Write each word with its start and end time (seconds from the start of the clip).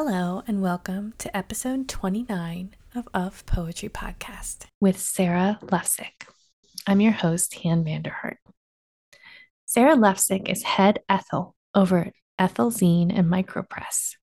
Hello, 0.00 0.44
and 0.46 0.62
welcome 0.62 1.12
to 1.18 1.36
episode 1.36 1.88
29 1.88 2.76
of 2.94 3.08
Of 3.12 3.44
Poetry 3.46 3.88
Podcast 3.88 4.66
with 4.80 4.96
Sarah 4.96 5.58
Lefsick. 5.60 6.28
I'm 6.86 7.00
your 7.00 7.10
host, 7.10 7.52
Han 7.64 7.84
Vanderhart. 7.84 8.36
Sarah 9.66 9.96
Lefsick 9.96 10.48
is 10.48 10.62
head 10.62 11.00
Ethel 11.08 11.56
over 11.74 11.98
at 11.98 12.12
Ethel 12.38 12.70
Zine 12.70 13.12
and 13.12 13.26
Micropress. 13.26 14.14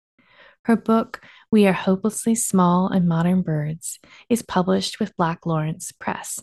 Her 0.67 0.77
book, 0.77 1.21
We 1.51 1.67
Are 1.67 1.73
Hopelessly 1.73 2.37
Small 2.37 2.87
and 2.87 3.09
Modern 3.09 3.43
Birds, 3.43 3.99
is 4.29 4.43
published 4.43 5.01
with 5.01 5.17
Black 5.17 5.45
Lawrence 5.45 5.91
Press 5.91 6.39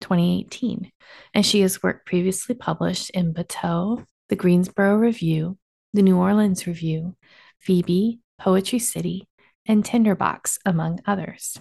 2018, 0.00 0.90
and 1.34 1.46
she 1.46 1.60
has 1.60 1.84
worked 1.84 2.04
previously 2.04 2.56
published 2.56 3.10
in 3.10 3.32
Bateau, 3.32 4.02
the 4.28 4.34
Greensboro 4.34 4.96
Review, 4.96 5.56
the 5.94 6.02
New 6.02 6.16
Orleans 6.16 6.66
Review, 6.66 7.14
Phoebe, 7.60 8.18
Poetry 8.42 8.80
City, 8.80 9.28
and 9.66 9.84
Tinderbox, 9.84 10.58
among 10.66 10.98
others. 11.06 11.56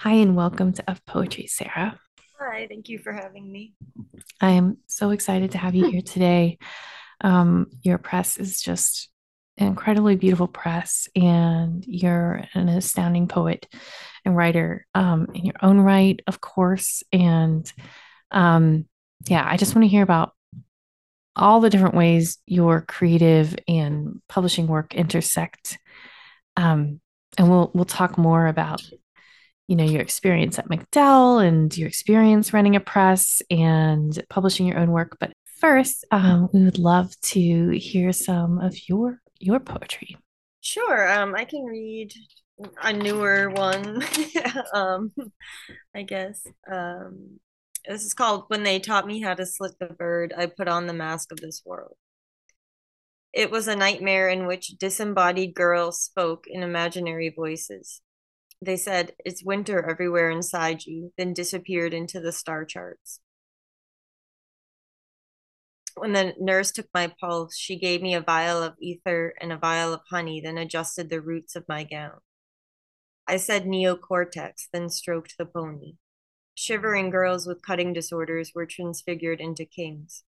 Hi, 0.00 0.14
and 0.14 0.34
welcome 0.34 0.72
to 0.72 0.90
Of 0.90 1.06
Poetry, 1.06 1.46
Sarah. 1.46 2.00
Hi, 2.40 2.66
thank 2.68 2.88
you 2.88 2.98
for 2.98 3.12
having 3.12 3.52
me. 3.52 3.74
I 4.40 4.50
am 4.50 4.78
so 4.88 5.10
excited 5.10 5.52
to 5.52 5.58
have 5.58 5.76
you 5.76 5.88
here 5.88 6.02
today. 6.02 6.58
Um, 7.20 7.68
your 7.82 7.98
press 7.98 8.38
is 8.38 8.60
just 8.60 9.08
an 9.56 9.68
incredibly 9.68 10.16
beautiful 10.16 10.48
press, 10.48 11.06
and 11.14 11.84
you're 11.86 12.42
an 12.52 12.68
astounding 12.68 13.28
poet 13.28 13.72
and 14.24 14.36
writer 14.36 14.84
um, 14.96 15.28
in 15.32 15.44
your 15.44 15.54
own 15.62 15.78
right, 15.78 16.20
of 16.26 16.40
course. 16.40 17.04
And 17.12 17.72
um, 18.32 18.86
yeah, 19.28 19.46
I 19.48 19.58
just 19.58 19.76
want 19.76 19.84
to 19.84 19.88
hear 19.88 20.02
about 20.02 20.32
all 21.36 21.60
the 21.60 21.70
different 21.70 21.94
ways 21.94 22.38
your 22.46 22.82
creative 22.82 23.56
and 23.66 24.20
publishing 24.28 24.66
work 24.66 24.94
intersect. 24.94 25.78
Um, 26.56 27.00
and 27.36 27.50
we'll 27.50 27.70
we'll 27.74 27.84
talk 27.84 28.16
more 28.16 28.46
about 28.46 28.82
you 29.66 29.76
know 29.76 29.84
your 29.84 30.00
experience 30.02 30.58
at 30.58 30.68
McDowell 30.68 31.44
and 31.46 31.76
your 31.76 31.88
experience 31.88 32.52
running 32.52 32.76
a 32.76 32.80
press 32.80 33.42
and 33.50 34.22
publishing 34.28 34.66
your 34.66 34.78
own 34.78 34.90
work. 34.90 35.16
But 35.18 35.32
first, 35.60 36.04
um, 36.10 36.48
we 36.52 36.62
would 36.62 36.78
love 36.78 37.18
to 37.20 37.70
hear 37.70 38.12
some 38.12 38.58
of 38.60 38.76
your 38.88 39.18
your 39.40 39.60
poetry. 39.60 40.16
Sure, 40.60 41.12
um, 41.12 41.34
I 41.34 41.44
can 41.44 41.64
read 41.64 42.12
a 42.82 42.92
newer 42.92 43.50
one. 43.50 44.02
um, 44.74 45.12
I 45.94 46.02
guess. 46.02 46.46
Um, 46.70 47.40
this 47.86 48.04
is 48.04 48.14
called 48.14 48.44
When 48.48 48.62
They 48.62 48.78
Taught 48.78 49.06
Me 49.06 49.20
How 49.20 49.34
to 49.34 49.44
Slit 49.44 49.72
the 49.78 49.86
Bird, 49.86 50.32
I 50.36 50.46
Put 50.46 50.68
on 50.68 50.86
the 50.86 50.92
Mask 50.92 51.30
of 51.30 51.40
This 51.40 51.62
World. 51.64 51.96
It 53.32 53.50
was 53.50 53.68
a 53.68 53.76
nightmare 53.76 54.28
in 54.28 54.46
which 54.46 54.78
disembodied 54.78 55.54
girls 55.54 56.00
spoke 56.00 56.44
in 56.46 56.62
imaginary 56.62 57.30
voices. 57.34 58.00
They 58.62 58.76
said, 58.76 59.12
It's 59.24 59.44
winter 59.44 59.84
everywhere 59.84 60.30
inside 60.30 60.86
you, 60.86 61.12
then 61.18 61.34
disappeared 61.34 61.92
into 61.92 62.20
the 62.20 62.32
star 62.32 62.64
charts. 62.64 63.20
When 65.96 66.12
the 66.12 66.34
nurse 66.40 66.72
took 66.72 66.86
my 66.94 67.12
pulse, 67.20 67.56
she 67.56 67.78
gave 67.78 68.02
me 68.02 68.14
a 68.14 68.20
vial 68.20 68.62
of 68.62 68.74
ether 68.80 69.34
and 69.40 69.52
a 69.52 69.58
vial 69.58 69.92
of 69.92 70.00
honey, 70.10 70.40
then 70.40 70.56
adjusted 70.56 71.10
the 71.10 71.20
roots 71.20 71.54
of 71.54 71.68
my 71.68 71.84
gown. 71.84 72.20
I 73.26 73.36
said 73.36 73.64
neocortex, 73.64 74.68
then 74.72 74.88
stroked 74.88 75.36
the 75.38 75.46
pony. 75.46 75.94
Shivering 76.54 77.10
girls 77.10 77.46
with 77.46 77.62
cutting 77.62 77.92
disorders 77.92 78.52
were 78.54 78.66
transfigured 78.66 79.40
into 79.40 79.64
kings. 79.64 80.22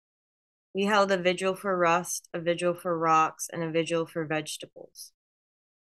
We 0.74 0.86
held 0.86 1.12
a 1.12 1.18
vigil 1.18 1.56
for 1.56 1.78
rust, 1.78 2.28
a 2.34 2.40
vigil 2.40 2.74
for 2.74 2.98
rocks, 2.98 3.48
and 3.52 3.64
a 3.64 3.72
vigil 3.72 4.06
for 4.06 4.26
vegetables. 4.26 5.12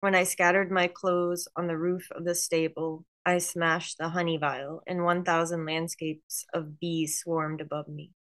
When 0.00 0.14
I 0.14 0.22
scattered 0.22 0.70
my 0.70 0.86
clothes 0.86 1.48
on 1.56 1.66
the 1.66 1.76
roof 1.76 2.08
of 2.12 2.24
the 2.24 2.36
stable, 2.36 3.04
I 3.26 3.38
smashed 3.38 3.98
the 3.98 4.10
honey 4.10 4.38
vial, 4.38 4.82
and 4.86 5.04
1,000 5.04 5.66
landscapes 5.66 6.46
of 6.54 6.78
bees 6.78 7.18
swarmed 7.18 7.60
above 7.60 7.88
me. 7.88 8.12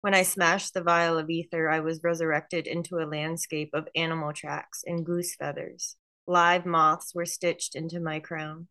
When 0.00 0.14
I 0.14 0.24
smashed 0.24 0.74
the 0.74 0.82
vial 0.82 1.16
of 1.18 1.30
ether, 1.30 1.70
I 1.70 1.80
was 1.80 2.02
resurrected 2.02 2.66
into 2.66 2.98
a 2.98 3.06
landscape 3.06 3.70
of 3.72 3.88
animal 3.94 4.32
tracks 4.32 4.82
and 4.84 5.06
goose 5.06 5.36
feathers. 5.36 5.96
Live 6.26 6.66
moths 6.66 7.14
were 7.14 7.24
stitched 7.26 7.74
into 7.74 8.00
my 8.00 8.18
crown. 8.20 8.68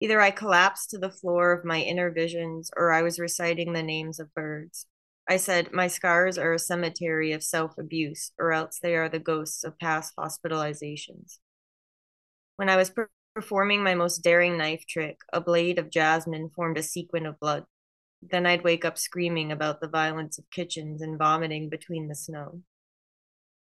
Either 0.00 0.20
I 0.20 0.30
collapsed 0.30 0.90
to 0.90 0.98
the 0.98 1.10
floor 1.10 1.52
of 1.52 1.64
my 1.64 1.80
inner 1.80 2.10
visions 2.10 2.70
or 2.76 2.92
I 2.92 3.02
was 3.02 3.18
reciting 3.18 3.72
the 3.72 3.82
names 3.82 4.20
of 4.20 4.34
birds. 4.34 4.86
I 5.28 5.38
said, 5.38 5.72
My 5.72 5.88
scars 5.88 6.38
are 6.38 6.52
a 6.52 6.58
cemetery 6.58 7.32
of 7.32 7.42
self 7.42 7.78
abuse, 7.78 8.32
or 8.38 8.52
else 8.52 8.78
they 8.80 8.94
are 8.94 9.08
the 9.08 9.18
ghosts 9.18 9.64
of 9.64 9.78
past 9.78 10.14
hospitalizations. 10.16 11.38
When 12.56 12.68
I 12.68 12.76
was 12.76 12.90
per- 12.90 13.10
performing 13.34 13.82
my 13.82 13.94
most 13.94 14.18
daring 14.18 14.56
knife 14.56 14.84
trick, 14.88 15.18
a 15.32 15.40
blade 15.40 15.78
of 15.78 15.90
jasmine 15.90 16.50
formed 16.54 16.78
a 16.78 16.82
sequin 16.82 17.26
of 17.26 17.40
blood. 17.40 17.64
Then 18.22 18.46
I'd 18.46 18.64
wake 18.64 18.84
up 18.84 18.96
screaming 18.98 19.52
about 19.52 19.80
the 19.80 19.88
violence 19.88 20.38
of 20.38 20.48
kitchens 20.50 21.02
and 21.02 21.18
vomiting 21.18 21.68
between 21.68 22.08
the 22.08 22.14
snow. 22.14 22.62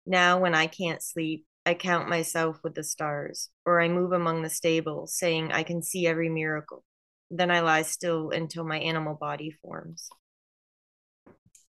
Now, 0.06 0.40
when 0.40 0.56
I 0.56 0.68
can't 0.68 1.02
sleep, 1.02 1.46
I 1.66 1.74
count 1.74 2.10
myself 2.10 2.60
with 2.64 2.76
the 2.76 2.84
stars, 2.84 3.50
or 3.66 3.82
I 3.82 3.88
move 3.88 4.12
among 4.12 4.44
the 4.44 4.50
stables, 4.50 5.18
saying 5.18 5.52
I 5.52 5.64
can 5.64 5.82
see 5.82 6.06
every 6.06 6.30
miracle. 6.30 6.84
Then 7.32 7.50
I 7.50 7.62
lie 7.62 7.82
still 7.82 8.30
until 8.30 8.64
my 8.64 8.78
animal 8.78 9.16
body 9.16 9.52
forms. 9.62 10.10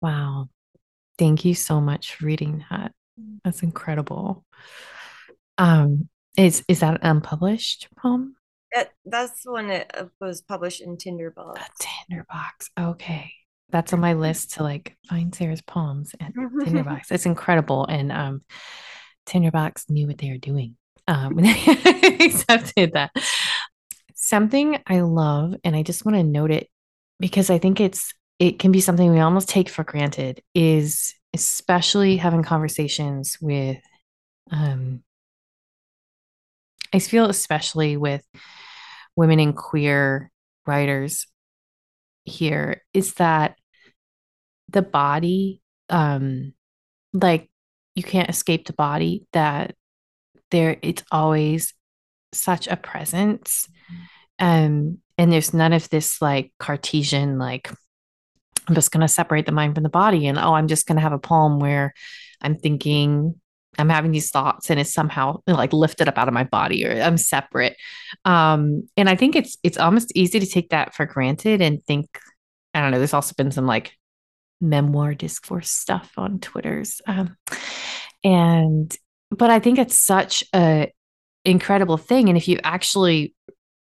Wow. 0.00 0.48
Thank 1.18 1.44
you 1.44 1.54
so 1.54 1.80
much 1.80 2.14
for 2.14 2.26
reading 2.26 2.64
that. 2.70 2.92
That's 3.44 3.62
incredible. 3.62 4.44
Um, 5.58 6.08
is 6.36 6.64
is 6.68 6.80
that 6.80 6.94
an 6.94 7.00
unpublished 7.02 7.88
poem? 7.98 8.36
That, 8.72 8.92
that's 9.04 9.42
when 9.44 9.68
it 9.70 9.90
uh, 9.92 10.06
was 10.20 10.40
published 10.40 10.80
in 10.80 10.96
Tinderbox. 10.96 11.60
A 11.60 11.68
Tinderbox. 12.08 12.70
Okay. 12.78 13.32
That's 13.70 13.92
on 13.92 14.00
my 14.00 14.14
list 14.14 14.54
to 14.54 14.62
like 14.62 14.96
find 15.08 15.34
Sarah's 15.34 15.60
poems 15.60 16.14
and 16.18 16.32
Tinderbox. 16.64 17.10
It's 17.10 17.26
incredible. 17.26 17.84
And 17.86 18.12
um 18.12 18.42
Tinderbox 19.26 19.88
knew 19.88 20.06
what 20.06 20.18
they 20.18 20.30
were 20.30 20.38
doing 20.38 20.76
um, 21.08 21.34
when 21.34 21.44
they 21.44 22.18
accepted 22.20 22.92
that. 22.92 23.10
Something 24.14 24.78
I 24.86 25.00
love, 25.00 25.54
and 25.64 25.74
I 25.74 25.82
just 25.82 26.04
want 26.04 26.16
to 26.16 26.22
note 26.22 26.50
it 26.50 26.68
because 27.18 27.50
I 27.50 27.58
think 27.58 27.80
it's 27.80 28.12
it 28.38 28.58
can 28.58 28.72
be 28.72 28.80
something 28.80 29.10
we 29.10 29.20
almost 29.20 29.48
take 29.48 29.68
for 29.68 29.84
granted, 29.84 30.42
is 30.54 31.14
especially 31.34 32.16
having 32.16 32.42
conversations 32.42 33.36
with 33.40 33.78
um 34.50 35.02
I 36.92 36.98
feel 36.98 37.26
especially 37.26 37.96
with 37.96 38.24
women 39.16 39.38
and 39.38 39.56
queer 39.56 40.30
writers 40.66 41.26
here 42.24 42.82
is 42.92 43.14
that 43.14 43.56
the 44.68 44.82
body 44.82 45.62
um 45.88 46.52
like 47.12 47.49
you 47.94 48.02
can't 48.02 48.30
escape 48.30 48.66
the 48.66 48.72
body 48.72 49.26
that 49.32 49.74
there 50.50 50.76
it's 50.82 51.02
always 51.10 51.74
such 52.32 52.66
a 52.66 52.76
presence. 52.76 53.68
Um 54.38 54.98
and 55.20 55.30
there's 55.30 55.52
none 55.52 55.74
of 55.74 55.88
this 55.90 56.22
like 56.22 56.50
cartesian 56.58 57.38
like 57.38 57.70
i'm 58.66 58.74
just 58.74 58.90
going 58.90 59.02
to 59.02 59.08
separate 59.08 59.44
the 59.44 59.52
mind 59.52 59.74
from 59.74 59.82
the 59.82 59.90
body 59.90 60.26
and 60.26 60.38
oh 60.38 60.54
i'm 60.54 60.66
just 60.66 60.86
going 60.86 60.96
to 60.96 61.02
have 61.02 61.12
a 61.12 61.18
poem 61.18 61.60
where 61.60 61.92
i'm 62.40 62.56
thinking 62.56 63.34
i'm 63.78 63.90
having 63.90 64.12
these 64.12 64.30
thoughts 64.30 64.70
and 64.70 64.80
it's 64.80 64.94
somehow 64.94 65.38
like 65.46 65.74
lifted 65.74 66.08
up 66.08 66.16
out 66.16 66.26
of 66.26 66.34
my 66.34 66.44
body 66.44 66.86
or 66.86 67.02
i'm 67.02 67.18
separate. 67.18 67.76
Um 68.24 68.88
and 68.96 69.10
i 69.10 69.14
think 69.14 69.36
it's 69.36 69.58
it's 69.62 69.78
almost 69.78 70.10
easy 70.14 70.40
to 70.40 70.46
take 70.46 70.70
that 70.70 70.94
for 70.94 71.04
granted 71.04 71.60
and 71.60 71.82
think 71.84 72.06
i 72.72 72.80
don't 72.80 72.90
know 72.90 72.98
there's 72.98 73.14
also 73.14 73.34
been 73.36 73.52
some 73.52 73.66
like 73.66 73.92
memoir 74.60 75.14
discourse 75.14 75.70
stuff 75.70 76.12
on 76.16 76.38
Twitters. 76.38 77.00
Um, 77.06 77.36
and 78.22 78.94
but 79.30 79.50
I 79.50 79.60
think 79.60 79.78
it's 79.78 79.98
such 79.98 80.44
a 80.54 80.92
incredible 81.44 81.96
thing. 81.96 82.28
And 82.28 82.36
if 82.36 82.48
you 82.48 82.58
actually 82.62 83.34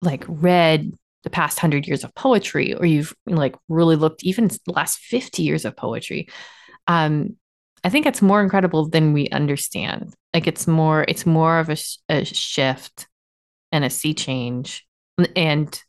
like 0.02 0.24
read 0.28 0.92
the 1.24 1.30
past 1.30 1.58
hundred 1.58 1.86
years 1.86 2.04
of 2.04 2.14
poetry, 2.14 2.74
or 2.74 2.86
you've 2.86 3.14
like 3.26 3.56
really 3.68 3.96
looked 3.96 4.24
even 4.24 4.48
the 4.48 4.72
last 4.72 4.98
50 4.98 5.42
years 5.42 5.64
of 5.64 5.76
poetry, 5.76 6.28
um, 6.86 7.36
I 7.82 7.88
think 7.88 8.06
it's 8.06 8.22
more 8.22 8.42
incredible 8.42 8.88
than 8.88 9.12
we 9.12 9.28
understand. 9.28 10.14
Like 10.34 10.46
it's 10.46 10.66
more, 10.66 11.04
it's 11.08 11.26
more 11.26 11.58
of 11.58 11.70
a, 11.70 11.76
a 12.08 12.24
shift 12.24 13.06
and 13.72 13.84
a 13.84 13.90
sea 13.90 14.14
change. 14.14 14.86
And, 15.34 15.80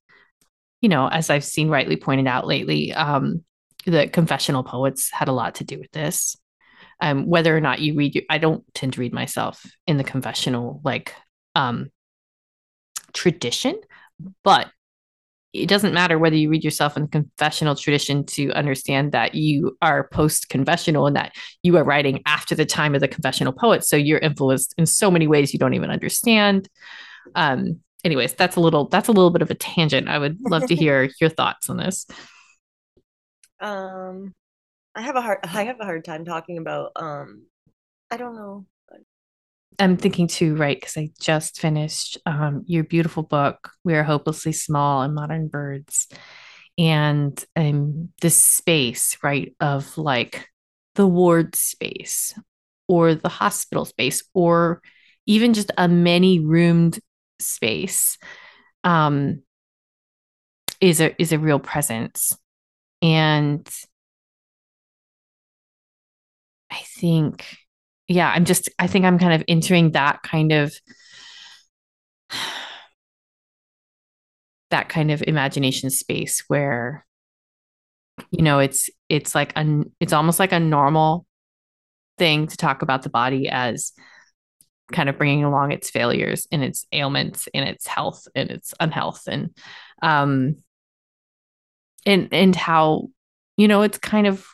you 0.81 0.89
know, 0.89 1.07
as 1.07 1.29
I've 1.29 1.43
seen 1.43 1.69
rightly 1.69 1.97
pointed 1.97 2.27
out 2.27 2.47
lately, 2.47 2.93
um, 2.93 3.43
the 3.91 4.07
confessional 4.07 4.63
poets 4.63 5.09
had 5.11 5.27
a 5.27 5.33
lot 5.33 5.55
to 5.55 5.63
do 5.63 5.79
with 5.79 5.91
this. 5.91 6.35
Um, 6.99 7.27
whether 7.27 7.55
or 7.55 7.61
not 7.61 7.79
you 7.79 7.95
read, 7.95 8.25
I 8.29 8.37
don't 8.37 8.63
tend 8.73 8.93
to 8.93 8.99
read 8.99 9.13
myself 9.13 9.63
in 9.85 9.97
the 9.97 10.03
confessional 10.03 10.81
like 10.83 11.13
um, 11.55 11.91
tradition, 13.13 13.79
but 14.43 14.67
it 15.53 15.67
doesn't 15.67 15.93
matter 15.93 16.19
whether 16.19 16.35
you 16.35 16.49
read 16.49 16.63
yourself 16.63 16.97
in 16.97 17.03
the 17.03 17.09
confessional 17.09 17.75
tradition 17.75 18.25
to 18.25 18.51
understand 18.51 19.11
that 19.13 19.35
you 19.35 19.77
are 19.81 20.07
post 20.09 20.49
confessional 20.49 21.07
and 21.07 21.15
that 21.15 21.33
you 21.63 21.77
are 21.77 21.83
writing 21.83 22.21
after 22.25 22.55
the 22.55 22.65
time 22.65 22.93
of 22.93 23.01
the 23.01 23.07
confessional 23.07 23.53
poet. 23.53 23.85
So 23.85 23.95
you're 23.95 24.19
influenced 24.19 24.73
in 24.77 24.85
so 24.85 25.09
many 25.09 25.27
ways 25.27 25.53
you 25.53 25.59
don't 25.59 25.73
even 25.73 25.89
understand. 25.89 26.67
Um, 27.35 27.79
anyways, 28.03 28.33
that's 28.33 28.55
a 28.55 28.59
little 28.59 28.87
that's 28.87 29.07
a 29.07 29.13
little 29.13 29.31
bit 29.31 29.41
of 29.41 29.49
a 29.49 29.55
tangent. 29.55 30.09
I 30.09 30.19
would 30.19 30.37
love 30.41 30.67
to 30.67 30.75
hear 30.83 31.09
your 31.19 31.29
thoughts 31.29 31.69
on 31.69 31.77
this. 31.77 32.05
Um, 33.59 34.33
I 34.95 35.01
have 35.01 35.15
a 35.15 35.21
hard 35.21 35.39
I 35.43 35.63
have 35.63 35.79
a 35.79 35.85
hard 35.85 36.05
time 36.05 36.25
talking 36.25 36.57
about 36.57 36.91
um, 36.95 37.43
I 38.11 38.17
don't 38.17 38.35
know. 38.35 38.65
I'm 39.79 39.97
thinking 39.97 40.27
too, 40.27 40.55
right? 40.55 40.79
Because 40.79 40.97
I 40.97 41.09
just 41.19 41.61
finished 41.61 42.17
um, 42.25 42.63
your 42.65 42.83
beautiful 42.83 43.21
book, 43.21 43.69
We 43.83 43.93
Are 43.93 44.03
Hopelessly 44.03 44.51
Small 44.51 45.03
and 45.03 45.13
Modern 45.13 45.49
Birds. 45.49 46.07
And 46.79 47.43
um, 47.55 48.09
this 48.21 48.41
space, 48.41 49.17
right, 49.21 49.55
of 49.59 49.97
like 49.97 50.49
the 50.95 51.05
ward 51.05 51.55
space 51.55 52.33
or 52.87 53.13
the 53.13 53.29
hospital 53.29 53.85
space 53.85 54.23
or 54.33 54.81
even 55.27 55.53
just 55.53 55.71
a 55.77 55.87
many 55.87 56.39
roomed 56.39 56.99
space 57.39 58.17
um, 58.83 59.43
is 60.81 61.01
a 61.01 61.19
is 61.21 61.31
a 61.31 61.39
real 61.39 61.59
presence. 61.59 62.35
And 63.01 63.67
I 66.71 66.77
think 66.99 67.45
yeah, 68.07 68.31
I'm 68.33 68.45
just, 68.45 68.69
I 68.79 68.87
think 68.87 69.03
I'm 69.03 69.19
kind 69.19 69.33
of 69.33 69.43
entering 69.49 69.91
that 69.91 70.23
kind 70.23 70.53
of, 70.53 70.73
that 74.69 74.89
kind 74.89 75.11
of 75.11 75.23
imagination 75.25 75.89
space 75.89 76.43
where, 76.47 77.05
you 78.31 78.43
know, 78.43 78.59
it's, 78.59 78.89
it's 79.09 79.35
like, 79.35 79.53
a, 79.55 79.83
it's 79.99 80.13
almost 80.13 80.39
like 80.39 80.51
a 80.51 80.59
normal 80.59 81.25
thing 82.17 82.47
to 82.47 82.57
talk 82.57 82.81
about 82.81 83.03
the 83.03 83.09
body 83.09 83.49
as 83.49 83.93
kind 84.91 85.09
of 85.09 85.17
bringing 85.17 85.43
along 85.43 85.71
its 85.71 85.89
failures 85.89 86.47
and 86.51 86.63
its 86.63 86.85
ailments 86.91 87.47
and 87.53 87.67
its 87.67 87.87
health 87.87 88.27
and 88.35 88.49
its 88.51 88.73
unhealth 88.79 89.23
and, 89.27 89.55
um, 90.01 90.55
and, 92.07 92.27
and 92.31 92.55
how, 92.55 93.09
you 93.55 93.67
know, 93.67 93.83
it's 93.83 93.99
kind 93.99 94.25
of, 94.25 94.47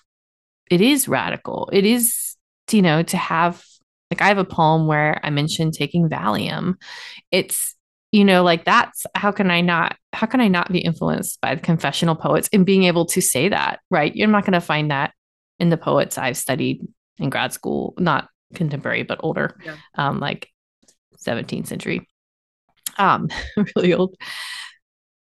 it 0.70 0.82
is 0.82 1.08
radical. 1.08 1.70
It 1.72 1.86
is 1.86 2.34
you 2.72 2.82
know, 2.82 3.04
to 3.04 3.18
have 3.18 3.64
like 4.12 4.22
I 4.22 4.28
have 4.28 4.38
a 4.38 4.46
poem 4.46 4.88
where 4.88 5.20
I 5.24 5.30
mentioned 5.30 5.74
taking 5.74 6.10
Valium. 6.10 6.76
It's 7.32 7.76
you 8.12 8.24
know 8.24 8.44
like 8.44 8.64
that's 8.64 9.08
how 9.16 9.32
can 9.32 9.50
i 9.50 9.60
not 9.60 9.98
how 10.12 10.28
can 10.28 10.40
i 10.40 10.48
not 10.48 10.72
be 10.72 10.78
influenced 10.78 11.42
by 11.42 11.56
the 11.56 11.62
confessional 11.62 12.16
poets 12.16 12.48
and 12.54 12.64
being 12.64 12.84
able 12.84 13.08
to 13.08 13.20
say 13.20 13.50
that 13.50 13.80
right 13.90 14.16
you're 14.16 14.28
not 14.28 14.44
going 14.44 14.54
to 14.54 14.62
find 14.62 14.92
that 14.92 15.16
in 15.58 15.70
the 15.70 15.78
poets 15.78 16.20
i've 16.20 16.38
studied 16.38 16.88
in 17.18 17.32
grad 17.32 17.52
school 17.54 17.96
not 17.98 18.30
contemporary 18.54 19.02
but 19.02 19.20
older 19.24 19.60
yeah. 19.66 19.78
um 19.96 20.20
like 20.20 20.48
17th 21.26 21.66
century 21.66 22.08
um 23.00 23.30
really 23.76 23.96
old 23.96 24.16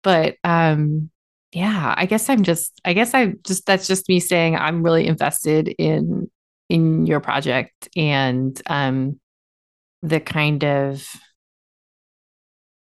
but 0.02 0.36
um 0.44 1.08
yeah 1.54 1.94
i 1.96 2.04
guess 2.04 2.28
i'm 2.28 2.42
just 2.42 2.80
i 2.84 2.92
guess 2.92 3.14
i 3.14 3.32
just 3.46 3.64
that's 3.64 3.86
just 3.86 4.08
me 4.08 4.20
saying 4.20 4.56
i'm 4.56 4.82
really 4.82 5.06
invested 5.06 5.68
in 5.78 6.28
in 6.68 7.06
your 7.06 7.20
project 7.20 7.88
and 7.96 8.60
um, 8.66 9.20
the 10.02 10.20
kind 10.20 10.64
of 10.64 11.06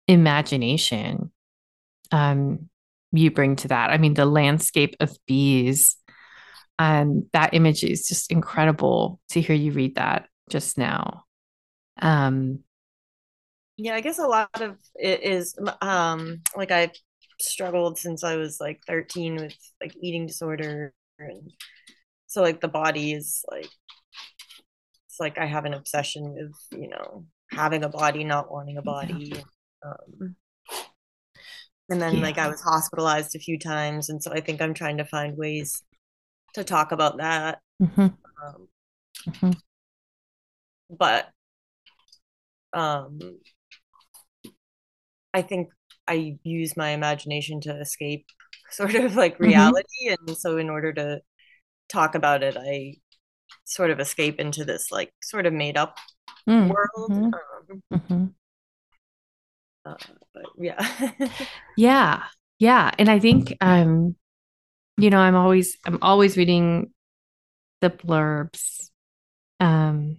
imagination 0.08 1.31
um, 2.12 2.70
you 3.12 3.31
bring 3.31 3.56
to 3.58 3.68
that. 3.70 3.92
I 3.92 3.98
mean, 3.98 4.14
the 4.14 4.25
landscape 4.25 4.96
of 5.00 5.18
bees, 5.28 5.98
um, 6.80 7.28
that 7.34 7.54
image 7.54 7.84
is 7.84 8.08
just 8.08 8.31
incredible 8.31 9.20
to 9.30 9.42
hear 9.42 9.56
you 9.56 9.72
read 9.72 9.96
that 9.96 10.28
just 10.50 10.78
now. 10.78 11.25
Um, 12.02 12.60
yeah, 13.78 13.96
I 13.96 14.02
guess 14.02 14.20
a 14.20 14.28
lot 14.28 14.62
of 14.62 14.78
it 14.96 15.24
is 15.24 15.58
um, 15.81 16.42
like 16.56 16.72
I've 16.72 16.92
struggled 17.44 17.98
since 17.98 18.24
I 18.24 18.36
was 18.36 18.60
like 18.60 18.81
13 18.88 19.36
with 19.36 19.56
like 19.81 19.95
eating 20.01 20.25
disorder 20.25 20.94
and 21.19 21.51
so 22.28 22.42
like 22.42 22.62
the 22.62 22.68
body 22.68 23.13
is 23.13 23.45
like 23.51 23.69
it's 25.07 25.19
like 25.19 25.38
i 25.38 25.45
have 25.45 25.66
an 25.66 25.74
obsession 25.74 26.34
with 26.34 26.81
you 26.81 26.90
know 26.90 27.25
having 27.51 27.84
a 27.84 27.90
body 27.90 28.24
not 28.24 28.51
wanting 28.51 28.78
a 28.78 28.81
body 28.81 29.34
um, 29.86 30.36
and 31.90 32.01
then 32.01 32.16
yeah. 32.16 32.22
like 32.22 32.38
i 32.38 32.48
was 32.48 32.62
hospitalized 32.62 33.36
a 33.36 33.40
few 33.40 33.60
times 33.60 34.10
and 34.10 34.22
so 34.24 34.31
i 34.31 34.39
think 34.39 34.62
i'm 34.62 34.74
trying 34.74 34.98
to 34.98 35.06
find 35.06 35.38
ways 35.38 35.84
to 36.54 36.63
talk 36.63 36.92
about 36.92 37.18
that 37.18 37.60
mm-hmm. 37.81 38.01
Um, 38.01 38.68
mm-hmm. 39.30 39.51
but 40.89 41.30
um 42.74 43.19
i 45.34 45.44
think 45.44 45.69
i 46.07 46.38
use 46.44 46.75
my 46.77 46.89
imagination 46.89 47.61
to 47.61 47.79
escape 47.79 48.25
sort 48.71 48.95
of 48.95 49.15
like 49.15 49.35
mm-hmm. 49.35 49.45
reality 49.45 50.07
mm-hmm. 50.07 50.27
and 50.27 50.38
so 50.38 50.57
in 50.57 50.69
order 50.69 50.94
to 50.94 51.21
talk 51.94 52.15
about 52.15 52.44
it, 52.44 52.57
I 52.59 52.95
sort 53.65 53.91
of 53.91 54.00
escape 54.00 54.39
into 54.39 54.65
this 54.65 54.91
like 54.91 55.13
sort 55.21 55.45
of 55.45 55.53
made 55.53 55.77
up 55.77 55.97
mm. 56.50 56.67
world. 56.67 57.11
Mm-hmm. 57.11 57.25
Um, 57.25 57.83
mm-hmm. 57.94 58.25
Uh, 59.85 59.95
but 60.33 60.44
yeah, 60.57 61.27
yeah, 61.77 62.23
yeah, 62.59 62.91
and 62.97 63.09
I 63.09 63.19
think 63.19 63.55
um, 63.61 64.15
you 64.97 65.09
know, 65.09 65.19
I'm 65.19 65.35
always 65.35 65.77
I'm 65.85 66.00
always 66.01 66.38
reading 66.38 66.91
the 67.81 67.89
blurbs 67.89 68.89
um 69.59 70.17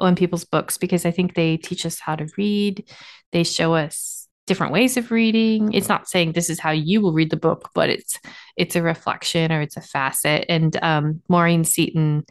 on 0.00 0.16
people's 0.16 0.44
books 0.44 0.76
because 0.76 1.06
I 1.06 1.10
think 1.10 1.34
they 1.34 1.56
teach 1.56 1.86
us 1.86 2.00
how 2.00 2.16
to 2.16 2.28
read. 2.36 2.84
They 3.32 3.44
show 3.44 3.74
us 3.74 4.25
different 4.46 4.72
ways 4.72 4.96
of 4.96 5.10
reading. 5.10 5.72
It's 5.72 5.88
not 5.88 6.08
saying 6.08 6.32
this 6.32 6.50
is 6.50 6.60
how 6.60 6.70
you 6.70 7.00
will 7.00 7.12
read 7.12 7.30
the 7.30 7.36
book, 7.36 7.70
but 7.74 7.90
it's 7.90 8.18
it's 8.56 8.76
a 8.76 8.82
reflection 8.82 9.52
or 9.52 9.60
it's 9.60 9.76
a 9.76 9.82
facet. 9.82 10.46
And 10.48 10.76
um, 10.82 11.22
Maureen 11.28 11.64
Seaton 11.64 12.24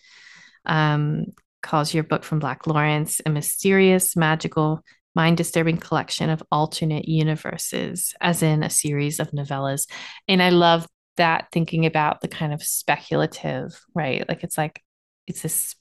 um, 0.65 1.25
calls 1.62 1.94
your 1.94 2.03
book 2.03 2.23
from 2.23 2.39
Black 2.39 2.67
Lawrence 2.67 3.21
a 3.25 3.29
mysterious, 3.29 4.15
magical, 4.15 4.81
mind 5.13 5.38
disturbing 5.38 5.77
collection 5.77 6.29
of 6.29 6.44
alternate 6.51 7.07
universes, 7.07 8.13
as 8.21 8.44
in 8.44 8.63
a 8.63 8.69
series 8.69 9.19
of 9.19 9.31
novellas. 9.31 9.88
And 10.27 10.41
I 10.41 10.50
love 10.50 10.88
that 11.17 11.47
thinking 11.51 11.85
about 11.85 12.21
the 12.21 12.27
kind 12.27 12.53
of 12.53 12.63
speculative, 12.63 13.79
right? 13.94 14.27
Like 14.27 14.44
it's 14.44 14.57
like 14.57 14.81
it's 15.27 15.41
this 15.41 15.75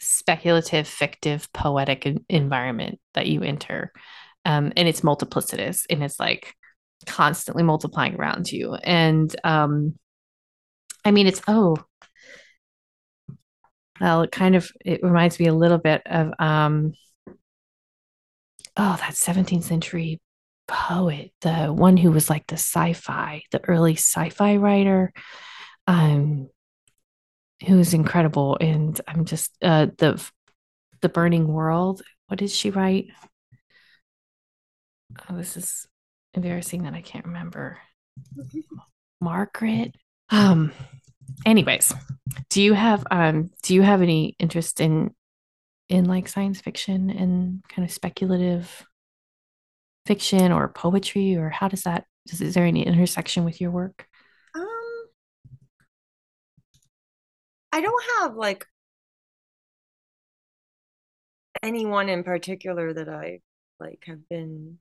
speculative, 0.00 0.86
fictive, 0.86 1.52
poetic 1.52 2.06
environment 2.28 3.00
that 3.14 3.26
you 3.26 3.42
enter 3.42 3.92
um, 4.48 4.72
and 4.76 4.88
it's 4.88 5.02
multiplicitous 5.02 5.84
and 5.90 6.02
it's 6.02 6.18
like 6.18 6.54
constantly 7.06 7.62
multiplying 7.62 8.16
around 8.16 8.50
you. 8.50 8.74
And 8.74 9.34
um 9.44 9.94
i 11.04 11.12
mean 11.12 11.26
it's 11.28 11.40
oh 11.46 11.76
well 14.00 14.22
it 14.22 14.32
kind 14.32 14.56
of 14.56 14.70
it 14.84 15.00
reminds 15.02 15.38
me 15.38 15.46
a 15.46 15.54
little 15.54 15.78
bit 15.78 16.02
of 16.06 16.32
um 16.40 16.92
oh 18.76 18.96
that 18.98 19.14
17th 19.14 19.62
century 19.64 20.20
poet 20.66 21.30
the 21.40 21.66
one 21.66 21.96
who 21.96 22.10
was 22.10 22.28
like 22.28 22.46
the 22.46 22.56
sci-fi 22.56 23.42
the 23.52 23.64
early 23.68 23.94
sci-fi 23.94 24.56
writer 24.56 25.12
um 25.86 26.48
who's 27.66 27.94
incredible. 27.94 28.56
And 28.60 29.00
i'm 29.06 29.24
just 29.24 29.52
uh 29.62 29.86
the 29.98 30.22
the 31.00 31.08
burning 31.08 31.46
world 31.46 32.02
what 32.26 32.38
did 32.38 32.50
she 32.50 32.70
write 32.70 33.06
oh, 35.30 35.36
this 35.36 35.56
is 35.56 35.86
embarrassing 36.34 36.84
that 36.84 36.94
I 36.94 37.02
can't 37.02 37.26
remember. 37.26 37.78
Margaret. 39.20 39.94
Um. 40.30 40.72
Anyways, 41.44 41.94
do 42.50 42.62
you 42.62 42.72
have 42.74 43.04
um 43.10 43.50
do 43.62 43.74
you 43.74 43.82
have 43.82 44.02
any 44.02 44.34
interest 44.38 44.80
in 44.80 45.14
in 45.88 46.04
like 46.04 46.28
science 46.28 46.60
fiction 46.60 47.10
and 47.10 47.62
kind 47.68 47.86
of 47.86 47.92
speculative 47.92 48.86
fiction 50.06 50.52
or 50.52 50.68
poetry 50.68 51.36
or 51.36 51.50
how 51.50 51.68
does 51.68 51.82
that 51.82 52.04
is, 52.26 52.40
is 52.40 52.54
there 52.54 52.64
any 52.64 52.86
intersection 52.86 53.44
with 53.44 53.60
your 53.60 53.70
work? 53.70 54.06
Um 54.54 55.08
I 57.72 57.80
don't 57.80 58.04
have 58.18 58.34
like 58.36 58.66
anyone 61.62 62.08
in 62.08 62.24
particular 62.24 62.92
that 62.92 63.08
I 63.08 63.40
like 63.80 64.02
have 64.06 64.28
been 64.28 64.78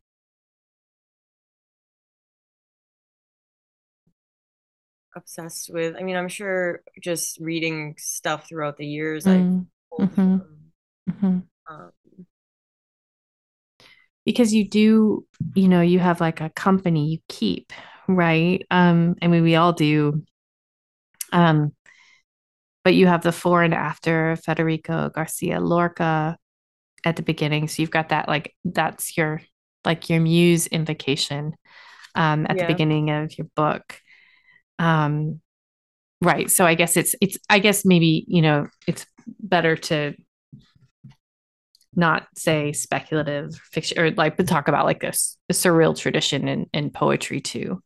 obsessed 5.18 5.70
with. 5.74 5.96
I 5.96 6.04
mean, 6.04 6.16
I'm 6.16 6.28
sure 6.28 6.82
just 7.02 7.40
reading 7.40 7.96
stuff 7.98 8.48
throughout 8.48 8.78
the 8.78 8.86
years, 8.86 9.26
mm. 9.26 9.66
I 10.00 10.04
mm-hmm. 10.04 10.38
mm-hmm. 11.10 11.40
um, 11.70 11.92
because 14.26 14.54
you 14.54 14.68
do, 14.68 15.26
you 15.56 15.68
know, 15.68 15.82
you 15.82 16.00
have 16.00 16.22
like 16.22 16.42
a 16.42 16.50
company 16.50 17.08
you 17.12 17.20
keep, 17.30 17.72
right? 18.08 18.66
Um, 18.70 19.16
I 19.22 19.28
mean, 19.28 19.44
we 19.44 19.56
all 19.56 19.74
do. 19.74 20.24
Um, 21.32 21.74
but 22.84 22.94
you 22.96 23.08
have 23.08 23.22
the 23.22 23.34
fore 23.34 23.64
and 23.64 23.74
after 23.74 24.38
Federico 24.38 25.10
Garcia 25.10 25.60
Lorca 25.60 26.38
at 27.04 27.16
the 27.16 27.22
beginning. 27.22 27.68
So 27.68 27.82
you've 27.82 27.92
got 27.92 28.10
that 28.10 28.28
like 28.28 28.54
that's 28.64 29.18
your 29.18 29.42
like 29.86 30.10
your 30.10 30.20
muse 30.20 30.68
invocation 30.68 31.56
um, 32.16 32.46
at 32.50 32.58
Yeah. 32.58 32.64
the 32.64 32.74
beginning 32.74 33.12
of 33.12 33.38
your 33.38 33.48
book. 33.56 34.00
Um, 34.80 35.42
right. 36.22 36.50
So 36.52 36.66
I 36.66 36.76
guess 36.76 36.98
it's 36.98 37.16
it's 37.22 37.38
I 37.50 37.60
guess 37.60 37.86
maybe 37.86 38.26
you 38.28 38.42
know 38.42 38.68
it's 38.88 39.06
better 39.42 39.76
to 39.78 40.16
not 41.96 42.28
say 42.38 42.74
speculative 42.74 43.56
fiction 43.72 43.98
or 44.00 44.12
like 44.12 44.38
but 44.38 44.48
talk 44.48 44.68
about 44.68 44.86
like 44.86 45.00
this 45.00 45.38
the 45.48 45.54
surreal 45.54 45.98
tradition 45.98 46.48
in, 46.48 46.68
in 46.74 46.90
poetry 46.92 47.42
too. 47.42 47.82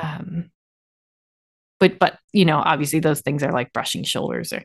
Um, 0.00 0.50
but 1.80 1.98
but 1.98 2.18
you 2.32 2.44
know 2.44 2.58
obviously 2.58 3.00
those 3.00 3.20
things 3.20 3.42
are 3.42 3.52
like 3.52 3.72
brushing 3.72 4.04
shoulders 4.04 4.52
or 4.52 4.62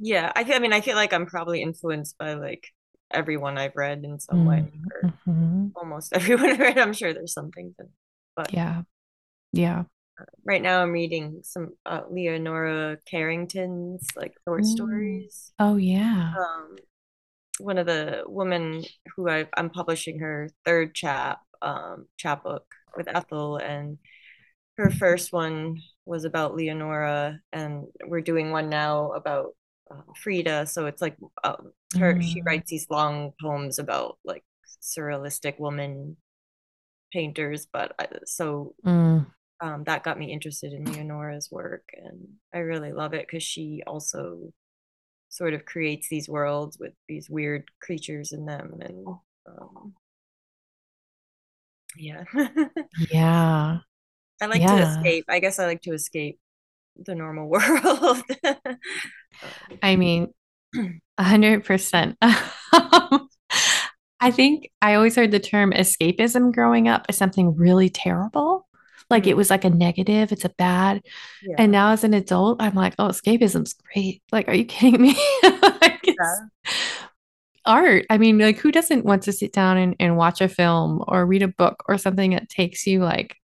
Yeah, 0.00 0.32
I 0.36 0.44
feel, 0.44 0.54
I 0.54 0.58
mean, 0.60 0.72
I 0.72 0.80
feel 0.80 0.94
like 0.96 1.12
I'm 1.12 1.26
probably 1.26 1.62
influenced 1.62 2.16
by 2.18 2.34
like 2.34 2.68
everyone 3.10 3.58
I've 3.58 3.74
read 3.76 4.04
in 4.04 4.20
some 4.20 4.44
way, 4.44 4.72
or 4.92 5.10
Mhm. 5.26 5.72
almost 5.76 6.12
everyone 6.14 6.50
I've 6.50 6.60
read. 6.60 6.78
I'm 6.78 6.92
sure 6.94 7.12
there's 7.14 7.34
something, 7.34 7.74
but 8.36 8.52
yeah 8.52 8.82
yeah 9.52 9.84
right 10.44 10.62
now 10.62 10.82
I'm 10.82 10.92
reading 10.92 11.40
some 11.44 11.74
uh, 11.86 12.02
Leonora 12.10 12.98
Carrington's 13.06 14.06
like 14.16 14.34
short 14.46 14.64
Mm. 14.64 14.66
stories. 14.66 15.52
oh 15.58 15.76
yeah 15.76 16.38
Um, 16.38 16.76
one 17.60 17.78
of 17.78 17.86
the 17.86 18.24
women 18.26 18.84
who 19.16 19.28
I, 19.28 19.46
I'm 19.56 19.70
publishing 19.70 20.20
her 20.20 20.50
third 20.64 20.94
chap 20.94 21.40
um 21.62 22.06
chapbook 22.18 22.66
with 22.96 23.08
Ethel, 23.08 23.56
and 23.58 23.98
her 24.78 24.90
first 24.90 25.32
one 25.32 25.78
was 26.06 26.24
about 26.24 26.54
Leonora, 26.56 27.40
and 27.52 27.86
we're 28.06 28.20
doing 28.20 28.50
one 28.50 28.68
now 28.70 29.12
about 29.12 29.56
uh, 29.90 30.02
Frida. 30.22 30.66
So 30.66 30.86
it's 30.86 31.02
like 31.02 31.16
um, 31.44 31.72
her 31.98 32.20
she 32.22 32.40
Mm. 32.40 32.46
writes 32.46 32.70
these 32.70 32.86
long 32.90 33.32
poems 33.40 33.78
about 33.78 34.18
like 34.24 34.44
surrealistic 34.82 35.58
woman 35.60 36.16
painters, 37.12 37.66
but 37.72 37.94
I, 37.98 38.08
so 38.26 38.74
Mm. 38.84 39.26
Um, 39.60 39.84
that 39.84 40.04
got 40.04 40.18
me 40.18 40.32
interested 40.32 40.72
in 40.72 40.84
Leonora's 40.84 41.50
work, 41.50 41.88
and 41.92 42.28
I 42.54 42.58
really 42.58 42.92
love 42.92 43.14
it 43.14 43.26
because 43.26 43.42
she 43.42 43.82
also 43.86 44.52
sort 45.28 45.54
of 45.54 45.64
creates 45.64 46.08
these 46.08 46.28
worlds 46.28 46.78
with 46.78 46.92
these 47.08 47.28
weird 47.28 47.64
creatures 47.80 48.32
in 48.32 48.46
them, 48.46 48.78
and 48.80 49.06
um, 49.46 49.94
yeah, 51.96 52.24
yeah 53.10 53.78
I 54.40 54.46
like 54.46 54.62
to 54.62 54.78
escape. 54.78 55.24
I 55.28 55.40
guess 55.40 55.58
I 55.58 55.66
like 55.66 55.82
to 55.82 55.92
escape 55.92 56.38
the 56.96 57.14
normal 57.14 57.48
world. 57.48 58.22
I 59.82 59.96
mean, 59.96 60.32
a 60.76 61.24
hundred 61.24 61.64
percent. 61.64 62.16
I 64.20 64.32
think 64.32 64.70
I 64.82 64.94
always 64.94 65.16
heard 65.16 65.30
the 65.30 65.40
term 65.40 65.72
escapism 65.72 66.52
growing 66.52 66.88
up 66.88 67.06
as 67.08 67.16
something 67.16 67.56
really 67.56 67.88
terrible. 67.88 68.67
Like 69.10 69.26
it 69.26 69.34
Mhm. 69.34 69.36
was 69.36 69.50
like 69.50 69.64
a 69.64 69.70
negative, 69.70 70.32
it's 70.32 70.44
a 70.44 70.50
bad. 70.50 71.02
yeah. 71.42 71.56
And 71.58 71.72
now 71.72 71.90
as 71.92 72.04
an 72.04 72.14
adult, 72.14 72.60
I'm 72.62 72.74
like, 72.74 72.94
oh, 72.98 73.08
escapism's 73.08 73.74
great. 73.74 74.22
Like, 74.32 74.48
are 74.48 74.54
you 74.54 74.64
kidding 74.74 75.00
me? 75.00 75.16
Like, 75.80 76.00
Yeah. 76.06 76.34
art. 77.64 78.06
I 78.10 78.18
mean, 78.18 78.38
like, 78.38 78.58
who 78.58 78.72
doesn't 78.72 79.04
want 79.04 79.22
to 79.24 79.32
sit 79.32 79.52
down 79.52 79.76
and, 79.78 79.94
and 80.00 80.16
watch 80.16 80.40
a 80.40 80.48
film 80.48 81.02
or 81.06 81.24
read 81.26 81.42
a 81.42 81.48
book 81.48 81.84
or 81.88 81.96
something 81.98 82.32
that 82.32 82.48
takes 82.48 82.86
you 82.86 83.00
like 83.04 83.36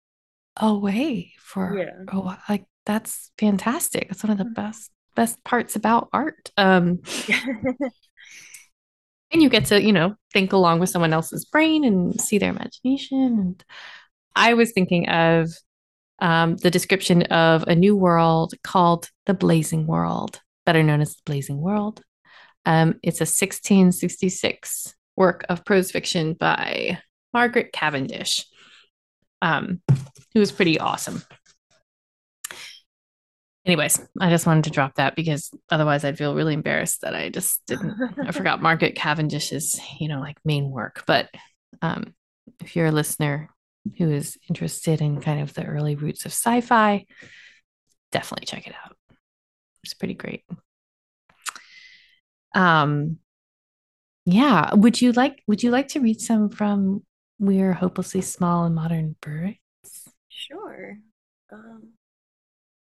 away 0.57 1.33
for 1.38 1.76
Yeah. 1.78 1.90
a 2.09 2.21
while? 2.21 2.38
Like, 2.49 2.64
that's 2.87 3.31
fantastic. 3.38 4.09
That's 4.09 4.25
one 4.25 4.31
of 4.33 4.38
the 4.38 4.45
best 4.45 4.90
best 5.14 5.42
parts 5.45 5.76
about 5.76 6.09
art. 6.12 6.50
Um, 6.57 7.00
and 9.31 9.40
you 9.42 9.49
get 9.49 9.66
to, 9.66 9.81
you 9.83 9.92
know, 9.92 10.14
think 10.33 10.52
along 10.52 10.81
with 10.81 10.88
someone 10.90 11.12
else's 11.12 11.45
brain 11.45 11.85
and 11.85 12.19
see 12.21 12.38
their 12.38 12.50
imagination. 12.50 13.19
And 13.23 13.64
I 14.34 14.54
was 14.54 14.72
thinking 14.72 15.08
of 15.08 15.50
um, 16.18 16.56
the 16.56 16.70
description 16.70 17.22
of 17.24 17.64
a 17.64 17.74
new 17.74 17.96
world 17.96 18.54
called 18.62 19.08
the 19.26 19.34
Blazing 19.34 19.86
World, 19.86 20.40
better 20.64 20.82
known 20.82 21.00
as 21.00 21.14
the 21.14 21.22
Blazing 21.26 21.60
World. 21.60 22.02
Um, 22.64 23.00
it's 23.02 23.20
a 23.20 23.26
1666 23.26 24.94
work 25.16 25.44
of 25.48 25.64
prose 25.64 25.90
fiction 25.90 26.34
by 26.34 26.98
Margaret 27.32 27.72
Cavendish, 27.72 28.46
um, 29.40 29.80
who 30.32 30.40
was 30.40 30.52
pretty 30.52 30.78
awesome. 30.78 31.22
Anyways, 33.64 34.00
I 34.20 34.30
just 34.30 34.46
wanted 34.46 34.64
to 34.64 34.70
drop 34.70 34.96
that 34.96 35.14
because 35.14 35.50
otherwise 35.70 36.04
I'd 36.04 36.18
feel 36.18 36.34
really 36.34 36.54
embarrassed 36.54 37.02
that 37.02 37.14
I 37.14 37.28
just 37.28 37.62
didn't 37.66 37.94
I 38.18 38.32
forgot 38.32 38.62
Margaret 38.62 38.96
Cavendish's, 38.96 39.80
you 40.00 40.08
know, 40.08 40.18
like 40.20 40.36
main 40.44 40.70
work. 40.70 41.04
But 41.06 41.28
um, 41.80 42.14
if 42.60 42.74
you're 42.74 42.86
a 42.86 42.92
listener 42.92 43.51
who 43.98 44.10
is 44.10 44.38
interested 44.48 45.00
in 45.00 45.20
kind 45.20 45.40
of 45.40 45.54
the 45.54 45.64
early 45.64 45.96
roots 45.96 46.24
of 46.24 46.32
sci-fi, 46.32 47.06
definitely 48.10 48.46
check 48.46 48.66
it 48.66 48.74
out. 48.84 48.96
It's 49.82 49.94
pretty 49.94 50.14
great. 50.14 50.44
Um, 52.54 53.18
yeah. 54.24 54.74
Would 54.74 55.00
you 55.00 55.12
like 55.12 55.42
would 55.46 55.62
you 55.62 55.70
like 55.70 55.88
to 55.88 56.00
read 56.00 56.20
some 56.20 56.48
from 56.50 57.02
We're 57.38 57.72
Hopelessly 57.72 58.20
Small 58.20 58.64
and 58.64 58.74
Modern 58.74 59.16
Birds? 59.20 59.56
Sure. 60.28 60.98
Um, 61.52 61.94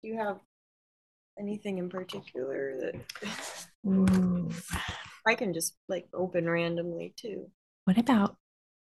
do 0.02 0.10
you 0.10 0.18
have 0.18 0.40
anything 1.40 1.78
in 1.78 1.90
particular 1.90 2.76
that 2.80 2.96
Ooh. 3.88 4.50
I 5.28 5.36
can 5.36 5.54
just 5.54 5.76
like 5.88 6.08
open 6.14 6.50
randomly 6.50 7.14
too? 7.16 7.50
What 7.86 7.98
about 7.98 8.36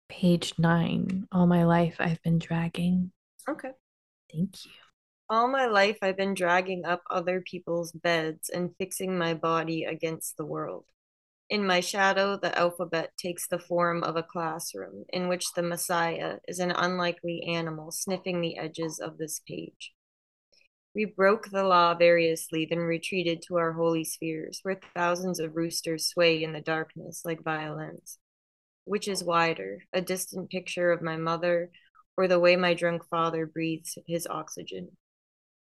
page 0.09 0.55
nine? 0.59 1.27
All 1.33 1.47
my 1.47 1.65
life 1.65 1.97
I've 1.99 2.23
been 2.23 2.39
dragging. 2.39 3.13
Okay. 3.49 3.71
Thank 4.33 4.65
you. 4.65 4.73
All 5.29 5.49
my 5.49 5.67
life, 5.67 5.99
I've 6.03 6.17
been 6.17 6.35
dragging 6.35 6.85
up 6.85 7.03
other 7.11 7.41
people's 7.41 7.91
beds 7.91 8.49
and 8.49 8.75
fixing 8.79 9.19
my 9.19 9.35
body 9.35 9.83
against 9.83 10.37
the 10.37 10.45
world. 10.45 10.85
In 11.51 11.67
my 11.67 11.81
shadow, 11.81 12.37
the 12.37 12.57
alphabet 12.57 13.11
takes 13.17 13.49
the 13.49 13.59
form 13.59 14.05
of 14.05 14.17
a 14.17 14.23
classroom 14.23 15.05
in 15.09 15.29
which 15.29 15.53
the 15.53 15.63
Messiah 15.63 16.37
is 16.47 16.61
an 16.61 16.71
unlikely 16.71 17.43
animal 17.49 17.91
sniffing 17.91 18.41
the 18.41 18.57
edges 18.57 19.01
of 19.01 19.19
this 19.19 19.41
page. 19.49 19.93
We 20.95 21.05
broke 21.05 21.51
the 21.51 21.65
law 21.65 21.95
variously, 21.95 22.67
then 22.69 22.79
retreated 22.79 23.43
to 23.43 23.57
our 23.57 23.73
holy 23.73 24.05
spheres, 24.05 24.61
where 24.63 24.81
thousands 24.95 25.41
of 25.41 25.57
roosters 25.57 26.07
sway 26.07 26.43
in 26.43 26.53
the 26.53 26.61
darkness 26.61 27.23
like 27.25 27.43
violins. 27.43 28.19
Which 28.87 29.09
is 29.09 29.25
wider, 29.25 29.83
a 29.93 30.01
distant 30.01 30.49
picture 30.49 30.93
of 30.93 31.03
my 31.03 31.17
mother, 31.17 31.73
or 32.17 32.29
the 32.29 32.39
way 32.39 32.55
my 32.55 32.73
drunk 32.73 33.03
father 33.11 33.45
breathes 33.45 33.99
his 34.07 34.29
oxygen? 34.29 34.97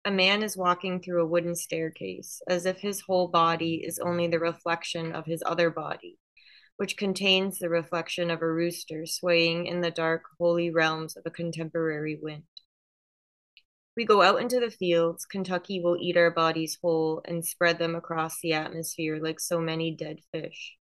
A 0.07 0.11
man 0.11 0.43
is 0.43 0.57
walking 0.57 1.03
through 1.03 1.23
a 1.23 1.27
wooden 1.27 1.55
staircase, 1.55 2.41
as 2.49 2.65
if 2.65 2.79
his 2.79 3.03
whole 3.03 3.29
body 3.29 3.85
is 3.87 3.99
only 3.99 4.27
the 4.27 4.39
reflection 4.39 5.13
of 5.13 5.27
his 5.27 5.43
other 5.45 5.69
body, 5.69 6.17
which 6.79 6.97
contains 6.97 7.59
the 7.59 7.69
reflection 7.69 8.31
of 8.31 8.41
a 8.41 8.51
rooster 8.51 9.05
swaying 9.05 9.67
in 9.67 9.83
the 9.83 9.91
dark, 9.91 10.23
holy 10.39 10.71
realms 10.71 11.15
of 11.15 11.25
a 11.27 11.31
contemporary 11.31 12.19
wind. 12.23 12.45
We 13.99 14.07
go 14.07 14.23
out 14.23 14.41
into 14.41 14.61
the 14.61 14.71
fields. 14.71 15.27
Kentucky 15.27 15.83
will 15.83 15.99
eat 16.01 16.17
our 16.17 16.31
bodies 16.31 16.79
whole 16.81 17.21
and 17.27 17.45
spread 17.45 17.79
them 17.79 17.95
across 17.95 18.41
the 18.41 18.55
atmosphere 18.55 19.21
like 19.23 19.41
so 19.41 19.61
many 19.61 19.95
dead 19.95 20.21
fish. 20.33 20.79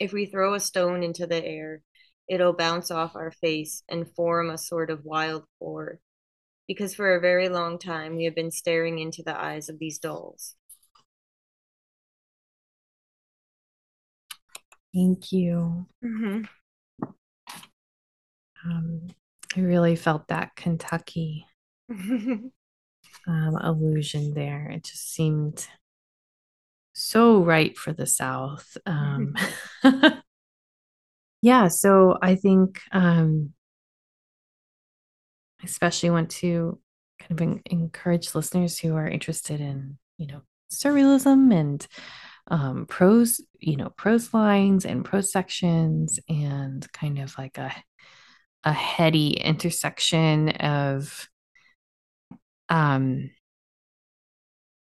If 0.00 0.12
we 0.12 0.26
throw 0.26 0.54
a 0.54 0.60
stone 0.60 1.02
into 1.02 1.26
the 1.26 1.44
air, 1.44 1.82
it'll 2.28 2.52
bounce 2.52 2.90
off 2.90 3.14
our 3.14 3.30
face 3.30 3.82
and 3.88 4.12
form 4.14 4.50
a 4.50 4.58
sort 4.58 4.90
of 4.90 5.04
wild 5.04 5.44
core. 5.58 6.00
Because 6.66 6.94
for 6.94 7.14
a 7.14 7.20
very 7.20 7.48
long 7.48 7.78
time, 7.78 8.16
we 8.16 8.24
have 8.24 8.34
been 8.34 8.50
staring 8.50 8.98
into 8.98 9.22
the 9.22 9.38
eyes 9.38 9.68
of 9.68 9.78
these 9.78 9.98
dolls. 9.98 10.54
Thank 14.94 15.32
you. 15.32 15.86
Mm-hmm. 16.04 16.42
Um, 18.64 19.08
I 19.56 19.60
really 19.60 19.96
felt 19.96 20.28
that 20.28 20.54
Kentucky 20.54 21.46
um, 21.90 22.52
illusion 23.26 24.34
there. 24.34 24.70
It 24.70 24.84
just 24.84 25.12
seemed 25.12 25.66
so 26.92 27.42
right 27.42 27.76
for 27.76 27.92
the 27.92 28.06
South. 28.06 28.76
Um, 28.86 29.34
yeah, 31.42 31.68
so 31.68 32.18
I 32.22 32.34
think 32.34 32.80
um, 32.92 33.52
I 35.60 35.64
especially 35.64 36.10
want 36.10 36.30
to 36.30 36.78
kind 37.18 37.32
of 37.32 37.40
en- 37.40 37.62
encourage 37.66 38.34
listeners 38.34 38.78
who 38.78 38.94
are 38.96 39.08
interested 39.08 39.60
in, 39.60 39.98
you 40.18 40.26
know, 40.26 40.42
surrealism 40.72 41.54
and 41.54 41.86
um, 42.48 42.86
prose, 42.86 43.40
you 43.58 43.76
know, 43.76 43.90
prose 43.90 44.34
lines 44.34 44.84
and 44.84 45.04
prose 45.04 45.30
sections, 45.30 46.18
and 46.28 46.90
kind 46.92 47.18
of 47.18 47.36
like 47.38 47.58
a 47.58 47.72
a 48.64 48.72
heady 48.72 49.32
intersection 49.32 50.50
of 50.50 51.28
um 52.68 53.30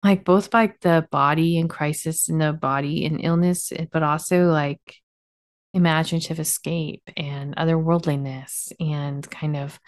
like 0.08 0.24
both 0.24 0.54
like 0.54 0.80
the 0.80 1.08
body 1.12 1.60
and 1.60 1.70
crisis 1.70 2.30
and 2.30 2.40
the 2.40 2.54
body 2.54 3.06
and 3.06 3.20
illness, 3.24 3.72
but 3.92 4.04
also 4.04 4.46
like 4.46 4.96
imaginative 5.74 6.40
escape 6.40 7.04
and 7.18 7.56
otherworldliness 7.56 8.72
and 8.80 9.30
kind 9.30 9.58
of 9.58 9.80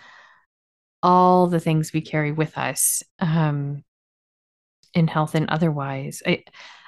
all 1.01 1.47
the 1.47 1.59
things 1.59 1.93
we 1.93 2.01
carry 2.01 2.33
with 2.33 2.57
us 2.57 3.01
um, 3.19 3.83
in 4.93 5.07
health 5.07 5.35
and 5.35 5.49
otherwise. 5.49 6.21
I, 6.25 6.43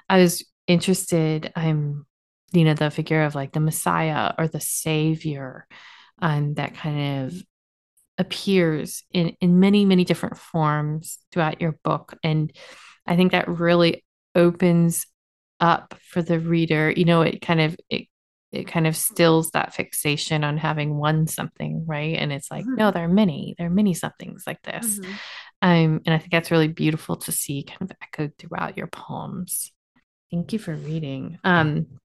I 0.09 0.17
was 0.17 0.43
interested, 0.67 1.53
I'm, 1.55 2.05
you 2.51 2.65
know, 2.65 2.73
the 2.73 2.91
figure 2.91 3.23
of 3.23 3.33
like 3.33 3.53
the 3.53 3.61
Messiah 3.61 4.33
or 4.37 4.49
the 4.49 4.59
Savior 4.59 5.65
um, 6.21 6.55
that 6.55 6.75
kind 6.75 7.25
of 7.25 7.41
appears 8.17 9.03
in, 9.11 9.37
in 9.39 9.61
many, 9.61 9.85
many 9.85 10.03
different 10.03 10.37
forms 10.37 11.17
throughout 11.31 11.61
your 11.61 11.79
book. 11.83 12.17
And 12.23 12.51
I 13.11 13.15
think 13.17 13.33
that 13.33 13.47
really 13.47 14.03
opens 14.33 15.05
up 15.59 15.95
for 16.09 16.21
the 16.21 16.39
reader. 16.39 16.89
You 16.89 17.05
know, 17.05 17.21
it 17.21 17.41
kind 17.41 17.61
of, 17.61 17.75
it 17.89 18.07
it 18.51 18.67
kind 18.67 18.85
of 18.85 18.95
stills 18.97 19.51
that 19.51 19.73
fixation 19.73 20.43
on 20.43 20.57
having 20.57 20.97
one 20.97 21.27
something, 21.27 21.85
right? 21.87 22.17
And 22.17 22.31
it's 22.33 22.51
like, 22.51 22.65
mm-hmm. 22.65 22.75
no, 22.75 22.91
there 22.91 23.05
are 23.05 23.07
many, 23.07 23.55
there 23.57 23.67
are 23.67 23.69
many 23.69 23.93
somethings 23.93 24.43
like 24.45 24.61
this. 24.63 24.99
Mm-hmm. 24.99 25.11
Um, 25.61 26.01
and 26.05 26.15
I 26.15 26.17
think 26.17 26.31
that's 26.31 26.51
really 26.51 26.67
beautiful 26.67 27.15
to 27.17 27.31
see 27.31 27.63
kind 27.63 27.81
of 27.81 27.91
echoed 28.01 28.33
throughout 28.37 28.77
your 28.77 28.87
poems. 28.87 29.71
Thank 30.31 30.53
you 30.53 30.59
for 30.59 30.73
reading. 30.73 31.37
Um, 31.43 31.99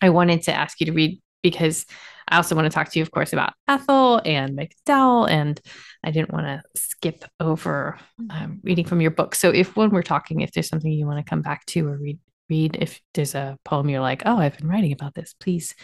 I 0.00 0.10
wanted 0.10 0.42
to 0.42 0.52
ask 0.52 0.78
you 0.80 0.86
to 0.86 0.92
read 0.92 1.21
because 1.42 1.86
I 2.28 2.36
also 2.36 2.54
want 2.54 2.66
to 2.66 2.74
talk 2.74 2.90
to 2.90 2.98
you, 2.98 3.02
of 3.02 3.10
course, 3.10 3.32
about 3.32 3.52
Ethel 3.68 4.20
and 4.24 4.56
MacDowell, 4.56 5.28
and 5.28 5.60
I 6.04 6.10
didn't 6.10 6.32
want 6.32 6.46
to 6.46 6.62
skip 6.80 7.24
over 7.40 7.98
um, 8.30 8.60
reading 8.62 8.86
from 8.86 9.00
your 9.00 9.10
book. 9.10 9.34
So, 9.34 9.50
if 9.50 9.76
when 9.76 9.90
we're 9.90 10.02
talking, 10.02 10.40
if 10.40 10.52
there's 10.52 10.68
something 10.68 10.90
you 10.90 11.06
want 11.06 11.24
to 11.24 11.28
come 11.28 11.42
back 11.42 11.66
to 11.66 11.86
or 11.86 11.98
read 11.98 12.18
read 12.48 12.76
if 12.80 13.00
there's 13.14 13.34
a 13.34 13.58
poem 13.64 13.88
you're 13.88 14.00
like, 14.00 14.22
oh, 14.26 14.36
I've 14.36 14.58
been 14.58 14.68
writing 14.68 14.92
about 14.92 15.14
this, 15.14 15.34
please 15.38 15.74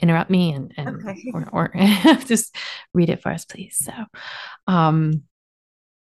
interrupt 0.00 0.30
me 0.30 0.52
and, 0.52 0.72
and 0.76 1.08
okay. 1.08 1.30
or, 1.32 1.48
or 1.52 1.72
just 2.26 2.54
read 2.92 3.08
it 3.08 3.22
for 3.22 3.30
us, 3.30 3.44
please. 3.44 3.76
So, 3.78 3.92
um, 4.66 5.22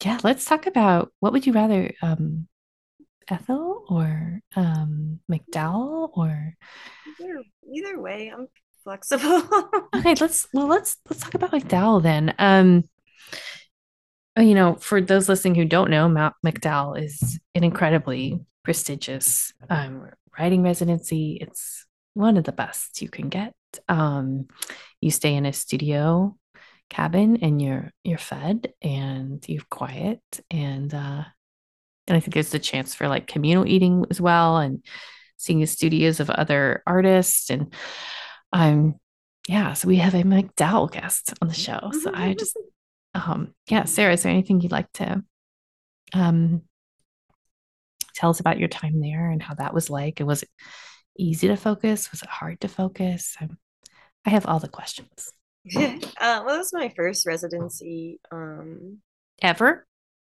yeah, 0.03 0.19
let's 0.23 0.45
talk 0.45 0.65
about 0.65 1.11
what 1.19 1.33
would 1.33 1.45
you 1.45 1.53
rather, 1.53 1.93
um, 2.01 2.47
Ethel 3.29 3.85
or 3.89 4.39
um, 4.55 5.19
MacDowell 5.31 6.11
or 6.13 6.55
either, 7.19 7.43
either 7.73 8.01
way, 8.01 8.31
I'm 8.33 8.47
flexible. 8.83 9.43
okay, 9.95 10.15
let's 10.19 10.47
well 10.53 10.67
let's 10.67 10.97
let's 11.09 11.21
talk 11.21 11.33
about 11.33 11.51
MacDowell 11.51 12.03
then. 12.03 12.33
Um, 12.39 12.83
you 14.37 14.55
know, 14.55 14.75
for 14.75 15.01
those 15.01 15.27
listening 15.27 15.55
who 15.55 15.65
don't 15.65 15.91
know, 15.91 16.07
Matt 16.07 16.33
MacDowell 16.45 17.01
is 17.01 17.39
an 17.53 17.63
incredibly 17.63 18.39
prestigious 18.63 19.53
um, 19.69 20.09
writing 20.37 20.63
residency. 20.63 21.37
It's 21.41 21.85
one 22.13 22.37
of 22.37 22.43
the 22.43 22.51
best 22.51 23.01
you 23.01 23.09
can 23.09 23.29
get. 23.29 23.53
Um, 23.89 24.47
you 24.99 25.11
stay 25.11 25.35
in 25.35 25.45
a 25.45 25.53
studio 25.53 26.35
cabin 26.89 27.37
and 27.41 27.61
you're 27.61 27.89
you're 28.03 28.17
fed 28.17 28.73
and 28.81 29.43
you're 29.47 29.63
quiet 29.69 30.21
and 30.49 30.93
uh, 30.93 31.23
and 32.07 32.17
I 32.17 32.19
think 32.19 32.33
there's 32.33 32.51
the 32.51 32.59
chance 32.59 32.93
for 32.93 33.07
like 33.07 33.27
communal 33.27 33.67
eating 33.67 34.05
as 34.09 34.19
well 34.19 34.57
and 34.57 34.83
seeing 35.37 35.59
the 35.59 35.67
studios 35.67 36.19
of 36.19 36.29
other 36.29 36.83
artists 36.85 37.49
and 37.49 37.73
um 38.53 38.95
yeah 39.47 39.73
so 39.73 39.87
we 39.87 39.97
have 39.97 40.13
a 40.13 40.23
MacDowell 40.23 40.91
guest 40.91 41.33
on 41.41 41.47
the 41.47 41.53
show 41.53 41.91
so 42.03 42.11
I 42.13 42.33
just 42.33 42.57
um 43.13 43.53
yeah 43.69 43.85
Sarah 43.85 44.13
is 44.13 44.23
there 44.23 44.31
anything 44.31 44.61
you'd 44.61 44.71
like 44.71 44.91
to 44.93 45.23
um 46.13 46.61
tell 48.21 48.29
us 48.29 48.39
about 48.39 48.59
your 48.59 48.67
time 48.67 49.01
there 49.01 49.29
and 49.29 49.41
how 49.41 49.55
that 49.55 49.73
was 49.73 49.89
like. 49.89 50.19
And 50.19 50.27
was 50.27 50.43
it 50.43 50.49
easy 51.17 51.47
to 51.47 51.57
focus? 51.57 52.11
Was 52.11 52.21
it 52.21 52.29
hard 52.29 52.61
to 52.61 52.67
focus? 52.67 53.35
I'm, 53.39 53.57
I 54.25 54.29
have 54.29 54.45
all 54.45 54.59
the 54.59 54.67
questions. 54.67 55.31
uh, 55.75 55.97
well, 56.19 56.55
it 56.55 56.59
was 56.59 56.73
my 56.73 56.93
first 56.95 57.25
residency. 57.25 58.19
Um, 58.31 58.99
Ever? 59.41 59.85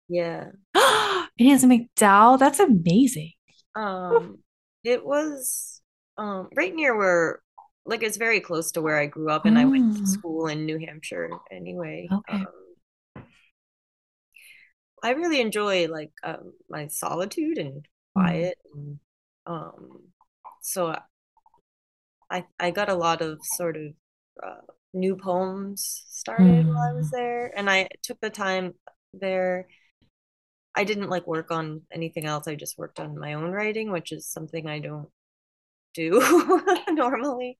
Yeah. 0.09 0.49
it 1.39 1.47
is 1.47 1.65
a 1.65 1.67
MacDowell. 1.67 2.39
That's 2.39 2.61
amazing. 2.61 3.33
Um, 3.75 4.39
it 4.85 5.05
was 5.05 5.81
um 6.17 6.49
right 6.55 6.75
near 6.75 6.97
where, 6.97 7.41
like, 7.85 8.03
it's 8.03 8.17
very 8.17 8.41
close 8.41 8.73
to 8.73 8.83
where 8.83 8.99
I 8.99 9.07
grew 9.07 9.31
up, 9.31 9.47
and 9.47 9.57
mm. 9.57 9.61
I 9.61 9.65
went 9.65 9.97
to 9.97 10.03
mm. 10.03 10.07
school 10.07 10.47
in 10.47 10.65
New 10.65 10.79
Hampshire 10.79 11.31
anyway. 11.51 12.09
Okay. 12.11 12.45
Um, 13.17 13.25
I 15.03 15.11
really 15.11 15.41
enjoy 15.41 15.89
like 15.89 16.13
um, 16.23 16.55
my 16.71 16.87
solitude 16.87 17.59
and 17.59 17.75
mm-hmm. 18.17 18.21
quiet. 18.21 18.59
And, 18.75 18.99
um, 19.45 20.01
so 20.63 20.97
I 22.31 22.45
I 22.59 22.71
got 22.71 22.89
a 22.89 22.95
lot 22.95 23.21
of 23.21 23.39
sort 23.43 23.77
of 23.77 23.93
uh, 24.43 24.63
new 24.95 25.17
poems 25.17 26.05
started 26.09 26.65
mm. 26.65 26.69
while 26.69 26.89
I 26.89 26.93
was 26.93 27.09
mm. 27.09 27.13
there, 27.13 27.53
and 27.55 27.69
I 27.69 27.89
took 28.03 28.21
the 28.21 28.31
time 28.31 28.75
there. 29.13 29.69
I 30.75 30.85
didn't 30.85 31.11
like 31.11 31.27
work 31.27 31.51
on 31.51 31.83
anything 31.93 32.27
else. 32.27 32.49
I 32.49 32.55
just 32.55 32.79
worked 32.79 33.01
on 33.01 33.19
my 33.19 33.35
own 33.35 33.51
writing, 33.51 33.91
which 33.91 34.13
is 34.13 34.27
something 34.27 34.67
I 34.67 34.81
don't 34.81 35.09
do 35.95 36.21
normally. 36.89 37.59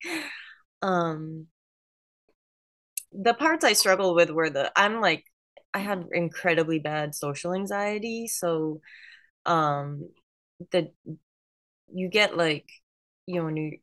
Um, 0.83 1.47
the 3.13 3.35
parts 3.35 3.65
I 3.65 3.75
struggle 3.75 4.15
with 4.15 4.31
were 4.31 4.51
the 4.51 4.73
I'm 4.77 5.01
like 5.01 5.25
I 5.73 5.79
had 5.79 6.07
incredibly 6.13 6.79
bad 6.79 7.15
social 7.15 7.55
anxiety. 7.55 8.27
So 8.29 8.81
um 9.47 10.09
the 10.73 10.91
you 11.93 12.09
get 12.09 12.37
like 12.37 12.69
you 13.27 13.41
know 13.41 13.49
you, 13.49 13.79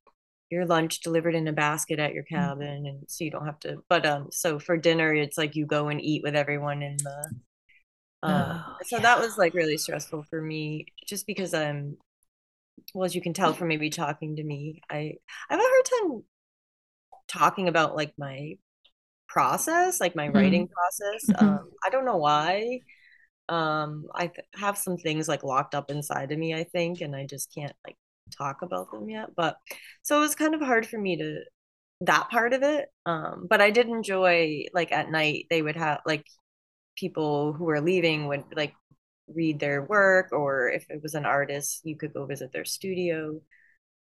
your 0.49 0.65
lunch 0.65 0.99
delivered 0.99 1.35
in 1.35 1.47
a 1.47 1.53
basket 1.53 1.99
at 1.99 2.13
your 2.13 2.23
mm. 2.23 2.29
cabin 2.29 2.85
and 2.85 3.03
so 3.07 3.23
you 3.23 3.31
don't 3.31 3.45
have 3.45 3.59
to 3.59 3.83
but 3.89 4.05
um 4.05 4.27
so 4.31 4.59
for 4.59 4.77
dinner 4.77 5.13
it's 5.13 5.37
like 5.37 5.55
you 5.55 5.65
go 5.65 5.89
and 5.89 6.01
eat 6.01 6.23
with 6.23 6.35
everyone 6.35 6.81
in 6.81 6.97
the 6.97 7.29
um 8.23 8.63
oh, 8.65 8.77
so 8.83 8.97
yeah. 8.97 9.01
that 9.01 9.19
was 9.19 9.37
like 9.37 9.53
really 9.53 9.77
stressful 9.77 10.23
for 10.29 10.41
me 10.41 10.85
just 11.07 11.25
because 11.25 11.53
I'm 11.53 11.97
well 12.93 13.05
as 13.05 13.15
you 13.15 13.21
can 13.21 13.33
tell 13.33 13.53
from 13.53 13.67
maybe 13.67 13.89
talking 13.89 14.35
to 14.35 14.43
me 14.43 14.81
I 14.89 15.15
I 15.49 15.53
have 15.53 15.59
a 15.59 15.63
hard 15.63 15.85
time 15.85 16.23
talking 17.27 17.67
about 17.67 17.95
like 17.95 18.13
my 18.17 18.55
process, 19.31 19.99
like 19.99 20.15
my 20.15 20.27
mm-hmm. 20.27 20.37
writing 20.37 20.67
process. 20.67 21.29
Mm-hmm. 21.29 21.45
Um, 21.45 21.71
I 21.85 21.89
don't 21.89 22.05
know 22.05 22.17
why. 22.17 22.79
Um, 23.49 24.05
I 24.13 24.27
th- 24.27 24.45
have 24.55 24.77
some 24.77 24.97
things 24.97 25.27
like 25.27 25.43
locked 25.43 25.75
up 25.75 25.89
inside 25.89 26.31
of 26.31 26.37
me, 26.37 26.53
I 26.53 26.63
think, 26.63 27.01
and 27.01 27.15
I 27.15 27.25
just 27.25 27.53
can't 27.53 27.73
like 27.85 27.97
talk 28.37 28.61
about 28.61 28.91
them 28.91 29.09
yet. 29.09 29.29
But 29.35 29.57
so 30.03 30.17
it 30.17 30.21
was 30.21 30.35
kind 30.35 30.55
of 30.55 30.61
hard 30.61 30.85
for 30.85 30.97
me 30.97 31.17
to 31.17 31.41
that 32.01 32.29
part 32.29 32.53
of 32.53 32.63
it. 32.63 32.89
Um, 33.05 33.47
but 33.49 33.61
I 33.61 33.71
did 33.71 33.87
enjoy 33.87 34.65
like 34.73 34.91
at 34.91 35.09
night 35.09 35.45
they 35.49 35.61
would 35.61 35.75
have 35.77 36.01
like 36.05 36.25
people 36.95 37.53
who 37.53 37.65
were 37.65 37.81
leaving 37.81 38.27
would 38.27 38.43
like 38.55 38.73
read 39.27 39.59
their 39.59 39.81
work 39.83 40.31
or 40.31 40.69
if 40.69 40.85
it 40.89 41.01
was 41.01 41.15
an 41.15 41.25
artist 41.25 41.81
you 41.83 41.95
could 41.95 42.13
go 42.13 42.25
visit 42.25 42.51
their 42.51 42.65
studio 42.65 43.39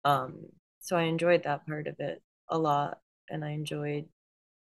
um 0.05 0.45
so 0.81 0.97
i 0.97 1.03
enjoyed 1.03 1.45
that 1.45 1.67
part 1.67 1.87
of 1.87 1.95
it 1.99 2.23
a 2.49 2.59
lot 2.59 2.99
and 3.31 3.45
i 3.45 3.51
enjoyed 3.51 4.05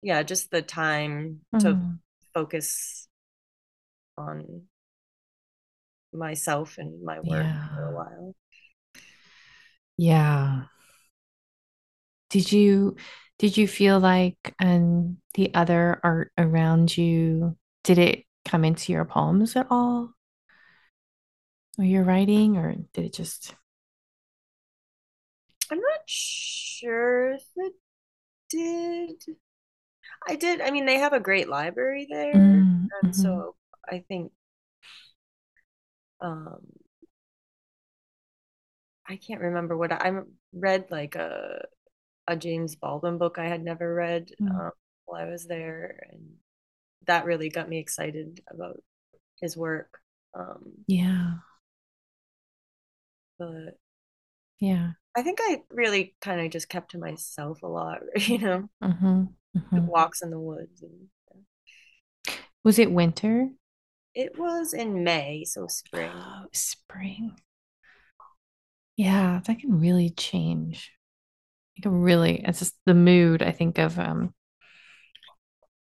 yeah 0.01 0.23
just 0.23 0.51
the 0.51 0.61
time 0.61 1.41
mm-hmm. 1.53 1.59
to 1.59 1.99
focus 2.33 3.07
on 4.17 4.63
myself 6.13 6.77
and 6.77 7.03
my 7.03 7.19
work 7.19 7.43
yeah. 7.43 7.67
for 7.75 7.89
a 7.89 7.95
while 7.95 8.35
yeah 9.97 10.63
did 12.29 12.51
you 12.51 12.95
did 13.39 13.57
you 13.57 13.67
feel 13.67 13.99
like 13.99 14.55
and 14.59 15.17
the 15.33 15.53
other 15.53 15.99
art 16.03 16.31
around 16.37 16.95
you 16.95 17.57
did 17.83 17.97
it 17.97 18.23
come 18.45 18.65
into 18.65 18.91
your 18.91 19.05
poems 19.05 19.55
at 19.55 19.67
all 19.69 20.13
or 21.77 21.85
your 21.85 22.03
writing 22.03 22.57
or 22.57 22.75
did 22.93 23.05
it 23.05 23.13
just 23.13 23.55
i'm 25.71 25.79
not 25.79 26.01
sure 26.05 27.33
if 27.33 27.43
it 27.55 27.73
did 28.49 29.35
I 30.27 30.35
did. 30.35 30.61
I 30.61 30.71
mean, 30.71 30.85
they 30.85 30.99
have 30.99 31.13
a 31.13 31.19
great 31.19 31.49
library 31.49 32.07
there, 32.09 32.33
mm-hmm. 32.33 32.85
and 33.01 33.15
so 33.15 33.55
I 33.89 33.99
think 34.07 34.31
um 36.21 36.59
I 39.07 39.17
can't 39.17 39.41
remember 39.41 39.75
what 39.75 39.91
I, 39.91 40.09
I 40.09 40.21
read 40.53 40.85
like 40.89 41.15
a 41.15 41.65
a 42.27 42.37
James 42.37 42.75
Baldwin 42.75 43.17
book 43.17 43.37
I 43.37 43.47
had 43.47 43.63
never 43.63 43.93
read 43.93 44.31
mm. 44.41 44.49
um, 44.49 44.71
while 45.05 45.21
I 45.21 45.29
was 45.29 45.45
there, 45.45 46.07
and 46.11 46.35
that 47.07 47.25
really 47.25 47.49
got 47.49 47.69
me 47.69 47.79
excited 47.79 48.41
about 48.49 48.81
his 49.41 49.57
work. 49.57 49.99
Um, 50.35 50.85
yeah, 50.87 51.39
but 53.37 53.77
Yeah. 54.59 54.93
I 55.15 55.21
think 55.21 55.39
I 55.41 55.61
really 55.69 56.15
kind 56.21 56.41
of 56.41 56.51
just 56.51 56.69
kept 56.69 56.91
to 56.91 56.97
myself 56.97 57.61
a 57.63 57.67
lot, 57.67 57.99
you 58.17 58.39
know, 58.39 58.69
hmm 58.81 59.25
hmm 59.55 59.87
walks 59.87 60.21
in 60.21 60.29
the 60.29 60.39
woods. 60.39 60.81
And, 60.81 61.09
Was 62.63 62.77
it 62.79 62.91
winter? 62.91 63.51
it 64.15 64.37
was 64.39 64.73
in 64.73 65.03
May, 65.03 65.43
so 65.45 65.67
spring. 65.67 66.25
Oh, 66.25 66.47
spring. 66.53 67.35
Yeah, 68.97 69.41
that 69.45 69.59
can 69.59 69.79
really 69.79 70.09
change. 70.11 70.91
It 71.77 71.83
can 71.83 72.01
really, 72.01 72.43
it's 72.45 72.59
just 72.59 72.75
the 72.85 72.93
mood, 72.95 73.41
I 73.43 73.51
think, 73.51 73.77
of 73.79 73.99
um 73.99 74.33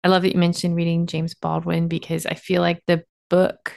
I 0.06 0.08
love 0.08 0.22
that 0.22 0.32
you 0.34 0.38
mentioned 0.38 0.76
reading 0.76 1.08
James 1.08 1.34
Baldwin 1.34 1.88
because 1.88 2.26
I 2.26 2.34
feel 2.34 2.62
like 2.62 2.80
the 2.86 3.02
book 3.28 3.74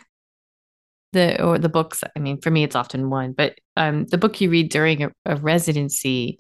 the 1.12 1.44
or 1.44 1.58
the 1.58 1.70
books, 1.70 2.04
I 2.16 2.20
mean, 2.20 2.40
for 2.40 2.52
me 2.52 2.64
it's 2.64 2.76
often 2.76 3.10
one, 3.10 3.34
but 3.34 3.58
um 3.76 4.06
the 4.06 4.20
book 4.20 4.40
you 4.40 4.52
read 4.52 4.70
during 4.70 5.02
a, 5.02 5.12
a 5.26 5.38
residency 5.38 6.40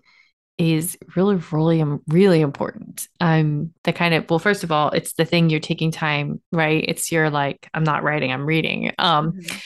is 0.59 0.95
really, 1.15 1.37
really, 1.51 1.81
um, 1.81 2.01
really 2.07 2.41
important. 2.41 3.07
Um, 3.19 3.73
the 3.83 3.91
kind 3.91 4.13
of 4.13 4.29
well, 4.29 4.37
first 4.37 4.63
of 4.63 4.71
all, 4.71 4.91
it's 4.91 5.13
the 5.13 5.25
thing 5.25 5.49
you're 5.49 5.59
taking 5.59 5.89
time, 5.89 6.39
right? 6.51 6.85
It's 6.87 7.11
your 7.11 7.31
like, 7.31 7.67
I'm 7.73 7.83
not 7.83 8.03
writing, 8.03 8.31
I'm 8.31 8.45
reading. 8.45 8.91
Um, 8.99 9.31
Mhm. 9.33 9.61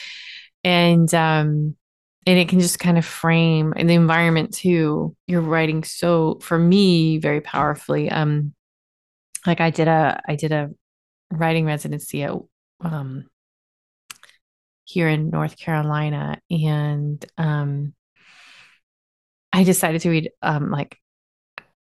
and 0.64 1.14
um, 1.14 1.76
and 2.26 2.38
it 2.38 2.48
can 2.48 2.60
just 2.60 2.78
kind 2.78 2.96
of 2.96 3.04
frame 3.04 3.74
and 3.76 3.90
the 3.90 3.94
environment 3.94 4.54
too. 4.54 5.14
You're 5.26 5.42
writing 5.42 5.84
so 5.84 6.38
for 6.40 6.58
me 6.58 7.18
very 7.18 7.42
powerfully. 7.42 8.10
Um, 8.10 8.53
like 9.46 9.60
I 9.60 9.70
did 9.70 9.88
a 9.88 10.20
I 10.26 10.36
did 10.36 10.52
a 10.52 10.70
writing 11.30 11.66
residency 11.66 12.22
at 12.22 12.32
um 12.80 13.26
here 14.84 15.08
in 15.08 15.30
North 15.30 15.56
Carolina, 15.56 16.38
and 16.50 17.24
um, 17.38 17.94
I 19.52 19.64
decided 19.64 20.02
to 20.02 20.10
read 20.10 20.30
um 20.42 20.70
like 20.70 20.98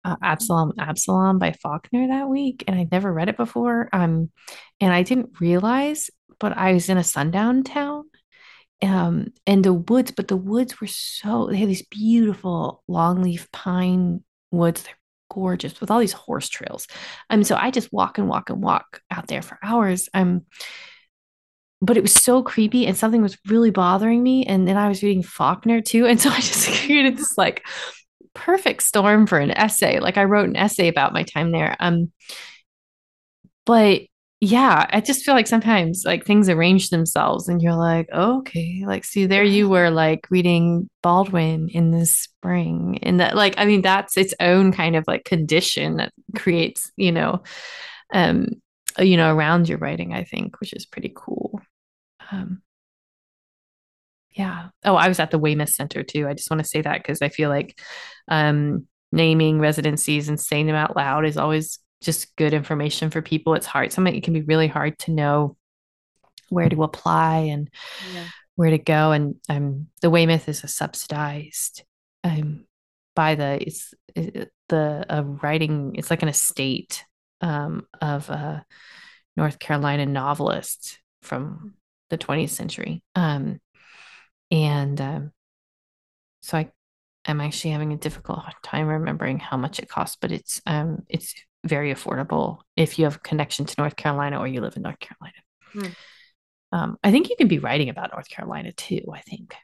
uh, 0.03 0.15
Absalom 0.21 0.73
Absalom 0.79 1.39
by 1.39 1.53
Faulkner 1.53 2.07
that 2.07 2.29
week, 2.29 2.63
and 2.67 2.77
I'd 2.79 2.91
never 2.91 3.11
read 3.11 3.29
it 3.29 3.37
before. 3.37 3.89
Um, 3.93 4.31
and 4.79 4.93
I 4.93 5.03
didn't 5.03 5.39
realize, 5.39 6.09
but 6.39 6.57
I 6.57 6.73
was 6.73 6.89
in 6.89 6.97
a 6.97 7.03
sundown 7.03 7.63
town, 7.63 8.05
um, 8.81 9.27
and 9.47 9.63
the 9.63 9.73
woods, 9.73 10.11
but 10.11 10.27
the 10.27 10.37
woods 10.37 10.79
were 10.79 10.87
so 10.87 11.47
they 11.47 11.57
had 11.57 11.69
these 11.69 11.85
beautiful 11.87 12.83
longleaf 12.89 13.51
pine 13.51 14.23
woods. 14.51 14.83
They're 14.83 14.95
gorgeous 15.33 15.79
with 15.79 15.89
all 15.91 15.99
these 15.99 16.13
horse 16.13 16.49
trails. 16.49 16.87
Um, 17.29 17.43
so 17.43 17.55
I 17.55 17.71
just 17.71 17.91
walk 17.91 18.17
and 18.17 18.27
walk 18.27 18.49
and 18.49 18.61
walk 18.61 19.01
out 19.09 19.27
there 19.27 19.41
for 19.41 19.57
hours. 19.63 20.09
Um, 20.13 20.45
but 21.81 21.97
it 21.97 22.03
was 22.03 22.13
so 22.13 22.41
creepy 22.43 22.87
and 22.87 22.95
something 22.97 23.21
was 23.21 23.37
really 23.47 23.71
bothering 23.71 24.23
me. 24.23 24.45
And 24.45 24.67
then 24.67 24.77
I 24.77 24.87
was 24.87 25.03
reading 25.03 25.23
Faulkner 25.23 25.81
too. 25.81 26.05
And 26.13 26.19
so 26.19 26.29
I 26.29 26.39
just 26.39 26.69
created 26.85 27.17
this 27.17 27.37
like 27.37 27.65
perfect 28.33 28.83
storm 28.83 29.27
for 29.27 29.37
an 29.37 29.51
essay. 29.51 29.99
Like 29.99 30.17
I 30.17 30.23
wrote 30.23 30.47
an 30.47 30.55
essay 30.55 30.87
about 30.87 31.13
my 31.13 31.23
time 31.23 31.51
there. 31.51 31.75
Um, 31.79 32.11
but 33.65 34.01
yeah, 34.43 34.87
I 34.89 34.99
just 34.99 35.23
feel 35.23 35.35
like 35.35 35.47
sometimes 35.47 36.03
like 36.05 36.25
things 36.25 36.49
arrange 36.49 36.89
themselves 36.89 37.47
and 37.47 37.61
you're 37.61 37.75
like, 37.75 38.09
oh, 38.11 38.39
okay, 38.39 38.83
like 38.85 39.05
see 39.05 39.25
there 39.25 39.45
you 39.45 39.69
were 39.69 39.89
like 39.89 40.27
reading 40.29 40.89
Baldwin 41.01 41.69
in 41.69 41.91
the 41.91 42.05
spring. 42.05 42.99
And 43.03 43.21
that 43.21 43.37
like 43.37 43.53
I 43.57 43.63
mean 43.63 43.81
that's 43.81 44.17
its 44.17 44.33
own 44.41 44.73
kind 44.73 44.97
of 44.97 45.05
like 45.07 45.23
condition 45.23 45.95
that 45.95 46.11
creates, 46.35 46.91
you 46.97 47.13
know, 47.13 47.43
um, 48.13 48.49
you 48.99 49.15
know, 49.15 49.33
around 49.33 49.69
your 49.69 49.77
writing, 49.77 50.13
I 50.13 50.25
think, 50.25 50.59
which 50.59 50.73
is 50.73 50.85
pretty 50.85 51.13
cool. 51.15 51.61
Um, 52.29 52.61
yeah. 54.31 54.71
Oh, 54.83 54.95
I 54.95 55.07
was 55.07 55.21
at 55.21 55.31
the 55.31 55.39
Weymouth 55.39 55.69
Center 55.69 56.03
too. 56.03 56.27
I 56.27 56.33
just 56.33 56.51
want 56.51 56.61
to 56.61 56.67
say 56.67 56.81
that 56.81 56.97
because 56.97 57.21
I 57.21 57.29
feel 57.29 57.49
like 57.49 57.79
um, 58.27 58.87
naming 59.13 59.61
residencies 59.61 60.27
and 60.27 60.37
saying 60.37 60.65
them 60.67 60.75
out 60.75 60.97
loud 60.97 61.25
is 61.25 61.37
always 61.37 61.79
just 62.03 62.35
good 62.35 62.53
information 62.53 63.09
for 63.09 63.21
people. 63.21 63.53
It's 63.55 63.65
hard. 63.65 63.91
Something 63.91 64.15
it 64.15 64.23
can 64.23 64.33
be 64.33 64.41
really 64.41 64.67
hard 64.67 64.97
to 64.99 65.11
know 65.11 65.57
where 66.49 66.69
to 66.69 66.83
apply 66.83 67.37
and 67.51 67.69
Yeah. 68.13 68.25
where 68.55 68.69
to 68.69 68.77
go. 68.77 69.11
And 69.11 69.35
um, 69.49 69.87
the 70.01 70.09
Weymouth 70.09 70.47
is 70.47 70.63
a 70.63 70.67
subsidized 70.67 71.83
um, 72.23 72.65
by 73.15 73.35
the 73.35 73.59
it's 73.61 73.93
it, 74.15 74.51
the 74.69 75.05
a 75.09 75.23
writing. 75.23 75.95
It's 75.95 76.09
like 76.09 76.21
an 76.21 76.29
estate 76.29 77.05
um, 77.41 77.87
of 78.01 78.29
a 78.29 78.65
North 79.35 79.59
Carolina 79.59 80.05
novelist 80.05 80.99
from 81.21 81.73
the 82.09 82.17
20th 82.17 82.49
century. 82.51 83.03
Um, 83.15 83.59
and 84.51 85.01
um, 85.01 85.31
so 86.41 86.57
I 86.57 86.71
am 87.25 87.41
actually 87.41 87.71
having 87.71 87.93
a 87.93 87.97
difficult 87.97 88.39
time 88.63 88.87
remembering 88.87 89.39
how 89.39 89.57
much 89.57 89.79
it 89.79 89.89
costs, 89.89 90.17
but 90.19 90.31
it's 90.31 90.61
um 90.65 91.03
it's 91.09 91.33
very 91.65 91.93
affordable 91.93 92.59
if 92.75 92.99
you 92.99 93.05
have 93.05 93.15
a 93.17 93.19
connection 93.19 93.65
to 93.65 93.75
North 93.77 93.95
Carolina 93.95 94.39
or 94.39 94.47
you 94.47 94.61
live 94.61 94.75
in 94.75 94.81
North 94.83 94.99
Carolina. 94.99 95.35
Hmm. 95.71 96.77
Um, 96.77 96.97
I 97.03 97.11
think 97.11 97.29
you 97.29 97.35
can 97.37 97.47
be 97.47 97.59
writing 97.59 97.89
about 97.89 98.11
North 98.11 98.29
Carolina 98.29 98.71
too, 98.71 99.01
I 99.13 99.21
think. 99.21 99.55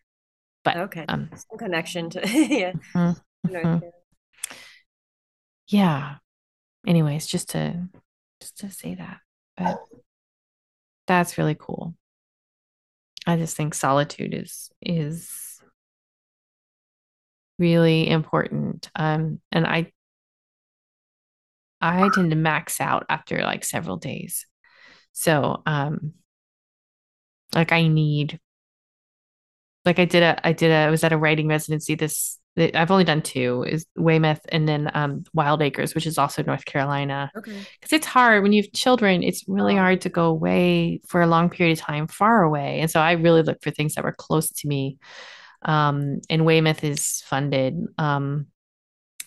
But 0.64 0.78
Okay. 0.78 1.06
um 1.08 1.30
Some 1.36 1.58
connection 1.58 2.10
to 2.12 2.20
yeah. 2.28 2.74
mhm, 2.96 3.16
North 3.46 3.66
mhm. 3.66 3.92
Yeah. 5.68 6.16
Anyways, 6.88 7.28
just 7.28 7.50
to 7.50 7.88
just 8.42 8.58
to 8.60 8.72
say 8.72 8.96
that. 8.96 9.18
But 9.58 9.80
that's 11.08 11.38
really 11.38 11.56
cool. 11.60 11.96
I 13.28 13.36
just 13.38 13.56
think 13.58 13.74
solitude 13.74 14.34
is 14.34 14.70
is 14.82 15.62
really 17.58 18.10
important. 18.10 18.90
Um, 18.96 19.42
and 19.52 19.68
I 19.68 19.92
I 21.82 22.10
tend 22.14 22.32
to 22.32 22.36
max 22.36 22.82
out 22.82 23.06
after 23.10 23.40
like 23.42 23.64
several 23.64 23.98
days. 23.98 24.46
So, 25.14 25.62
um, 25.66 26.14
like 27.54 27.72
I 27.72 27.88
need, 27.88 28.40
like 29.86 30.00
I 30.00 30.06
did 30.06 30.24
a, 30.24 30.48
I 30.48 30.54
did 30.54 30.72
a, 30.72 30.76
I 30.76 30.90
was 30.90 31.04
at 31.04 31.14
a 31.14 31.18
writing 31.18 31.48
residency 31.48 31.96
this, 31.96 32.38
I've 32.58 32.92
only 32.92 33.06
done 33.06 33.22
two 33.22 33.64
is 33.68 33.86
Weymouth 33.96 34.42
and 34.50 34.68
then 34.68 34.92
um, 34.94 35.24
Wildacres, 35.36 35.96
which 35.96 36.06
is 36.06 36.18
also 36.18 36.44
North 36.44 36.66
Carolina. 36.66 37.32
Okay. 37.38 37.58
Because 37.80 37.94
it's 37.94 38.06
hard 38.06 38.44
when 38.44 38.52
you 38.52 38.62
have 38.64 38.72
children, 38.74 39.24
it's 39.24 39.46
really 39.48 39.76
Oh. 39.76 39.80
hard 39.80 40.02
to 40.02 40.10
go 40.10 40.26
away 40.26 41.00
for 41.08 41.22
a 41.22 41.28
long 41.28 41.50
period 41.50 41.78
of 41.80 41.84
time, 41.86 42.08
far 42.08 42.44
away. 42.44 42.82
And 42.82 42.92
so 42.92 43.00
I 43.00 43.14
really 43.14 43.44
look 43.44 43.64
for 43.64 43.72
things 43.72 43.96
that 43.96 44.04
were 44.04 44.12
close 44.18 44.52
to 44.52 44.68
me. 44.68 44.98
Um, 45.62 46.20
and 46.30 46.46
Weymouth 46.46 46.84
is 46.84 47.22
funded. 47.26 47.76
Um, 47.98 48.48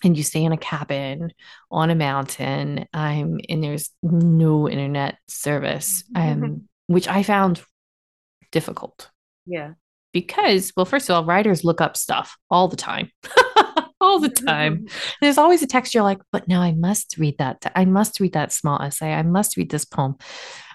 and 0.03 0.17
you 0.17 0.23
stay 0.23 0.45
in 0.45 0.53
a 0.53 0.57
cabin 0.57 1.33
on 1.71 1.91
a 1.91 1.95
mountain 1.95 2.87
um, 2.93 3.39
and 3.49 3.63
there's 3.63 3.91
no 4.03 4.69
internet 4.69 5.17
service 5.29 6.05
um, 6.15 6.69
which 6.87 7.09
i 7.09 7.23
found 7.23 7.63
difficult. 8.51 9.11
Yeah. 9.47 9.73
because 10.13 10.73
well 10.77 10.87
first 10.87 11.09
of 11.09 11.17
all 11.17 11.25
writers 11.25 11.65
look 11.65 11.81
up 11.81 11.97
stuff 11.97 12.37
all 12.51 12.69
the 12.69 12.77
time. 12.77 13.11
All 14.01 14.19
the 14.19 14.29
time. 14.29 14.87
There's 15.21 15.39
always 15.39 15.63
a 15.63 15.67
text 15.67 15.95
you're 15.95 16.03
like 16.03 16.19
but 16.33 16.49
now 16.49 16.61
i 16.61 16.73
must 16.73 17.17
read 17.19 17.39
that 17.39 17.71
i 17.77 17.85
must 17.85 18.19
read 18.19 18.33
that 18.33 18.51
small 18.53 18.83
essay. 18.83 19.13
I 19.13 19.23
must 19.23 19.57
read 19.57 19.71
this 19.71 19.85
poem. 19.85 20.17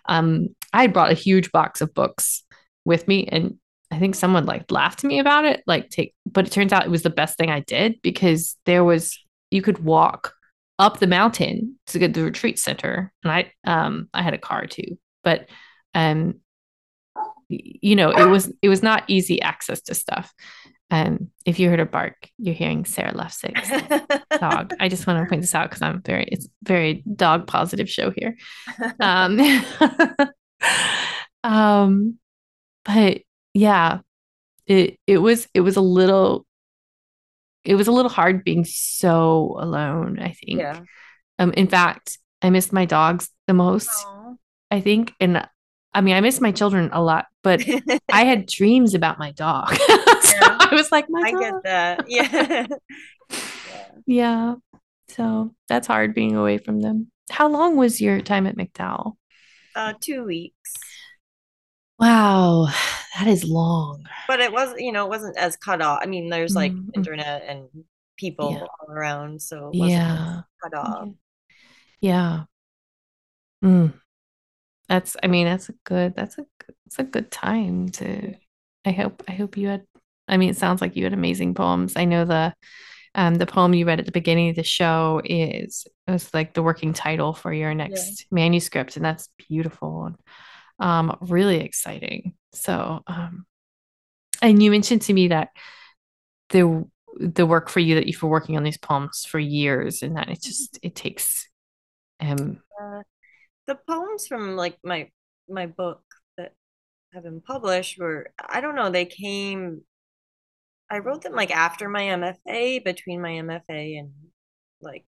Um, 0.08 0.56
i 0.72 0.88
brought 0.88 1.12
a 1.12 1.16
huge 1.16 1.52
box 1.52 1.82
of 1.82 1.94
books 1.94 2.44
with 2.86 3.06
me 3.06 3.28
and 3.28 3.58
I 3.91 4.00
think 4.00 4.15
someone 4.15 4.45
like 4.45 4.71
laughed 4.71 5.04
at 5.04 5.08
me 5.08 5.19
about 5.19 5.45
it, 5.45 5.63
like 5.65 5.89
take, 5.89 6.13
but 6.26 6.45
it 6.45 6.52
turns 6.52 6.73
out 6.73 6.86
it 6.86 6.91
was 6.91 7.04
the 7.04 7.10
best 7.10 7.38
thing 7.38 7.50
I 7.50 7.62
did 7.62 8.02
because 8.02 8.58
there 8.65 8.84
was 8.84 9.17
you 9.50 9.62
could 9.62 9.84
walk 9.84 10.34
up 10.80 11.00
the 11.00 11.08
mountain 11.08 11.80
to 11.88 12.00
get 12.00 12.13
the 12.13 12.23
retreat 12.23 12.60
center, 12.60 13.12
and 13.23 13.32
I 13.32 13.52
um 13.65 14.10
I 14.13 14.21
had 14.21 14.34
a 14.34 14.39
car 14.39 14.67
too, 14.67 14.97
but 15.23 15.50
um 15.93 16.41
you 17.50 17.95
know 17.95 18.12
it 18.12 18.26
was 18.26 18.52
it 18.62 18.69
was 18.69 18.84
not 18.84 19.04
easy 19.08 19.41
access 19.41 19.82
to 19.84 19.95
stuff. 19.95 20.34
Um, 20.89 21.32
if 21.45 21.60
you 21.60 21.69
heard 21.69 21.82
a 21.82 21.86
bark, 21.86 22.15
you're 22.38 22.56
hearing 22.56 22.86
Sarah 22.86 23.13
Lefsig's 23.13 24.39
dog. 24.39 24.73
I 24.80 24.88
just 24.88 25.06
want 25.06 25.19
to 25.19 25.30
point 25.30 25.41
this 25.41 25.54
out 25.54 25.69
because 25.69 25.82
I'm 25.82 26.02
very 26.02 26.23
it's 26.26 26.47
very 26.63 27.04
dog 27.13 27.47
positive 27.47 27.89
show 27.89 28.12
here. 28.12 28.38
Um, 29.00 29.39
um, 31.43 32.19
but 32.86 33.21
yeah, 33.58 34.00
it 34.67 35.00
it 35.08 35.17
was 35.17 35.48
it 35.54 35.62
was 35.62 35.76
a 35.76 35.82
little 35.82 36.46
it 37.63 37.76
was 37.76 37.88
a 37.88 37.91
little 37.91 38.10
hard 38.10 38.43
being 38.43 38.63
so 38.65 39.58
alone, 39.60 40.20
I 40.20 40.32
think. 40.32 40.60
Yeah. 40.60 40.80
Um, 41.39 41.52
in 41.54 41.67
fact, 41.67 42.17
I 42.41 42.50
missed 42.50 42.72
my 42.72 42.86
dogs 42.86 43.30
the 43.48 43.54
most, 43.54 43.89
Aw. 43.89 44.34
I 44.72 44.82
think. 44.82 45.13
And 45.20 45.46
I 45.93 46.02
mean, 46.02 46.15
I 46.15 46.22
miss 46.22 46.39
my 46.39 46.52
children 46.52 46.89
a 46.93 47.02
lot, 47.02 47.26
but 47.43 47.65
I 48.12 48.24
had 48.26 48.46
dreams 48.46 48.93
about 48.93 49.20
my 49.20 49.32
dog. 49.32 49.76
so 49.76 49.84
Yeah. 49.88 50.58
I 50.60 50.70
was 50.72 50.91
like, 50.91 51.08
my 51.10 51.32
dog. 51.32 51.43
I 51.43 51.52
get 51.52 51.63
that. 51.63 52.06
Yeah. 52.08 52.30
Yeah. 52.32 52.67
Yeah. 54.06 54.56
So 55.10 55.54
that's 55.67 55.88
hard 55.88 56.13
being 56.13 56.36
away 56.36 56.58
from 56.60 56.82
them. 56.82 57.12
How 57.30 57.50
long 57.50 57.76
was 57.76 58.00
your 58.00 58.22
time 58.22 58.48
at 58.48 58.56
MacDowell? 58.56 59.17
Uh, 59.76 59.93
two 60.00 60.24
weeks. 60.24 60.74
Wow, 61.99 62.67
that 63.17 63.27
is 63.27 63.43
long. 63.43 64.05
But 64.27 64.39
it 64.39 64.51
was, 64.51 64.73
you 64.77 64.91
know, 64.91 65.05
it 65.05 65.10
wasn't 65.10 65.38
as 65.38 65.55
cut 65.57 65.81
off. 65.81 65.99
I 66.01 66.05
mean, 66.05 66.29
there's 66.29 66.55
like 66.55 66.71
Mm-mm. 66.73 66.89
internet 66.95 67.43
and 67.47 67.67
people 68.17 68.51
Yeah. 68.53 68.60
all 68.65 68.91
around, 68.93 69.41
so 69.41 69.69
it 69.69 69.77
wasn't 69.77 69.91
Yeah. 69.91 70.41
cut 70.63 70.73
off. 70.73 71.10
Yeah. 72.01 72.45
Yeah. 73.62 73.69
Mm. 73.69 73.93
That's, 74.89 75.17
I 75.21 75.27
mean, 75.27 75.45
that's 75.45 75.69
a 75.69 75.73
good, 75.83 76.15
that's 76.15 76.38
a, 76.38 76.41
good- 76.41 76.75
that's 76.86 76.99
a 76.99 77.03
good 77.03 77.31
time 77.31 77.89
to, 77.89 78.36
I 78.86 78.91
hope, 78.91 79.23
I 79.27 79.31
hope 79.33 79.57
you 79.57 79.67
had, 79.67 79.86
I 80.27 80.38
mean, 80.38 80.49
it 80.49 80.57
sounds 80.57 80.81
like 80.81 80.95
you 80.95 81.03
had 81.03 81.13
amazing 81.13 81.53
poems. 81.55 81.93
I 81.95 82.05
know 82.05 82.23
the, 82.25 82.53
um, 83.15 83.36
the 83.36 83.45
poem 83.47 83.73
you 83.73 83.86
read 83.86 83.99
at 83.99 84.05
the 84.05 84.12
beginning 84.12 84.49
of 84.49 84.55
the 84.55 84.63
show 84.63 85.21
is, 85.25 85.86
it 86.07 86.12
was 86.12 86.33
like 86.33 86.53
the 86.53 86.63
working 86.63 86.93
title 86.93 87.33
for 87.33 87.51
your 87.51 87.71
Yeah. 87.71 87.77
next 87.77 88.27
manuscript, 88.31 88.95
and 88.95 89.03
that's 89.03 89.29
beautiful 89.49 90.15
um, 90.80 91.18
really 91.22 91.58
exciting. 91.62 92.34
So, 92.54 93.02
um, 93.08 93.46
and 94.42 94.62
you 94.62 94.72
mentioned 94.72 95.04
to 95.04 95.13
me 95.13 95.30
that 95.30 95.50
the, 96.50 96.86
the 97.20 97.46
work 97.46 97.70
for 97.70 97.80
you 97.80 97.96
that 97.96 98.08
you've 98.08 98.20
been 98.20 98.30
working 98.30 98.58
on 98.58 98.63
these 98.63 98.78
poems 98.78 99.26
for 99.26 99.40
years 99.40 100.04
and 100.04 100.18
that 100.18 100.30
it 100.30 100.42
just, 100.42 100.80
it 100.82 100.96
takes, 100.96 101.48
um, 102.20 102.62
Uh, 102.82 103.02
the 103.68 103.76
poems 103.88 104.28
from 104.28 104.56
like 104.56 104.78
my 104.84 105.10
my 105.50 105.66
book 105.68 106.02
that 106.38 106.54
have 107.13 107.24
been 107.24 107.42
published 107.42 108.00
were 108.00 108.32
I 108.40 108.62
don't 108.62 108.76
know, 108.76 108.90
they 108.90 109.06
came 109.06 109.82
I 110.90 111.00
wrote 111.00 111.22
them 111.22 111.34
like 111.34 111.52
after 111.52 111.90
my 111.90 112.04
MFA, 112.04 112.84
between 112.84 113.22
my 113.22 113.32
MFA 113.32 114.00
and 114.00 114.12
like 114.82 115.06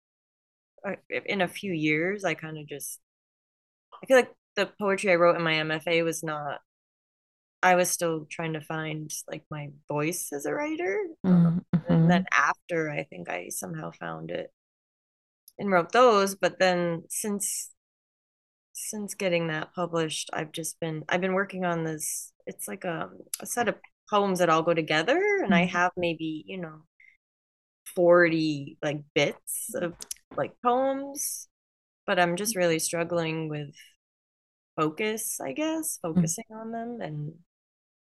uh, 0.88 0.96
in 1.10 1.42
a 1.42 1.48
few 1.48 1.74
years, 1.74 2.24
I 2.24 2.36
kind 2.36 2.58
of 2.58 2.68
just 2.68 3.00
I 4.02 4.06
feel 4.06 4.18
like 4.18 4.32
the 4.56 4.68
poetry 4.80 5.12
I 5.12 5.16
wrote 5.16 5.36
in 5.38 5.44
my 5.44 5.56
MFA 5.56 6.04
was 6.04 6.24
not 6.24 6.62
I 7.64 7.76
was 7.76 7.90
still 7.90 8.26
trying 8.30 8.54
to 8.54 8.62
find 8.62 9.12
like 9.28 9.46
my 9.50 9.70
voice 9.88 10.32
as 10.34 10.46
a 10.46 10.54
writer. 10.54 11.08
Um, 11.24 11.66
and 11.88 12.10
then 12.10 12.24
mhm. 12.24 12.28
after 12.32 12.90
I 12.92 13.04
think 13.06 13.30
I 13.30 13.50
somehow 13.50 13.92
found 13.92 14.32
it 14.32 14.54
and 15.60 15.72
wrote 15.72 15.92
those, 15.92 16.36
but 16.36 16.60
then 16.60 17.04
since 17.10 17.72
since 18.74 19.14
getting 19.14 19.48
that 19.48 19.74
published, 19.74 20.30
I've 20.34 20.52
just 20.52 20.80
been 20.80 21.04
I've 21.10 21.22
been 21.22 21.34
working 21.34 21.66
on 21.66 21.84
this. 21.84 22.32
It's 22.48 22.68
like 22.68 22.84
a, 22.86 23.10
a 23.40 23.46
set 23.46 23.68
of 23.70 23.76
poems 24.10 24.40
that 24.40 24.50
all 24.50 24.64
go 24.64 24.74
together, 24.74 25.20
and 25.44 25.54
I 25.54 25.66
Mhm. 25.66 25.68
have 25.68 25.92
maybe 25.98 26.44
you 26.48 26.58
know 26.58 26.84
40 27.96 28.78
like 28.84 29.02
bits 29.16 29.74
of 29.76 29.96
like 30.38 30.54
poems, 30.64 31.48
but 32.08 32.20
I'm 32.20 32.36
just 32.38 32.56
really 32.56 32.80
struggling 32.80 33.50
with 33.50 33.76
focus, 34.76 35.40
I 35.40 35.54
guess, 35.54 35.98
Mhm. 35.98 36.02
focusing 36.02 36.46
on 36.52 36.72
them, 36.72 37.02
and 37.02 37.34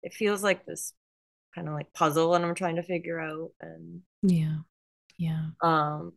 it 0.01 0.13
feels 0.13 0.43
like 0.43 0.65
this 0.65 0.93
kind 1.55 1.67
of 1.67 1.73
like 1.73 1.93
puzzle, 1.93 2.35
and 2.35 2.43
I'm 2.45 2.55
trying 2.55 2.77
to 2.77 2.83
figure 2.83 3.19
out, 3.19 3.51
and 3.61 4.01
Yeah. 4.21 4.57
Yeah. 5.17 5.49
um, 5.61 6.13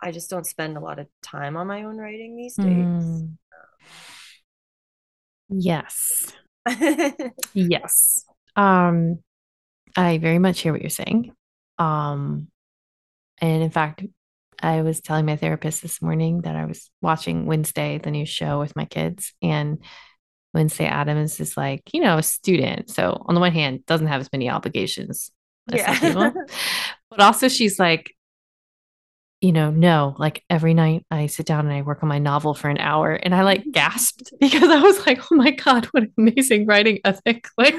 I 0.00 0.10
just 0.12 0.30
don't 0.30 0.46
spend 0.46 0.76
a 0.76 0.80
lot 0.80 0.98
of 0.98 1.08
time 1.22 1.56
on 1.56 1.66
my 1.66 1.82
own 1.84 1.96
writing 1.98 2.36
these 2.36 2.56
days. 2.56 2.76
Mm. 2.76 3.38
Yes. 5.48 6.32
Yes. 7.54 8.24
Um, 8.56 9.22
I 9.96 10.18
very 10.18 10.38
much 10.38 10.60
hear 10.60 10.72
what 10.72 10.80
you're 10.80 10.90
saying. 10.90 11.32
Um, 11.78 12.50
and 13.40 13.62
in 13.62 13.70
fact, 13.70 14.02
I 14.62 14.82
was 14.82 15.00
telling 15.00 15.26
my 15.26 15.36
therapist 15.36 15.82
this 15.82 16.00
morning 16.02 16.42
that 16.42 16.56
I 16.56 16.64
was 16.66 16.90
watching 17.00 17.46
Wednesday, 17.46 17.98
the 17.98 18.10
new 18.10 18.26
show 18.26 18.58
with 18.58 18.76
my 18.76 18.84
kids, 18.84 19.32
and 19.42 19.78
Wednesday 20.52 20.86
Addams 20.86 21.40
is 21.40 21.56
like, 21.56 21.82
you 21.92 22.00
know, 22.00 22.18
a 22.18 22.22
student. 22.22 22.90
So 22.90 23.24
on 23.26 23.34
the 23.34 23.40
one 23.40 23.52
hand, 23.52 23.84
doesn't 23.86 24.06
have 24.06 24.20
as 24.20 24.30
many 24.32 24.48
obligations 24.48 25.30
as 25.72 25.80
some 25.82 25.94
Yeah. 25.94 25.98
people, 26.00 26.32
but 27.10 27.20
also 27.20 27.48
she's 27.48 27.78
like, 27.78 28.13
you 29.44 29.52
know, 29.52 29.70
no, 29.70 30.16
like 30.18 30.42
every 30.48 30.72
night 30.72 31.04
I 31.10 31.26
sit 31.26 31.44
down 31.44 31.66
and 31.66 31.74
I 31.74 31.82
work 31.82 32.02
on 32.02 32.08
my 32.08 32.18
novel 32.18 32.54
for 32.54 32.70
an 32.70 32.78
hour 32.78 33.12
and 33.12 33.34
I 33.34 33.42
like 33.42 33.60
mm-hmm. 33.60 33.72
gasped 33.72 34.32
because 34.40 34.70
I 34.70 34.80
was 34.80 35.06
like, 35.06 35.20
oh 35.30 35.34
my 35.34 35.50
God, 35.50 35.84
what 35.86 36.04
amazing 36.16 36.64
writing 36.66 37.00
ethic. 37.04 37.46
Like, 37.58 37.74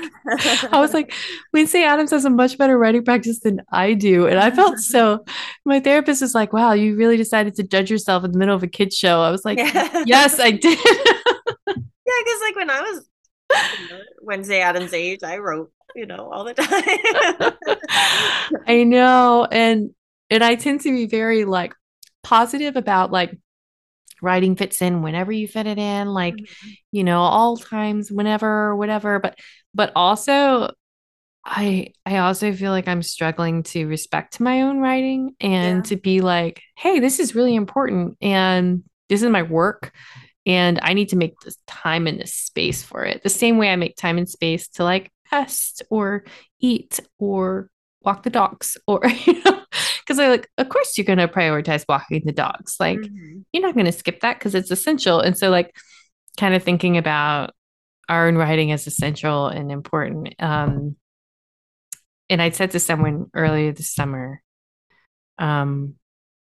I 0.72 0.80
was 0.80 0.94
like, 0.94 1.14
Wednesday 1.54 1.84
Addams 1.84 2.12
has 2.12 2.24
a 2.24 2.30
much 2.30 2.58
better 2.58 2.78
writing 2.78 3.04
practice 3.04 3.40
than 3.40 3.62
I 3.72 3.94
do. 3.94 4.28
And 4.28 4.40
I 4.40 4.52
felt 4.52 4.78
so, 4.78 5.26
my 5.66 5.80
therapist 5.80 6.22
was 6.22 6.36
like, 6.36 6.54
wow, 6.54 6.74
you 6.74 6.96
really 6.96 7.18
decided 7.18 7.56
to 7.56 7.64
judge 7.64 7.90
yourself 7.90 8.24
in 8.24 8.32
the 8.32 8.38
middle 8.38 8.56
of 8.56 8.64
a 8.64 8.68
kid's 8.68 8.96
show. 8.96 9.22
I 9.22 9.32
was 9.32 9.44
like, 9.44 9.58
Yeah. 9.58 10.04
yes, 10.06 10.40
I 10.40 10.52
did. 10.52 10.78
Yeah, 10.86 11.74
because 12.24 12.42
like 12.42 12.56
when 12.56 12.70
I 12.70 12.82
was 12.82 13.10
Wednesday 14.22 14.62
Addams 14.62 14.94
age, 14.94 15.24
I 15.24 15.40
wrote, 15.40 15.72
you 15.96 16.06
know, 16.06 16.30
all 16.32 16.44
the 16.44 16.54
time. 16.54 17.54
I 18.68 18.84
know. 18.84 19.48
And, 19.52 19.96
and 20.30 20.44
I 20.44 20.56
tend 20.56 20.82
to 20.82 20.92
be 20.92 21.06
very 21.08 21.46
like 21.46 21.74
positive 22.24 22.76
about 22.76 23.12
like 23.12 23.38
writing 24.22 24.56
fits 24.56 24.82
in 24.82 25.02
whenever 25.02 25.32
you 25.32 25.48
fit 25.48 25.68
it 25.68 25.78
in, 25.78 26.08
like, 26.08 26.36
mm-hmm. 26.36 26.70
you 26.92 27.04
know, 27.04 27.20
all 27.20 27.58
times, 27.58 28.12
whenever, 28.12 28.76
whatever. 28.76 29.20
But, 29.20 29.38
but 29.74 29.92
also, 29.96 30.72
I 31.48 31.90
I 32.06 32.18
also 32.18 32.54
feel 32.54 32.72
like 32.72 32.88
I'm 32.88 33.04
struggling 33.04 33.64
to 33.64 33.86
respect 33.86 34.40
my 34.40 34.64
own 34.64 34.80
writing 34.80 35.36
and 35.40 35.86
Yeah. 35.86 35.90
to 35.90 35.96
be 35.98 36.22
like, 36.22 36.62
hey, 36.76 37.00
this 37.00 37.20
is 37.20 37.36
really 37.36 37.54
important 37.56 38.18
and 38.22 38.84
this 39.10 39.22
is 39.22 39.30
my 39.30 39.44
work 39.44 39.94
and 40.48 40.80
I 40.82 40.94
need 40.94 41.10
to 41.10 41.16
make 41.18 41.40
this 41.42 41.58
time 41.68 42.08
and 42.08 42.20
this 42.20 42.34
space 42.34 42.82
for 42.84 43.04
it. 43.04 43.22
The 43.22 43.30
same 43.30 43.58
way 43.60 43.70
I 43.70 43.76
make 43.76 43.96
time 43.96 44.18
and 44.18 44.28
space 44.30 44.68
to 44.70 44.84
like 44.84 45.12
rest 45.32 45.84
or 45.92 46.24
eat 46.60 47.00
or 47.20 47.70
walk 48.02 48.24
the 48.24 48.30
dogs 48.32 48.78
or 48.88 49.02
you 49.26 49.44
know 49.44 49.62
because 50.06 50.20
I 50.20 50.28
like 50.30 50.50
of 50.58 50.70
course 50.70 50.98
you're 50.98 51.06
going 51.06 51.20
to 51.20 51.28
prioritize 51.28 51.86
walking 51.90 52.24
the 52.26 52.32
dogs. 52.32 52.76
Like 52.80 53.00
Mhm. 53.00 53.44
you're 53.52 53.64
not 53.64 53.74
going 53.74 53.86
to 53.88 53.92
skip 53.92 54.20
that 54.22 54.38
because 54.40 54.56
it's 54.56 54.72
essential. 54.72 55.20
And 55.20 55.38
so 55.38 55.50
like 55.50 55.76
kind 56.38 56.54
of 56.54 56.64
thinking 56.64 56.98
about 56.98 57.54
our 58.08 58.28
own 58.28 58.36
writing 58.36 58.72
as 58.72 58.86
essential 58.88 59.48
and 59.48 59.72
important. 59.72 60.36
Um 60.40 60.96
and 62.30 62.42
I 62.42 62.50
said 62.50 62.72
to 62.72 62.80
someone 62.80 63.28
earlier 63.36 63.72
this 63.72 63.94
summer, 63.94 64.42
um, 65.38 65.94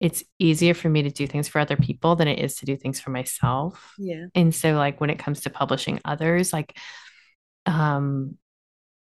it's 0.01 0.23
easier 0.39 0.73
for 0.73 0.89
me 0.89 1.03
to 1.03 1.09
do 1.11 1.27
things 1.27 1.47
for 1.47 1.59
other 1.59 1.77
people 1.77 2.15
than 2.15 2.27
it 2.27 2.39
is 2.39 2.55
to 2.57 2.65
do 2.65 2.75
things 2.75 2.99
for 2.99 3.11
myself. 3.11 3.93
Yeah. 3.97 4.25
And 4.35 4.53
so 4.53 4.73
like 4.73 4.99
when 4.99 5.09
it 5.11 5.19
comes 5.19 5.41
to 5.41 5.49
publishing 5.49 5.99
others, 6.03 6.51
like 6.51 6.77
um 7.65 8.37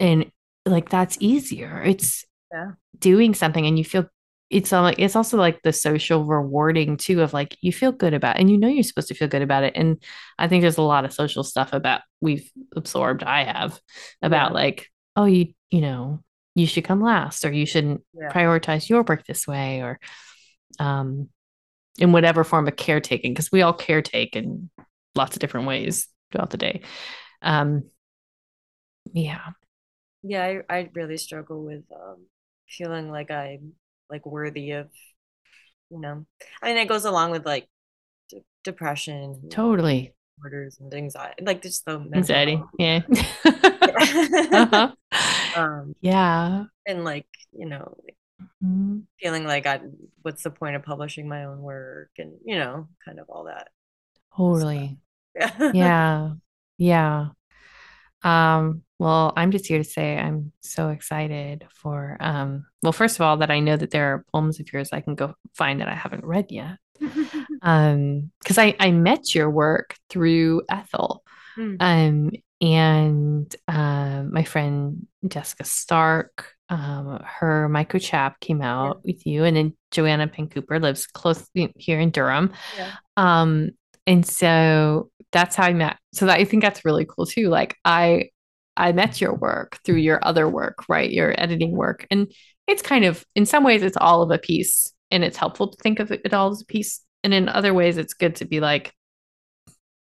and 0.01 0.31
like 0.67 0.91
that's 0.91 1.17
easier. 1.21 1.83
It's 1.83 2.25
Yeah. 2.53 2.73
doing 2.99 3.35
something 3.35 3.65
and 3.67 3.79
you 3.79 3.85
feel 3.85 4.07
it's 4.53 4.73
like 4.73 4.99
it's 4.99 5.17
also 5.17 5.37
like 5.39 5.63
the 5.63 5.73
social 5.73 6.25
rewarding 6.25 6.97
too 6.97 7.23
of 7.23 7.33
like 7.33 7.57
you 7.63 7.73
feel 7.73 7.93
good 7.93 8.15
about 8.15 8.37
it 8.37 8.41
and 8.41 8.51
you 8.51 8.59
know 8.59 8.69
you're 8.69 8.83
supposed 8.83 9.09
to 9.09 9.15
feel 9.15 9.29
good 9.29 9.43
about 9.43 9.65
it. 9.65 9.73
And 9.77 10.03
I 10.39 10.49
think 10.49 10.63
there's 10.63 10.79
a 10.79 10.83
lot 10.83 11.05
of 11.05 11.13
social 11.13 11.45
stuff 11.45 11.73
about 11.73 12.03
we've 12.21 12.51
absorbed, 12.77 13.23
I 13.25 13.45
have, 13.45 13.81
about 14.23 14.53
Yeah. 14.53 14.55
like, 14.55 14.89
oh, 15.17 15.25
you 15.25 15.55
you 15.71 15.81
know, 15.81 16.23
you 16.55 16.67
should 16.67 16.85
come 16.85 17.01
last 17.03 17.45
or 17.45 17.53
you 17.53 17.67
shouldn't 17.67 18.03
Yeah. 18.15 18.33
prioritize 18.33 18.89
your 18.89 19.03
work 19.05 19.25
this 19.27 19.47
way 19.47 19.81
or 19.83 19.99
um 20.79 21.29
in 21.99 22.13
whatever 22.13 22.45
form 22.45 22.69
of 22.69 22.77
caretaking, 22.77 23.33
because 23.35 23.53
we 23.53 23.63
all 23.63 23.75
caretake 23.77 24.37
in 24.37 24.71
lots 25.15 25.37
of 25.37 25.41
different 25.41 25.67
ways 25.67 26.09
throughout 26.33 26.51
the 26.51 26.57
day. 26.59 26.83
Um 27.43 27.85
yeah. 29.13 29.51
Yeah, 30.23 30.45
I, 30.69 30.75
I 30.79 30.91
really 30.95 31.17
struggle 31.17 31.65
with 31.65 31.85
um 31.93 32.27
feeling 32.69 33.11
like 33.11 33.31
I'm 33.31 33.73
like 34.13 34.27
worthy 34.27 34.73
of, 34.73 34.91
you 35.91 36.01
know. 36.01 36.27
I 36.63 36.69
mean, 36.69 36.79
it 36.79 36.89
goes 36.89 37.05
along 37.05 37.31
with 37.33 37.45
like 37.47 37.69
de 38.31 38.43
depression 38.65 39.41
Totally. 39.51 40.15
disorders 40.37 40.79
and 40.81 40.95
anxiety, 40.95 41.45
like 41.45 41.63
just 41.63 41.85
the 41.87 41.99
Anxiety. 42.15 42.57
health. 42.57 42.71
Yeah. 42.79 43.03
Yeah. 43.85 43.93
uh-huh. 44.53 44.93
Um, 45.57 45.95
Yeah. 46.01 46.65
and 46.87 47.05
like, 47.05 47.27
you 47.53 47.67
know, 47.67 47.97
like 48.05 48.17
Mhm. 48.63 49.07
feeling 49.21 49.45
like 49.45 49.67
I, 49.67 49.81
what's 50.23 50.43
the 50.43 50.51
point 50.51 50.77
of 50.77 50.83
publishing 50.83 51.29
my 51.29 51.45
own 51.45 51.61
work 51.63 52.11
and, 52.19 52.35
you 52.45 52.59
know, 52.59 52.89
kind 53.05 53.21
of 53.21 53.29
all 53.29 53.45
that. 53.45 53.69
Totally. 54.37 54.99
Yeah. 55.35 55.73
Yeah. 55.73 56.35
Yeah. 56.79 57.29
Um, 58.23 58.85
well, 59.03 59.33
I'm 59.37 59.51
just 59.51 59.67
here 59.67 59.79
to 59.79 59.85
say 59.85 60.17
I'm 60.17 60.53
so 60.61 60.91
excited 60.91 61.67
for 61.75 62.17
um 62.21 62.67
well, 62.83 62.93
first 62.93 63.17
of 63.17 63.23
all, 63.23 63.37
that 63.39 63.51
I 63.51 63.59
know 63.59 63.77
that 63.77 63.91
there 63.91 64.13
are 64.15 64.25
poems 64.33 64.61
of 64.61 64.73
yours 64.73 64.91
I 64.93 65.01
can 65.01 65.17
go 65.17 65.35
find 65.55 65.81
that 65.81 65.89
I 65.89 65.95
haven't 65.95 66.25
read 66.25 66.47
yet. 66.51 66.79
Um, 67.65 68.33
because 68.41 68.59
I 68.59 68.75
I 68.81 68.91
met 68.91 69.37
your 69.37 69.49
work 69.49 69.95
through 70.11 70.63
Ethel. 70.69 71.23
Mm, 71.57 71.77
Um, 71.79 72.31
and 72.61 73.57
um, 73.69 74.33
my 74.33 74.43
friend 74.43 75.07
Jessica 75.29 75.63
Stark, 75.63 76.55
um, 76.69 77.23
her 77.25 77.69
micro 77.69 78.01
chap 78.01 78.41
came 78.41 78.61
yeah. 78.61 78.73
out 78.75 79.05
with 79.05 79.25
you, 79.27 79.45
and 79.45 79.57
then 79.57 79.77
Joanna 79.93 80.27
Penn 80.27 80.49
Cooper 80.49 80.81
lives 80.81 81.07
close 81.07 81.49
here 81.55 82.01
in 82.01 82.11
Durham. 82.11 82.53
Yeah. 82.77 82.93
Um, 83.17 83.71
and 84.09 84.27
so 84.27 85.11
that's 85.31 85.55
how 85.55 85.65
I 85.65 85.73
met. 85.73 85.99
So 86.13 86.27
that, 86.27 86.39
I 86.41 86.45
think 86.45 86.63
that's 86.63 86.85
really 86.85 87.07
cool 87.09 87.27
too. 87.27 87.49
Like 87.49 87.77
I 87.85 88.31
I 88.77 88.93
met 88.93 89.21
your 89.21 89.35
work 89.35 89.79
through 89.85 89.97
your 89.97 90.19
other 90.23 90.49
work, 90.49 90.89
right? 90.89 91.11
Your 91.11 91.35
editing 91.39 91.73
work. 91.73 92.07
And 92.11 92.33
it's 92.67 92.83
kind 92.83 93.05
of 93.05 93.25
in 93.35 93.47
some 93.47 93.65
ways 93.65 93.83
it's 93.83 93.97
all 93.97 94.23
of 94.23 94.31
a 94.31 94.39
piece 94.39 94.93
and 95.11 95.23
it's 95.23 95.37
helpful 95.37 95.69
to 95.69 95.77
think 95.83 96.01
of 96.01 96.11
it 96.11 96.33
all 96.33 96.51
as 96.51 96.63
a 96.63 96.67
piece. 96.67 97.01
And 97.25 97.35
in 97.35 97.49
other 97.49 97.75
ways 97.75 97.99
it's 97.99 98.15
good 98.15 98.37
to 98.37 98.45
be 98.45 98.61
like, 98.61 98.93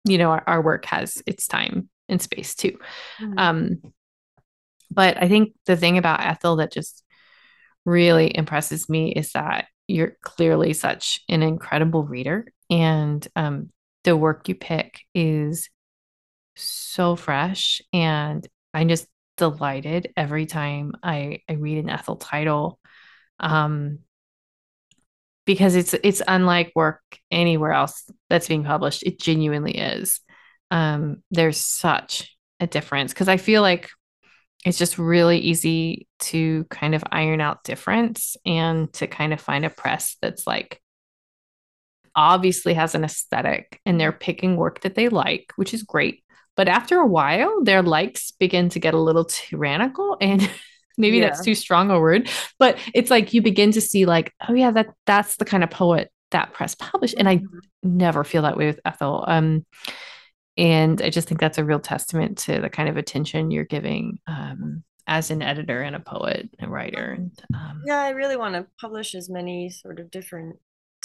you 0.06 0.18
know, 0.18 0.32
our, 0.32 0.44
our 0.48 0.62
work 0.62 0.86
has 0.86 1.22
its 1.26 1.48
time 1.48 1.90
and 2.10 2.22
space 2.22 2.56
too. 2.56 2.78
Mm-hmm. 3.22 3.38
Um 3.38 3.82
but 4.90 5.22
I 5.22 5.28
think 5.28 5.54
the 5.66 5.76
thing 5.76 5.98
about 5.98 6.26
Ethel 6.26 6.58
that 6.58 6.72
just 6.72 7.04
really 7.86 8.36
impresses 8.36 8.90
me 8.90 9.12
is 9.12 9.32
that 9.34 9.68
you're 9.88 10.18
clearly 10.22 10.74
such 10.74 11.22
an 11.30 11.42
incredible 11.42 12.04
reader 12.04 12.48
and 12.70 13.26
um, 13.36 13.70
the 14.04 14.16
work 14.16 14.50
you 14.50 14.56
pick 14.56 15.02
is 15.14 15.70
so 16.56 17.16
fresh 17.16 17.82
and 17.94 18.48
i'm 18.74 18.90
just 18.90 19.08
delighted 19.38 20.12
every 20.18 20.46
time 20.46 20.94
i 21.04 21.40
i 21.50 21.54
read 21.54 21.78
an 21.78 21.90
ethel 21.90 22.16
title 22.16 22.80
um 23.40 24.00
because 25.46 25.76
it's 25.76 25.94
it's 26.04 26.22
unlike 26.28 26.72
work 26.76 27.02
anywhere 27.32 27.72
else 27.72 28.10
that's 28.30 28.48
being 28.48 28.64
published 28.64 29.04
it 29.04 29.20
genuinely 29.20 29.78
is 29.78 30.20
um 30.72 31.22
there's 31.32 31.58
such 31.58 32.36
a 32.60 32.68
difference 32.68 33.14
because 33.14 33.30
i 33.30 33.38
feel 33.38 33.62
like 33.62 33.90
it's 34.66 34.78
just 34.78 34.98
really 34.98 35.38
easy 35.38 36.08
to 36.20 36.66
kind 36.66 36.96
of 36.96 37.04
iron 37.12 37.40
out 37.40 37.64
difference 37.64 38.36
and 38.46 38.92
to 38.94 39.08
kind 39.08 39.32
of 39.32 39.40
find 39.40 39.66
a 39.66 39.70
press 39.70 40.18
that's 40.22 40.48
like 40.48 40.82
obviously 42.18 42.74
has 42.74 42.96
an 42.96 43.06
aesthetic 43.06 43.80
and 43.86 44.02
they're 44.02 44.12
picking 44.12 44.58
work 44.58 44.82
that 44.82 44.96
they 44.96 45.08
like, 45.08 45.54
which 45.56 45.74
is 45.74 45.84
great. 45.84 46.24
But 46.58 46.68
after 46.68 47.00
a 47.00 47.08
while, 47.08 47.64
their 47.64 47.82
likes 47.82 48.32
begin 48.32 48.68
to 48.70 48.80
get 48.80 48.94
a 48.94 49.00
little 49.00 49.26
tyrannical 49.26 50.18
and 50.22 50.50
maybe 50.98 51.18
yeah. 51.20 51.28
that's 51.28 51.46
too 51.46 51.56
strong 51.56 51.92
a 51.92 52.00
word, 52.00 52.30
but 52.60 52.78
it's 52.94 53.12
like 53.12 53.34
you 53.34 53.42
begin 53.42 53.72
to 53.72 53.82
see 53.82 54.06
like, 54.06 54.34
oh 54.50 54.54
yeah, 54.54 54.72
that 54.72 54.88
that's 55.06 55.38
the 55.38 55.46
kind 55.46 55.64
of 55.64 55.70
poet 55.70 56.12
that 56.32 56.54
press 56.54 56.76
published. 56.76 57.16
And 57.18 57.30
I 57.30 57.38
mm-hmm. 57.38 57.60
never 57.84 58.24
feel 58.24 58.42
that 58.42 58.58
way 58.58 58.66
with 58.66 58.80
Ethel. 58.84 59.24
Um, 59.28 59.66
and 60.58 61.02
I 61.02 61.10
just 61.10 61.28
think 61.28 61.40
that's 61.40 61.60
a 61.60 61.64
real 61.64 61.80
testament 61.80 62.40
to 62.40 62.60
the 62.60 62.70
kind 62.70 62.90
of 62.90 62.98
attention 62.98 63.52
you're 63.52 63.64
giving 63.64 64.20
um, 64.26 64.84
as 65.06 65.30
an 65.30 65.42
editor 65.42 65.82
and 65.82 65.96
a 65.96 66.00
poet 66.00 66.50
and 66.60 66.72
writer. 66.72 67.12
And 67.12 67.32
um, 67.54 67.84
yeah, 67.86 68.02
I 68.02 68.10
really 68.10 68.38
want 68.38 68.56
to 68.56 68.66
publish 68.82 69.14
as 69.14 69.30
many 69.30 69.70
sort 69.70 70.00
of 70.00 70.10
different 70.10 70.58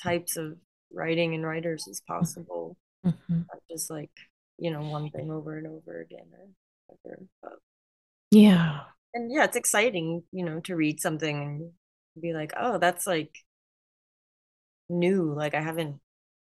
types 0.03 0.37
of 0.37 0.57
writing 0.91 1.35
and 1.35 1.45
writers 1.45 1.87
as 1.89 2.01
possible. 2.01 2.77
Mm-hmm. 3.07 3.43
Just 3.71 3.91
like, 3.91 4.11
you 4.59 4.71
know, 4.71 4.83
one 4.83 5.11
thing 5.11 5.31
over 5.31 5.57
and 5.57 5.67
over 5.67 6.01
again 6.01 6.27
or 6.33 6.49
whatever. 6.87 7.23
But, 7.43 7.59
yeah. 8.31 8.81
And 9.15 9.33
yeah, 9.33 9.45
it's 9.45 9.57
exciting, 9.57 10.23
you 10.33 10.45
know, 10.45 10.61
to 10.61 10.77
read 10.77 11.01
something 11.01 11.37
and 11.37 11.71
be 12.21 12.33
like, 12.33 12.53
oh, 12.57 12.79
that's 12.79 13.07
like 13.07 13.37
new. 14.89 15.35
Like 15.35 15.55
I 15.55 15.61
haven't 15.61 16.01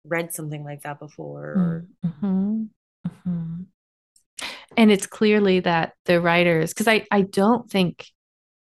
read 0.04 0.34
something 0.34 0.64
like 0.64 0.84
that 0.84 1.00
before. 1.00 1.86
Mm-hmm. 2.06 2.64
Mm-hmm. 3.08 3.62
And 4.76 4.92
it's 4.92 5.08
clearly 5.08 5.60
that 5.62 5.94
the 6.06 6.22
writers, 6.22 6.74
because 6.74 6.88
I, 6.88 7.06
I 7.12 7.22
don't 7.22 7.70
think, 7.70 8.06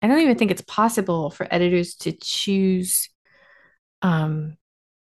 I 0.01 0.07
don't 0.07 0.21
even 0.21 0.37
think 0.37 0.51
it's 0.51 0.61
possible 0.61 1.29
for 1.29 1.47
editors 1.49 1.95
to 1.95 2.11
choose 2.11 3.09
um, 4.01 4.57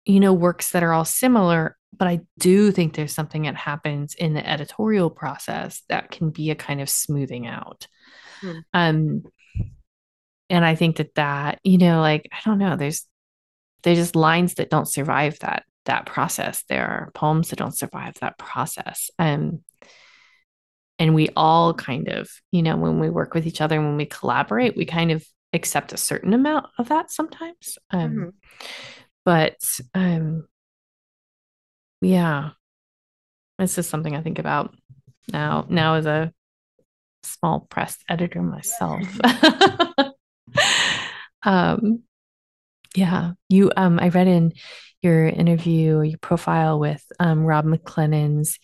you 0.04 0.20
know, 0.20 0.32
works 0.32 0.70
that 0.70 0.82
are 0.82 0.92
all 0.92 1.04
similar, 1.04 1.76
but 1.98 2.08
I 2.08 2.20
do 2.38 2.70
think 2.70 2.94
there's 2.94 3.12
something 3.12 3.42
that 3.42 3.56
happens 3.56 4.14
in 4.14 4.34
the 4.34 4.48
editorial 4.48 5.10
process 5.10 5.82
that 5.88 6.10
can 6.10 6.30
be 6.30 6.50
a 6.50 6.54
kind 6.54 6.80
of 6.80 6.88
smoothing 6.88 7.46
out. 7.46 7.86
Hmm. 8.40 8.58
Um, 8.72 9.22
and 10.50 10.64
I 10.64 10.74
think 10.74 10.96
that 10.96 11.14
that, 11.14 11.60
you 11.64 11.78
know, 11.78 12.00
like, 12.00 12.28
I 12.32 12.38
don't 12.44 12.58
know, 12.58 12.76
there's, 12.76 13.06
there's 13.82 13.98
just 13.98 14.16
lines 14.16 14.54
that 14.54 14.70
don't 14.70 14.88
survive 14.88 15.38
that, 15.40 15.64
that 15.86 16.06
process. 16.06 16.62
There 16.68 16.86
are 16.86 17.10
poems 17.14 17.50
that 17.50 17.58
don't 17.58 17.76
survive 17.76 18.14
that 18.20 18.38
process. 18.38 19.10
Um, 19.18 19.60
and 20.98 21.14
we 21.14 21.28
all 21.36 21.74
kind 21.74 22.08
of, 22.08 22.28
you 22.52 22.62
know, 22.62 22.76
when 22.76 23.00
we 23.00 23.10
work 23.10 23.34
with 23.34 23.46
each 23.46 23.60
other 23.60 23.76
and 23.76 23.86
when 23.86 23.96
we 23.96 24.06
collaborate, 24.06 24.76
we 24.76 24.84
kind 24.84 25.10
of 25.10 25.24
accept 25.52 25.92
a 25.92 25.96
certain 25.96 26.34
amount 26.34 26.66
of 26.78 26.88
that 26.88 27.10
sometimes. 27.10 27.78
Um, 27.90 28.10
mm-hmm 28.10 28.28
but 29.24 29.56
um 29.94 30.46
yeah. 32.04 32.50
This 33.58 33.78
is 33.78 33.86
something 33.88 34.16
i 34.16 34.20
think 34.22 34.38
about 34.38 34.74
now 35.32 35.66
now 35.68 35.94
as 35.94 36.06
a 36.06 36.32
small 37.22 37.60
press 37.60 37.98
editor 38.08 38.42
myself. 38.42 39.02
Um 41.46 42.04
yeah 42.96 43.32
you 43.50 43.70
um 43.76 43.98
i 44.00 44.08
read 44.08 44.28
in 44.28 44.52
your 45.02 45.26
interview 45.26 46.00
your 46.00 46.16
profile 46.18 46.78
with 46.78 47.04
um 47.20 47.44
rob 47.44 47.66
mclennan's 47.66 48.58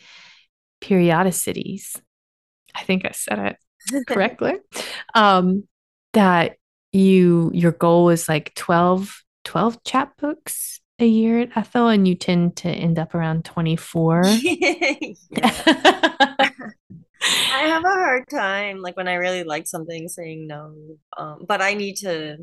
periodicities. 0.81 2.01
I 2.75 2.85
think 2.85 3.05
i 3.05 3.11
said 3.11 3.39
it 3.39 4.07
correctly. 4.09 4.55
Um 5.15 5.65
that 6.15 6.57
you 6.93 7.51
your 7.53 7.73
goal 7.73 8.07
was 8.07 8.29
like 8.29 8.55
12 8.55 9.23
12 9.45 9.83
chapbooks 9.85 10.81
a 11.01 11.07
year 11.07 11.41
at 11.41 11.57
Ethel, 11.57 11.89
and 11.89 12.07
you 12.07 12.15
tend 12.15 12.57
to 12.59 12.69
end 12.69 12.99
up 12.99 13.15
around 13.15 13.45
24. 13.45 14.23
I 17.23 17.65
have 17.65 17.85
a 17.85 17.89
hard 17.89 18.29
time, 18.31 18.81
like 18.81 18.97
when 18.97 19.09
I 19.09 19.15
really 19.15 19.45
like 19.45 19.67
something, 19.67 20.09
saying 20.09 20.47
no. 20.47 20.75
Um, 21.17 21.45
but 21.47 21.61
I 21.61 21.75
need 21.75 21.97
to, 21.97 22.37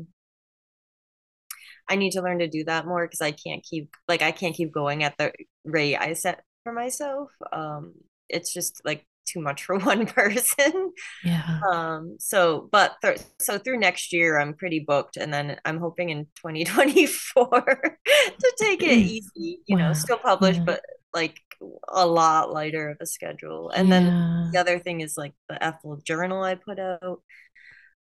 I 1.88 1.96
need 1.96 2.12
to 2.12 2.22
learn 2.22 2.38
to 2.40 2.48
do 2.48 2.64
that 2.64 2.86
more 2.86 3.06
because 3.06 3.20
I 3.20 3.32
can't 3.32 3.62
keep, 3.62 3.90
like, 4.06 4.22
I 4.22 4.30
can't 4.32 4.54
keep 4.54 4.72
going 4.72 5.02
at 5.02 5.16
the 5.18 5.32
rate 5.64 5.96
I 5.96 6.12
set 6.12 6.42
for 6.62 6.72
myself. 6.72 7.30
Um, 7.52 7.94
it's 8.28 8.52
just 8.52 8.80
like 8.84 9.06
too 9.30 9.40
much 9.40 9.64
for 9.64 9.78
one 9.80 10.06
person. 10.06 10.92
Yeah. 11.24 11.60
Um 11.70 12.16
so 12.18 12.68
but 12.70 12.96
th- 13.02 13.20
so 13.40 13.58
through 13.58 13.78
next 13.78 14.12
year 14.12 14.38
I'm 14.38 14.54
pretty 14.54 14.80
booked 14.80 15.16
and 15.16 15.32
then 15.32 15.58
I'm 15.64 15.78
hoping 15.78 16.10
in 16.10 16.26
2024 16.36 17.46
to 18.06 18.56
take 18.58 18.82
it 18.82 18.90
easy, 18.90 19.60
you 19.66 19.76
wow. 19.76 19.88
know, 19.88 19.92
still 19.92 20.18
publish 20.18 20.56
yeah. 20.56 20.64
but 20.64 20.80
like 21.14 21.40
a 21.88 22.06
lot 22.06 22.52
lighter 22.52 22.90
of 22.90 22.98
a 23.00 23.06
schedule. 23.06 23.70
And 23.70 23.88
yeah. 23.88 23.94
then 23.94 24.50
the 24.52 24.58
other 24.58 24.78
thing 24.78 25.00
is 25.00 25.16
like 25.16 25.34
the 25.48 25.62
Ethel 25.62 25.96
journal 26.04 26.42
I 26.42 26.54
put 26.54 26.78
out. 26.78 27.22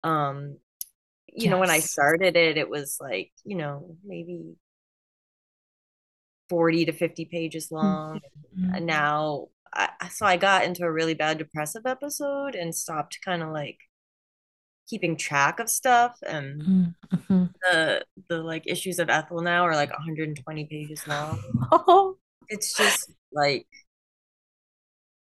Um 0.03 0.57
you 1.27 1.45
yes. 1.45 1.51
know 1.51 1.59
when 1.59 1.71
I 1.71 1.79
started 1.79 2.35
it 2.35 2.57
it 2.57 2.69
was 2.69 2.97
like, 2.99 3.31
you 3.43 3.55
know, 3.57 3.97
maybe 4.05 4.55
40 6.49 6.85
to 6.85 6.91
50 6.91 7.25
pages 7.25 7.71
long. 7.71 8.19
Mm-hmm. 8.55 8.75
And 8.75 8.85
now 8.85 9.47
I, 9.75 10.09
so 10.09 10.25
I 10.25 10.37
got 10.37 10.65
into 10.65 10.83
a 10.83 10.91
really 10.91 11.13
bad 11.13 11.37
depressive 11.37 11.85
episode 11.85 12.55
and 12.55 12.75
stopped 12.75 13.19
kind 13.23 13.41
of 13.41 13.49
like 13.49 13.77
keeping 14.89 15.15
track 15.15 15.59
of 15.59 15.69
stuff 15.69 16.17
and 16.27 16.61
mm-hmm. 16.61 17.45
the 17.61 18.03
the 18.29 18.37
like 18.41 18.63
issues 18.67 18.99
of 18.99 19.09
Ethel 19.09 19.41
now 19.41 19.63
are 19.63 19.75
like 19.75 19.91
120 19.91 20.65
pages 20.65 21.07
long. 21.07 21.39
Oh. 21.71 22.17
It's 22.49 22.75
just 22.75 23.09
like 23.31 23.65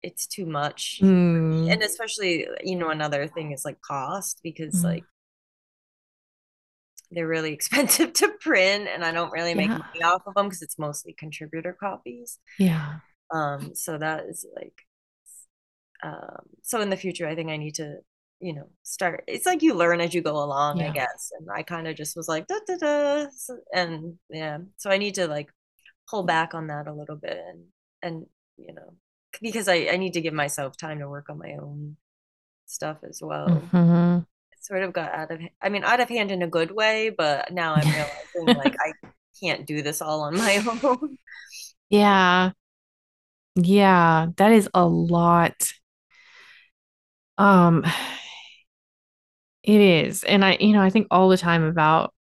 it's 0.03 0.27
too 0.27 0.45
much. 0.47 1.01
Mm. 1.03 1.73
And 1.73 1.83
especially, 1.83 2.47
you 2.63 2.77
know, 2.77 2.91
another 2.91 3.27
thing 3.27 3.53
is 3.53 3.65
like 3.65 3.81
cost 3.81 4.41
because 4.43 4.75
mm. 4.77 4.85
like 4.85 5.05
they're 7.11 7.27
really 7.27 7.53
expensive 7.55 8.13
to 8.15 8.29
print 8.41 8.89
and 8.93 9.05
I 9.05 9.13
don't 9.13 9.33
really 9.33 9.55
make 9.55 9.69
yeah. 9.69 9.79
money 9.79 10.03
off 10.03 10.23
of 10.27 10.35
them 10.35 10.47
because 10.47 10.63
it's 10.63 10.79
mostly 10.79 11.15
contributor 11.19 11.73
copies. 11.73 12.39
Yeah. 12.59 12.97
Um, 13.31 13.75
so 13.75 13.99
that 13.99 14.25
is 14.27 14.47
like, 14.55 14.75
um, 16.03 16.43
so 16.63 16.81
in 16.81 16.91
the 16.91 16.97
future, 16.97 17.27
I 17.29 17.35
think 17.35 17.51
I 17.51 17.57
need 17.57 17.75
to, 17.77 17.99
you 18.41 18.55
know, 18.55 18.69
start. 18.83 19.25
It's 19.27 19.47
like 19.47 19.63
you 19.63 19.75
learn 19.75 20.01
as 20.01 20.15
you 20.15 20.23
go 20.23 20.37
along, 20.37 20.79
yeah. 20.79 20.89
I 20.89 20.91
guess. 20.91 21.33
And 21.39 21.49
I 21.51 21.63
kind 21.63 21.89
of 21.89 21.97
just 21.97 22.17
was 22.17 22.29
like, 22.29 22.47
da 22.47 22.59
da 22.67 22.77
da, 22.77 23.27
and 23.75 24.19
yeah. 24.31 24.59
So 24.77 24.91
I 24.91 24.99
need 24.99 25.15
to 25.17 25.27
like 25.27 25.51
pull 26.09 26.23
back 26.23 26.55
on 26.55 26.69
that 26.69 26.87
a 26.87 26.93
little 26.93 27.17
bit, 27.17 27.39
and 27.49 27.65
and 28.03 28.27
you 28.57 28.75
know, 28.75 28.95
because 29.41 29.69
I 29.69 29.89
I 29.93 29.97
need 29.97 30.15
to 30.15 30.21
give 30.21 30.35
myself 30.35 30.77
time 30.77 31.01
to 31.01 31.09
work 31.09 31.29
on 31.29 31.39
my 31.39 31.57
own 31.61 31.97
stuff 32.69 32.99
as 33.09 33.21
well. 33.23 33.49
Mm-hmm. 33.49 34.19
It 34.53 34.65
sort 34.65 34.83
of 34.83 34.93
got 34.93 35.13
out 35.13 35.31
of, 35.31 35.41
I 35.61 35.69
mean, 35.69 35.85
out 35.85 36.01
of 36.01 36.09
hand 36.09 36.31
in 36.31 36.43
a 36.43 36.49
good 36.49 36.71
way, 36.71 37.11
but 37.11 37.53
now 37.53 37.75
I'm 37.75 37.87
realizing 38.37 38.63
like 38.63 38.77
I 38.81 38.93
can't 39.41 39.67
do 39.67 39.83
this 39.83 40.01
all 40.01 40.23
on 40.23 40.37
my 40.37 40.57
own. 40.83 41.19
Yeah. 41.91 42.53
Yeah, 43.61 44.29
that 44.37 44.53
is 44.53 44.69
a 44.73 44.87
lot. 44.87 45.73
Um, 47.39 47.85
it 49.63 49.81
is. 49.81 50.23
And 50.25 50.45
I, 50.45 50.57
you 50.61 50.73
know, 50.73 50.83
I 50.83 50.91
think 50.91 51.09
all 51.11 51.29
the 51.29 51.37
time 51.37 51.65
about 51.65 52.15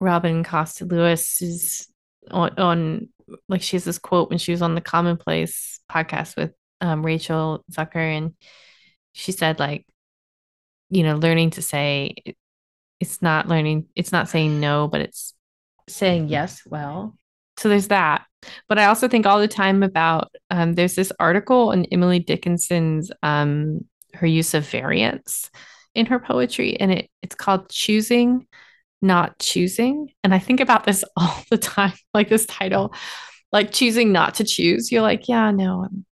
Robin 0.00 0.44
Coste 0.44 0.82
Lewis's 0.82 1.88
on, 2.30 2.58
on 2.58 3.08
like 3.48 3.62
she 3.62 3.76
has 3.76 3.84
this 3.84 3.98
quote 3.98 4.28
when 4.28 4.38
she 4.38 4.52
was 4.52 4.60
on 4.60 4.74
the 4.74 4.80
Commonplace 4.80 5.80
podcast 5.90 6.36
with 6.36 6.52
um, 6.80 7.04
Rachel 7.04 7.64
Zucker, 7.72 7.96
and 7.96 8.34
she 9.12 9.32
said 9.32 9.58
like, 9.58 9.86
you 10.90 11.02
know, 11.02 11.16
learning 11.16 11.50
to 11.50 11.62
say 11.62 12.14
it's 13.00 13.22
not 13.22 13.48
learning, 13.48 13.86
it's 13.94 14.12
not 14.12 14.28
saying 14.28 14.60
no, 14.60 14.86
but 14.86 15.00
it's 15.00 15.34
saying 15.88 16.28
yes 16.28 16.62
well. 16.66 17.16
So 17.56 17.68
there's 17.68 17.88
that. 17.88 18.26
But 18.68 18.78
I 18.78 18.86
also 18.86 19.08
think 19.08 19.26
all 19.26 19.40
the 19.40 19.48
time 19.48 19.82
about 19.82 20.32
um, 20.50 20.74
there's 20.74 20.94
this 20.94 21.12
article 21.18 21.70
on 21.70 21.86
Emily 21.86 22.18
Dickinson's 22.18 23.10
um, 23.22 23.84
her 24.14 24.26
use 24.26 24.54
of 24.54 24.68
variance 24.68 25.50
in 25.94 26.06
her 26.06 26.18
poetry, 26.18 26.78
and 26.78 26.92
it 26.92 27.10
it's 27.22 27.34
called 27.34 27.68
choosing, 27.70 28.46
not 29.00 29.38
choosing. 29.38 30.12
And 30.24 30.34
I 30.34 30.38
think 30.38 30.60
about 30.60 30.84
this 30.84 31.04
all 31.16 31.42
the 31.50 31.58
time, 31.58 31.94
like 32.14 32.28
this 32.28 32.46
title, 32.46 32.94
like 33.52 33.72
choosing 33.72 34.12
not 34.12 34.34
to 34.36 34.44
choose. 34.44 34.90
You're 34.90 35.02
like, 35.02 35.28
yeah, 35.28 35.50
no, 35.50 35.84
I'm 35.84 36.04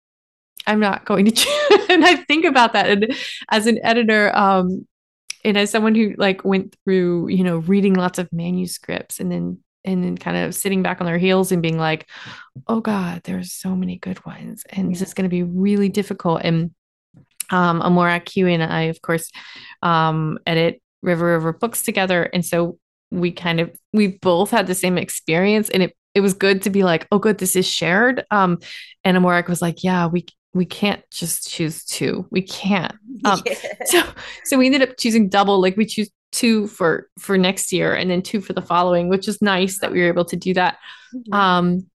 I'm 0.67 0.81
not 0.81 1.05
going 1.05 1.25
to 1.27 1.31
choose. 1.33 1.87
and 1.89 2.05
I 2.05 2.17
think 2.17 2.45
about 2.45 2.73
that. 2.75 2.89
And 2.89 3.15
as 3.51 3.67
an 3.67 3.79
editor, 3.83 4.37
um, 4.37 4.87
and 5.45 5.57
as 5.57 5.71
someone 5.71 5.95
who 5.95 6.15
like 6.19 6.45
went 6.45 6.77
through, 6.85 7.29
you 7.29 7.45
know, 7.45 7.59
reading 7.59 7.95
lots 7.95 8.19
of 8.19 8.33
manuscripts 8.33 9.21
and 9.21 9.33
then 9.33 9.59
and 9.85 10.05
then 10.05 10.17
kind 10.17 10.37
of 10.37 10.55
sitting 10.55 10.83
back 10.83 11.01
on 11.01 11.07
their 11.07 11.19
heels 11.19 11.53
and 11.53 11.63
being 11.63 11.79
like, 11.79 12.09
oh 12.67 12.81
God, 12.81 13.23
there's 13.25 13.53
so 13.53 13.75
many 13.75 13.97
good 13.97 14.25
ones. 14.27 14.65
And 14.71 14.89
yeah. 14.89 14.99
this 14.99 15.09
is 15.09 15.15
going 15.15 15.29
to 15.29 15.35
be 15.35 15.43
really 15.43 15.89
difficult. 15.89 16.43
And 16.43 16.73
um, 17.51 17.81
Amorak 17.81 18.29
Huey 18.29 18.55
and 18.55 18.63
I, 18.63 18.83
of 18.83 19.01
course, 19.03 19.31
um, 19.83 20.39
edit 20.47 20.81
River 21.03 21.27
River 21.27 21.53
books 21.53 21.83
together. 21.83 22.23
And 22.23 22.45
so 22.45 22.79
we 23.11 23.33
kind 23.33 23.61
of, 23.61 23.71
we 23.93 24.19
both 24.19 24.51
had 24.51 24.67
the 24.67 24.75
same 24.75 24.99
experience. 24.99 25.71
And 25.71 25.83
it, 25.83 25.97
it 26.15 26.21
was 26.21 26.35
good 26.35 26.63
to 26.63 26.71
be 26.71 26.83
like, 26.83 27.07
oh, 27.11 27.19
good, 27.19 27.39
this 27.39 27.57
is 27.57 27.67
shared. 27.67 28.25
Um, 28.31 28.59
and 29.05 29.17
Amorak 29.17 29.49
was 29.49 29.63
like, 29.63 29.83
yeah, 29.83 30.07
we, 30.07 30.27
we 30.53 30.65
can't 30.65 31.03
just 31.11 31.49
choose 31.49 31.85
two. 31.85 32.27
We 32.31 32.43
can't. 32.43 32.95
Um, 33.25 33.41
yeah. 33.47 33.55
So, 33.85 34.03
so 34.45 34.59
we 34.59 34.67
ended 34.67 34.83
up 34.83 34.97
choosing 34.99 35.29
double. 35.29 35.61
Like 35.61 35.77
we 35.77 35.87
choose 35.87 36.11
two 36.33 36.67
for 36.69 37.09
for 37.19 37.37
next 37.37 37.73
year 37.73 37.95
and 37.95 38.11
then 38.11 38.23
two 38.23 38.41
for 38.41 38.53
the 38.53 38.63
following 38.63 39.09
which 39.09 39.27
is 39.27 39.43
nice 39.43 39.81
that 39.81 39.93
we 39.93 40.01
were 40.01 40.09
able 40.09 40.25
to 40.25 40.37
do 40.37 40.55
that. 40.55 40.79
Mm-hmm. 41.15 41.35
um 41.35 41.87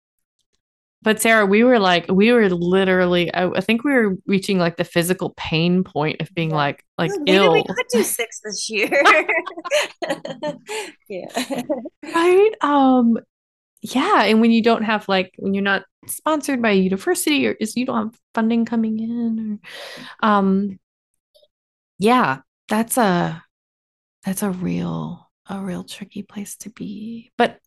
but 1.02 1.20
sarah 1.20 1.46
we 1.46 1.62
were 1.62 1.78
like 1.78 2.06
we 2.10 2.32
were 2.32 2.48
literally 2.48 3.32
I, 3.32 3.48
I, 3.48 3.60
think 3.60 3.84
we 3.84 3.92
were 3.92 4.16
reaching 4.26 4.58
like 4.58 4.76
the 4.76 4.84
physical 4.84 5.34
pain 5.36 5.84
point 5.84 6.20
of 6.20 6.34
being 6.34 6.50
like 6.50 6.84
like 6.98 7.10
Maybe 7.10 7.32
ill. 7.32 7.52
we 7.52 7.62
could 7.62 7.86
do 7.92 8.02
six 8.02 8.40
this 8.44 8.68
year. 8.70 8.90
Yeah. 11.08 11.62
Right? 12.02 12.50
Um 12.60 13.18
yeah 13.82 14.24
and 14.24 14.40
when 14.40 14.50
you 14.50 14.62
don't 14.62 14.82
have 14.82 15.06
like 15.08 15.34
when 15.36 15.52
you're 15.52 15.62
not 15.62 15.84
sponsored 16.06 16.62
by 16.62 16.70
a 16.70 16.74
university 16.74 17.46
or 17.46 17.52
is 17.52 17.76
you 17.76 17.84
don't 17.84 18.06
have 18.06 18.20
funding 18.34 18.64
coming 18.64 18.98
in 18.98 19.60
or 20.22 20.28
um 20.28 20.78
yeah 21.98 22.38
that's 22.68 22.96
a 22.96 23.44
that's 24.24 24.42
a 24.42 24.50
real 24.50 25.30
a 25.48 25.60
real 25.60 25.84
tricky 25.84 26.22
place 26.22 26.56
to 26.56 26.70
be 26.70 27.30
but 27.36 27.58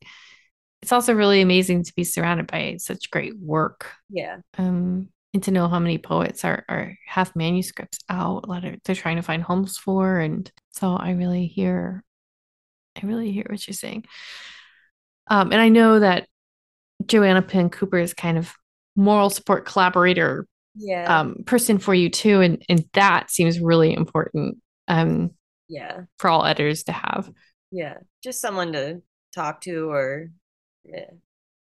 it's 0.82 0.92
also 0.92 1.14
really 1.14 1.42
amazing 1.42 1.84
to 1.84 1.94
be 1.96 2.04
surrounded 2.04 2.48
by 2.48 2.76
such 2.78 3.12
great 3.12 3.38
work 3.38 3.92
yeah. 4.10 4.38
um 4.58 5.10
and 5.34 5.44
to 5.44 5.52
know 5.52 5.68
how 5.68 5.80
many 5.80 5.98
poets 5.98 6.44
are 6.44 6.66
are 6.68 6.98
have 7.06 7.36
manuscripts 7.36 8.00
out 8.10 8.48
that 8.48 8.80
they're 8.84 8.96
trying 8.96 9.18
to 9.18 9.22
find 9.22 9.44
homes 9.44 9.78
for 9.78 10.20
and 10.20 10.52
so 10.72 10.96
i 10.96 11.12
really 11.12 11.46
hear 11.46 12.04
i 13.02 13.06
really 13.06 13.32
hear 13.32 13.46
what 13.48 13.66
you're 13.68 13.74
saying. 13.74 14.06
Um 15.28 15.52
and 15.52 15.62
i 15.62 15.70
know 15.70 16.00
that 16.00 16.28
joanna 17.06 17.44
penn 17.44 17.70
cooper 17.70 18.00
is 18.00 18.14
kind 18.14 18.38
of 18.38 18.54
moral 18.96 19.30
support 19.30 19.66
collaborator 19.68 20.48
yeah. 20.76 21.20
um 21.20 21.44
person 21.46 21.78
for 21.78 21.94
you 21.94 22.10
too 22.10 22.42
and 22.42 22.64
and 22.70 22.86
that 22.94 23.30
seems 23.30 23.60
really 23.60 23.94
important 23.94 24.58
um 24.88 25.32
yeah. 25.68 26.02
for 26.18 26.30
all 26.30 26.46
editors 26.46 26.84
to 26.84 26.92
have. 26.92 27.32
Yeah. 27.72 27.98
Just 28.24 28.42
someone 28.42 28.74
to 28.74 29.02
talk 29.34 29.62
to 29.62 29.92
or 29.92 30.30
yeah, 30.84 31.12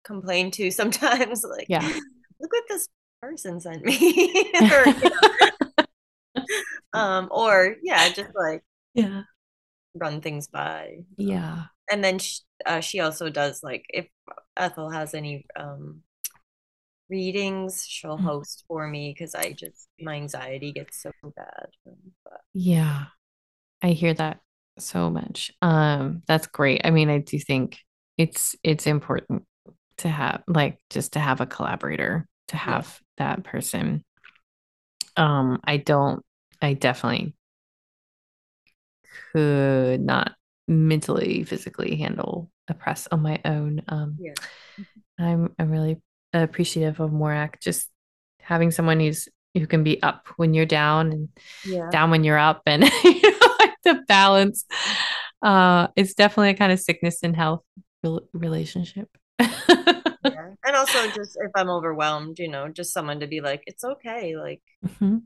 complain 0.05 0.51
to 0.53 0.71
sometimes 0.71 1.45
like 1.45 1.67
yeah. 1.69 1.81
Look 2.39 2.53
what 2.53 2.65
this 2.69 2.89
person 3.23 3.61
sent 3.61 3.85
me. 3.85 4.53
Or, 4.63 4.85
um 6.93 7.29
or 7.31 7.77
yeah 7.83 8.09
just 8.09 8.31
like 8.35 8.63
yeah. 8.95 9.23
run 9.95 10.21
things 10.21 10.49
by 10.49 10.99
yeah. 11.17 11.65
and 11.91 12.03
then 12.03 12.19
she, 12.19 12.41
uh, 12.65 12.81
she 12.81 13.01
also 13.01 13.29
does 13.29 13.63
like 13.63 13.85
if 13.91 14.07
ethel 14.57 14.91
has 14.91 15.15
any 15.15 15.47
um 15.57 16.01
readings 17.09 17.87
she'll 17.87 18.17
mm-hmm. 18.17 18.27
host 18.27 18.65
for 18.67 18.89
me 18.89 19.13
because 19.13 19.35
i 19.35 19.53
just 19.53 19.89
my 20.01 20.15
anxiety 20.15 20.73
gets 20.73 21.03
so 21.03 21.11
bad 21.37 21.69
but. 22.25 22.41
yeah 22.55 23.07
I 23.87 23.91
hear 23.91 24.13
that 24.15 24.41
so 24.81 25.11
much. 25.11 25.53
Um, 25.63 26.23
that's 26.27 26.49
great. 26.49 26.81
I 26.83 26.91
mean, 26.91 27.09
I 27.09 27.19
do 27.19 27.39
think 27.39 27.79
it's 28.19 28.57
it's 28.65 28.89
important 28.89 29.45
to 29.99 30.09
have 30.09 30.43
like 30.49 30.81
just 30.91 31.13
to 31.13 31.21
have 31.21 31.41
a 31.41 31.47
collaborator, 31.47 32.27
to 32.49 32.57
have 32.57 33.01
yeah. 33.17 33.35
that 33.35 33.45
person. 33.45 34.05
Um, 35.17 35.61
I 35.63 35.77
don't 35.77 36.25
I 36.61 36.73
definitely 36.73 37.37
could 39.33 40.01
not 40.01 40.33
mentally, 40.67 41.45
physically 41.45 41.95
handle 41.95 42.51
a 42.67 42.75
press 42.75 43.07
on 43.13 43.23
my 43.23 43.41
own. 43.45 43.83
Um 43.87 44.17
yeah. 44.19 44.35
I'm 45.17 45.55
I'm 45.61 45.71
really 45.71 46.03
appreciative 46.33 46.99
of 46.99 47.13
Morak 47.13 47.61
just 47.61 47.89
having 48.41 48.73
someone 48.73 48.99
who's 48.99 49.29
who 49.55 49.67
can 49.69 49.85
be 49.85 50.03
up 50.03 50.27
when 50.37 50.55
you're 50.55 50.67
down 50.67 51.13
and 51.13 51.29
yeah. 51.65 51.89
down 51.91 52.11
when 52.11 52.25
you're 52.25 52.37
up 52.37 52.63
and 52.67 52.83
you 53.05 53.23
know 53.23 53.46
the 53.87 54.03
balance. 54.07 54.65
Uh, 55.43 55.89
it's 55.97 56.15
definitely 56.15 56.51
a 56.51 56.55
kind 56.55 56.73
of 56.73 56.81
sickness 56.81 57.21
and 57.23 57.37
health 57.37 57.63
relationship. 58.33 59.09
yeah. 59.39 60.53
And 60.65 60.77
also, 60.77 61.07
just 61.09 61.39
if 61.41 61.51
I'm 61.55 61.71
overwhelmed, 61.71 62.39
you 62.39 62.49
know, 62.49 62.69
just 62.69 62.93
someone 62.93 63.21
to 63.21 63.27
be 63.27 63.41
like, 63.41 63.63
it's 63.67 63.85
okay. 63.85 64.37
Like, 64.37 64.63
mm-hmm. 64.85 65.19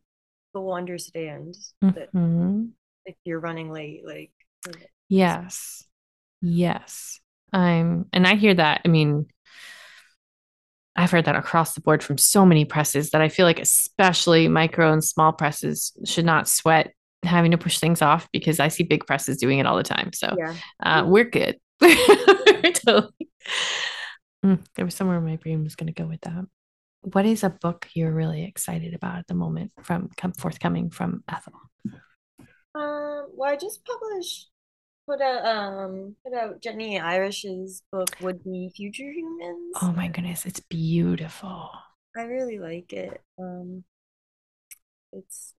will 0.55 0.73
understand 0.73 1.55
that 1.81 2.13
mm-hmm. 2.13 2.67
if 3.07 3.17
you're 3.25 3.41
running 3.41 3.71
late, 3.71 4.03
like, 4.05 4.33
yes, 5.09 5.85
yes. 6.43 7.21
I'm, 7.53 8.07
and 8.13 8.27
I 8.27 8.37
hear 8.37 8.55
that. 8.55 8.83
I 8.85 8.89
mean, 8.89 9.27
I've 10.97 11.11
heard 11.11 11.25
that 11.25 11.37
across 11.37 11.75
the 11.75 11.81
board 11.81 12.03
from 12.03 12.19
so 12.19 12.45
many 12.45 12.65
presses 12.65 13.11
that 13.11 13.23
I 13.23 13.29
feel 13.29 13.47
like, 13.47 13.61
especially 13.61 14.49
micro 14.49 14.93
and 14.93 15.03
small 15.03 15.33
presses, 15.33 15.93
should 16.05 16.25
not 16.25 16.49
sweat 16.49 16.93
having 17.23 17.51
to 17.51 17.59
push 17.59 17.79
things 17.79 18.03
off 18.03 18.29
because 18.33 18.61
I 18.61 18.69
see 18.69 18.83
big 18.83 19.07
presses 19.07 19.37
doing 19.37 19.59
it 19.59 19.67
all 19.67 19.77
the 19.77 19.83
time. 19.83 20.13
So 20.13 20.35
yeah. 20.39 20.55
uh, 20.83 21.05
we're 21.07 21.25
good. 21.25 21.59
totally. 21.81 23.09
Mm, 24.43 24.65
there 24.75 24.87
was 24.87 24.95
somewhere 24.95 25.21
my 25.21 25.37
brain 25.37 25.63
was 25.63 25.77
going 25.77 25.93
to 25.93 26.03
go 26.03 26.09
with 26.09 26.23
that. 26.23 26.47
What 27.03 27.27
is 27.27 27.45
a 27.45 27.51
book 27.51 27.89
you're 27.93 28.11
really 28.11 28.45
excited 28.45 28.95
about 28.95 29.19
at 29.19 29.27
the 29.27 29.35
moment 29.35 29.73
from 29.83 30.09
come 30.17 30.33
forthcoming 30.33 30.89
from 30.89 31.23
Ethel? 31.29 31.53
Um, 32.75 33.29
well, 33.35 33.51
I 33.53 33.57
just 33.57 33.85
published 33.85 34.49
put 35.07 35.21
out 35.21 35.45
um 35.45 36.15
put 36.25 36.35
out 36.35 36.63
Jenny 36.63 36.99
Irish's 37.01 37.83
book 37.91 38.09
Would 38.21 38.45
Be 38.45 38.71
Future 38.75 39.11
Humans. 39.11 39.75
Oh 39.83 39.93
my 39.93 40.09
goodness, 40.09 40.47
it's 40.47 40.61
beautiful. 40.61 41.71
I 42.17 42.23
really 42.23 42.59
like 42.59 42.93
it. 42.93 43.21
Um, 43.39 43.85
it's 45.13 45.55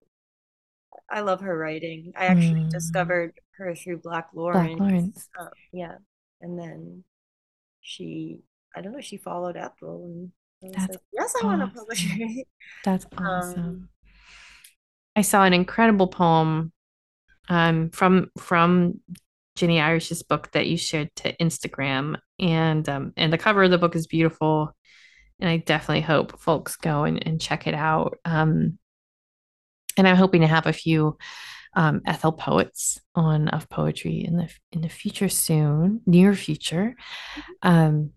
I 1.10 1.20
love 1.20 1.40
her 1.40 1.56
writing. 1.56 2.12
I 2.16 2.26
actually 2.26 2.62
mm. 2.62 2.70
discovered 2.70 3.34
her 3.56 3.74
through 3.74 3.98
Black 3.98 4.28
Lawrence. 4.34 4.76
Black 4.76 4.90
Lawrence. 4.90 5.28
Uh, 5.38 5.48
yeah. 5.72 5.94
And 6.40 6.58
then 6.58 7.04
she, 7.80 8.40
I 8.74 8.80
don't 8.80 8.92
know, 8.92 9.00
she 9.00 9.16
followed 9.16 9.56
Ethel 9.56 10.04
and 10.62 10.74
That's 10.74 10.88
like, 10.90 10.98
yes, 11.12 11.34
I 11.42 11.46
want 11.46 11.60
to 11.60 11.78
publish 11.78 12.06
it. 12.08 12.46
That's 12.84 13.06
um, 13.16 13.26
awesome. 13.26 13.60
Um, 13.60 13.88
I 15.14 15.22
saw 15.22 15.44
an 15.44 15.52
incredible 15.52 16.08
poem 16.08 16.72
um, 17.48 17.90
from 17.90 18.30
from 18.38 19.00
Jenny 19.56 19.80
Irish's 19.80 20.22
book 20.22 20.50
that 20.52 20.66
you 20.66 20.76
shared 20.76 21.10
to 21.16 21.36
Instagram, 21.36 22.16
and 22.38 22.88
um, 22.88 23.12
and 23.16 23.32
the 23.32 23.38
cover 23.38 23.62
of 23.62 23.70
the 23.70 23.78
book 23.78 23.94
is 23.94 24.06
beautiful, 24.06 24.74
and 25.38 25.50
I 25.50 25.58
definitely 25.58 26.02
hope 26.02 26.40
folks 26.40 26.76
go 26.76 27.04
and, 27.04 27.24
and 27.26 27.40
check 27.40 27.66
it 27.66 27.74
out. 27.74 28.18
Um, 28.24 28.78
and 29.96 30.06
I'm 30.06 30.16
hoping 30.16 30.40
to 30.42 30.46
have 30.46 30.66
a 30.66 30.72
few 30.72 31.18
um, 31.74 32.02
Ethel 32.06 32.32
poets 32.32 33.00
on 33.14 33.48
of 33.48 33.68
poetry 33.68 34.24
in 34.24 34.36
the 34.36 34.48
in 34.72 34.82
the 34.82 34.88
future 34.88 35.28
soon, 35.28 36.00
near 36.06 36.34
future. 36.34 36.94
Mm-hmm. 37.34 37.68
Um, 37.68 38.10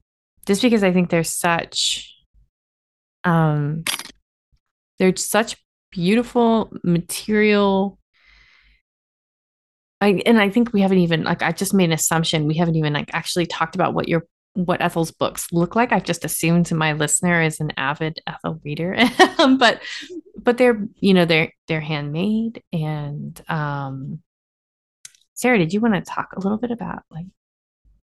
just 0.45 0.61
because 0.61 0.83
I 0.83 0.91
think 0.91 1.09
there's 1.09 1.33
such 1.33 2.13
um, 3.23 3.83
there's 4.99 5.27
such 5.27 5.57
beautiful 5.91 6.71
material. 6.83 7.97
I, 10.01 10.21
and 10.25 10.39
I 10.39 10.49
think 10.49 10.73
we 10.73 10.81
haven't 10.81 10.99
even 10.99 11.23
like 11.23 11.41
I 11.41 11.51
just 11.51 11.73
made 11.73 11.85
an 11.85 11.93
assumption 11.93 12.47
we 12.47 12.55
haven't 12.57 12.75
even 12.75 12.93
like 12.93 13.09
actually 13.13 13.45
talked 13.45 13.75
about 13.75 13.93
what 13.93 14.07
your 14.07 14.27
what 14.53 14.81
Ethel's 14.81 15.11
books 15.11 15.47
look 15.51 15.75
like. 15.75 15.91
I've 15.91 16.03
just 16.03 16.25
assumed 16.25 16.71
my 16.71 16.93
listener 16.93 17.41
is 17.41 17.59
an 17.59 17.71
avid 17.77 18.19
Ethel 18.27 18.59
reader, 18.63 18.97
but 19.57 19.81
but 20.45 20.57
they're 20.57 20.87
you 20.99 21.13
know 21.13 21.25
they're 21.25 21.51
they're 21.67 21.81
handmade 21.81 22.63
and 22.71 23.41
um 23.49 24.21
Sarah, 25.35 25.57
did 25.57 25.73
you 25.73 25.81
want 25.81 25.95
to 25.95 26.01
talk 26.01 26.31
a 26.33 26.39
little 26.39 26.57
bit 26.57 26.71
about 26.71 27.03
like 27.11 27.25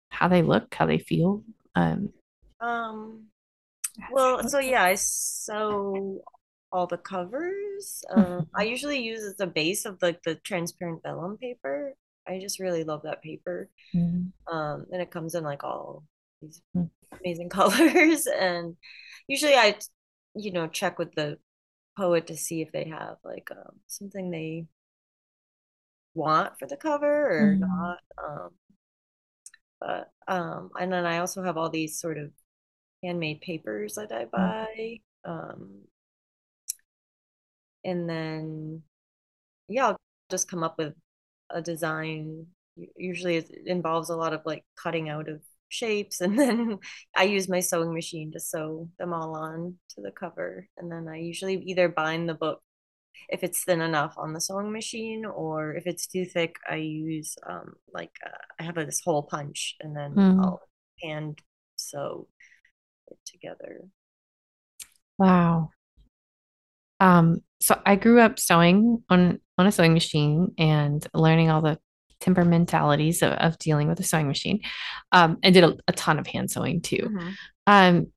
how 0.10 0.28
they 0.28 0.42
look, 0.42 0.74
how 0.74 0.88
they 0.88 0.98
feel? 0.98 1.44
Um, 1.76 2.12
um 2.60 3.28
well, 4.12 4.48
so 4.48 4.60
yeah, 4.60 4.84
I 4.84 4.96
sew 4.96 6.22
all 6.72 6.88
the 6.88 6.98
covers. 6.98 8.04
Um, 8.10 8.48
I 8.54 8.64
mm-hmm. 8.64 8.72
usually 8.72 9.00
use 9.04 9.24
as 9.24 9.40
a 9.40 9.48
base 9.48 9.86
of 9.86 10.02
like 10.02 10.24
the 10.24 10.36
transparent 10.36 11.04
vellum 11.04 11.38
paper. 11.38 11.94
I 12.28 12.40
just 12.40 12.60
really 12.60 12.84
love 12.84 13.02
that 13.04 13.22
paper. 13.22 13.70
Mm-hmm. 13.96 14.56
Um, 14.56 14.86
and 14.92 15.02
it 15.02 15.12
comes 15.12 15.36
in 15.36 15.44
like 15.44 15.64
all 15.64 16.04
these 16.42 16.62
mm-hmm. 16.76 17.18
amazing 17.24 17.50
colors. 17.50 18.28
And 18.28 18.76
usually 19.28 19.56
I, 19.56 19.76
you 20.36 20.52
know, 20.52 20.68
check 20.68 20.98
with 20.98 21.14
the 21.14 21.38
poet 22.00 22.28
to 22.28 22.38
see 22.38 22.62
if 22.62 22.72
they 22.72 22.86
have 22.86 23.18
like 23.26 23.50
um, 23.52 23.76
something 23.88 24.32
they 24.32 24.66
want 26.14 26.54
for 26.58 26.66
the 26.66 26.78
cover 26.78 27.30
or 27.30 27.54
mm-hmm. 27.54 27.62
not. 27.62 28.00
Um, 28.18 28.50
but 29.82 30.12
um, 30.28 30.70
and 30.80 30.92
then 30.92 31.06
I 31.06 31.20
also 31.20 31.44
have 31.44 31.58
all 31.58 31.70
these 31.70 32.00
sort 32.00 32.18
of 32.18 32.32
handmade 33.04 33.42
papers 33.42 33.96
that 33.96 34.12
I 34.12 34.26
mm. 34.26 34.32
buy. 34.32 35.00
Um, 35.26 35.82
and 37.84 38.10
then 38.10 38.84
yeah, 39.68 39.88
I'll 39.88 39.98
just 40.32 40.50
come 40.50 40.64
up 40.64 40.78
with 40.78 40.94
a 41.50 41.62
design. 41.62 42.48
Usually 42.96 43.38
it 43.38 43.52
involves 43.66 44.10
a 44.10 44.16
lot 44.16 44.34
of 44.34 44.42
like 44.46 44.64
cutting 44.82 45.10
out 45.10 45.28
of 45.28 45.42
shapes 45.70 46.22
and 46.22 46.38
then 46.40 46.80
I 47.16 47.24
use 47.24 47.48
my 47.48 47.60
sewing 47.60 47.94
machine 47.94 48.32
to 48.34 48.40
sew 48.40 48.90
them 49.00 49.14
all 49.14 49.36
on 49.36 49.76
to 49.96 50.02
the 50.02 50.12
cover. 50.12 50.68
And 50.78 50.92
then 50.92 51.08
I 51.08 51.18
usually 51.18 51.56
either 51.56 51.90
bind 51.90 52.28
the 52.28 52.34
book 52.34 52.62
if 53.28 53.44
it's 53.44 53.64
thin 53.64 53.82
enough 53.82 54.14
on 54.18 54.34
the 54.34 54.42
sewing 54.42 54.72
machine 54.72 55.26
or 55.26 55.76
if 55.76 55.86
it's 55.86 56.08
too 56.08 56.26
thick 56.26 56.56
i 56.70 56.76
use 56.76 57.36
um 57.48 57.74
like 57.94 58.12
uh, 58.26 58.38
i 58.60 58.64
have 58.64 58.78
a, 58.78 58.86
this 58.86 59.02
hole 59.04 59.24
punch 59.24 59.76
and 59.82 59.96
then 59.96 60.14
mm. 60.14 60.42
i'll 60.42 60.62
hand 61.04 61.40
sew 61.76 62.28
it 63.08 63.18
together 63.26 63.82
wow 65.18 65.70
um 67.00 67.42
so 67.60 67.80
i 67.86 67.96
grew 67.96 68.20
up 68.20 68.40
sewing 68.40 69.04
on 69.10 69.40
on 69.58 69.68
a 69.68 69.72
sewing 69.72 69.94
machine 69.94 70.54
and 70.58 71.06
learning 71.14 71.50
all 71.50 71.62
the 71.62 71.78
temperamentalities 72.22 73.22
of, 73.22 73.32
of 73.34 73.58
dealing 73.60 73.88
with 73.88 74.00
a 74.00 74.04
sewing 74.04 74.28
machine 74.28 74.60
um 75.12 75.38
and 75.44 75.54
did 75.54 75.64
a, 75.64 75.76
a 75.88 75.94
ton 75.94 76.20
of 76.20 76.28
hand 76.28 76.52
sewing 76.52 76.82
too 76.82 76.98
mm-hmm. 76.98 77.30
um 77.68 78.08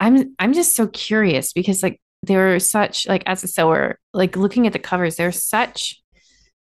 i'm 0.00 0.34
i'm 0.38 0.52
just 0.52 0.74
so 0.74 0.86
curious 0.86 1.52
because 1.52 1.82
like 1.82 2.00
there 2.22 2.54
are 2.54 2.58
such 2.58 3.08
like 3.08 3.22
as 3.26 3.42
a 3.42 3.48
sewer, 3.48 3.98
like 4.12 4.36
looking 4.36 4.66
at 4.66 4.72
the 4.72 4.78
covers, 4.78 5.16
there's 5.16 5.44
such 5.44 6.02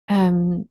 um 0.07 0.68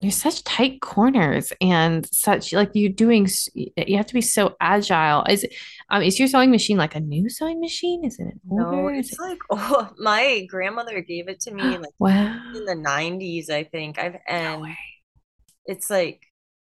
there's 0.00 0.16
such 0.16 0.44
tight 0.44 0.80
corners 0.80 1.52
and 1.60 2.08
such 2.14 2.52
like 2.52 2.70
you're 2.74 2.92
doing 2.92 3.28
you 3.54 3.96
have 3.96 4.06
to 4.06 4.14
be 4.14 4.20
so 4.20 4.56
agile. 4.60 5.24
Is 5.28 5.46
um 5.90 6.02
is 6.02 6.18
your 6.18 6.28
sewing 6.28 6.50
machine 6.50 6.76
like 6.76 6.94
a 6.94 7.00
new 7.00 7.28
sewing 7.28 7.60
machine? 7.60 8.04
Is 8.04 8.18
it 8.18 8.34
no 8.44 8.88
it's 8.88 9.12
it... 9.12 9.18
like 9.20 9.38
oh 9.50 9.90
my 9.98 10.46
grandmother 10.48 11.00
gave 11.00 11.28
it 11.28 11.40
to 11.40 11.52
me 11.52 11.62
like 11.62 11.90
wow. 11.98 12.40
in 12.54 12.64
the 12.64 12.74
90s 12.74 13.50
i 13.50 13.64
think. 13.64 13.98
I've 13.98 14.16
and 14.26 14.62
no 14.62 14.68
it's 15.68 15.90
like 15.90 16.22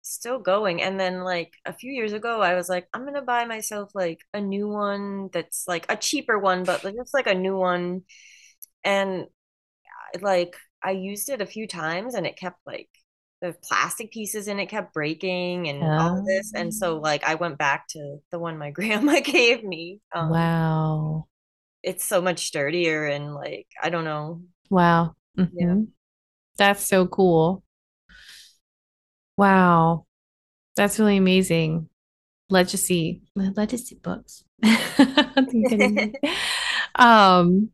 still 0.03 0.39
going. 0.39 0.82
And 0.82 0.99
then 0.99 1.24
like 1.24 1.53
a 1.65 1.74
few 1.74 1.91
years 1.91 2.13
ago, 2.13 2.41
I 2.41 2.53
was 2.53 2.69
like, 2.69 2.88
I'm 2.93 3.03
gonna 3.03 3.24
buy 3.24 3.45
myself 3.45 3.89
like 3.93 4.19
a 4.34 4.39
new 4.39 4.69
one 4.69 5.30
that's 5.34 5.65
like 5.67 5.86
a 5.89 5.97
cheaper 5.97 6.39
one, 6.39 6.63
but 6.63 6.84
just 6.84 7.13
like 7.13 7.28
a 7.28 7.34
new 7.34 7.57
one. 7.57 8.03
And 8.84 9.26
like 10.21 10.55
I 10.84 10.91
used 10.91 11.30
it 11.30 11.41
a 11.41 11.45
few 11.45 11.67
times 11.67 12.13
and 12.13 12.28
it 12.28 12.38
kept 12.38 12.59
like 12.65 12.89
the 13.43 13.53
plastic 13.61 14.09
pieces 14.09 14.47
in 14.47 14.57
it 14.57 14.67
kept 14.67 14.93
breaking 14.93 15.67
and 15.67 15.83
all 15.83 16.19
of 16.19 16.25
this. 16.25 16.53
And 16.55 16.73
so 16.73 16.95
oh. 16.95 16.99
like 17.01 17.25
I 17.25 17.35
went 17.35 17.57
back 17.57 17.89
to 17.89 18.19
the 18.31 18.39
one 18.39 18.57
my 18.57 18.71
grandma 18.71 19.19
gave 19.19 19.65
me. 19.65 19.99
Um, 20.15 20.29
wow. 20.29 21.27
It's 21.83 22.05
so 22.05 22.21
much 22.21 22.47
sturdier 22.47 23.05
and 23.05 23.35
like 23.35 23.67
I 23.81 23.89
don't 23.89 24.05
know. 24.05 24.43
Wow. 24.69 25.15
Mm-hmm. 25.37 25.57
Yeah. 25.57 25.75
That's 26.57 26.87
so 26.87 27.05
cool. 27.05 27.63
Wow. 29.35 30.05
That's 30.77 30.97
really 30.97 31.17
amazing. 31.17 31.89
Legacy, 32.49 33.23
legacy 33.35 33.99
books. 34.01 34.45
um 36.95 37.71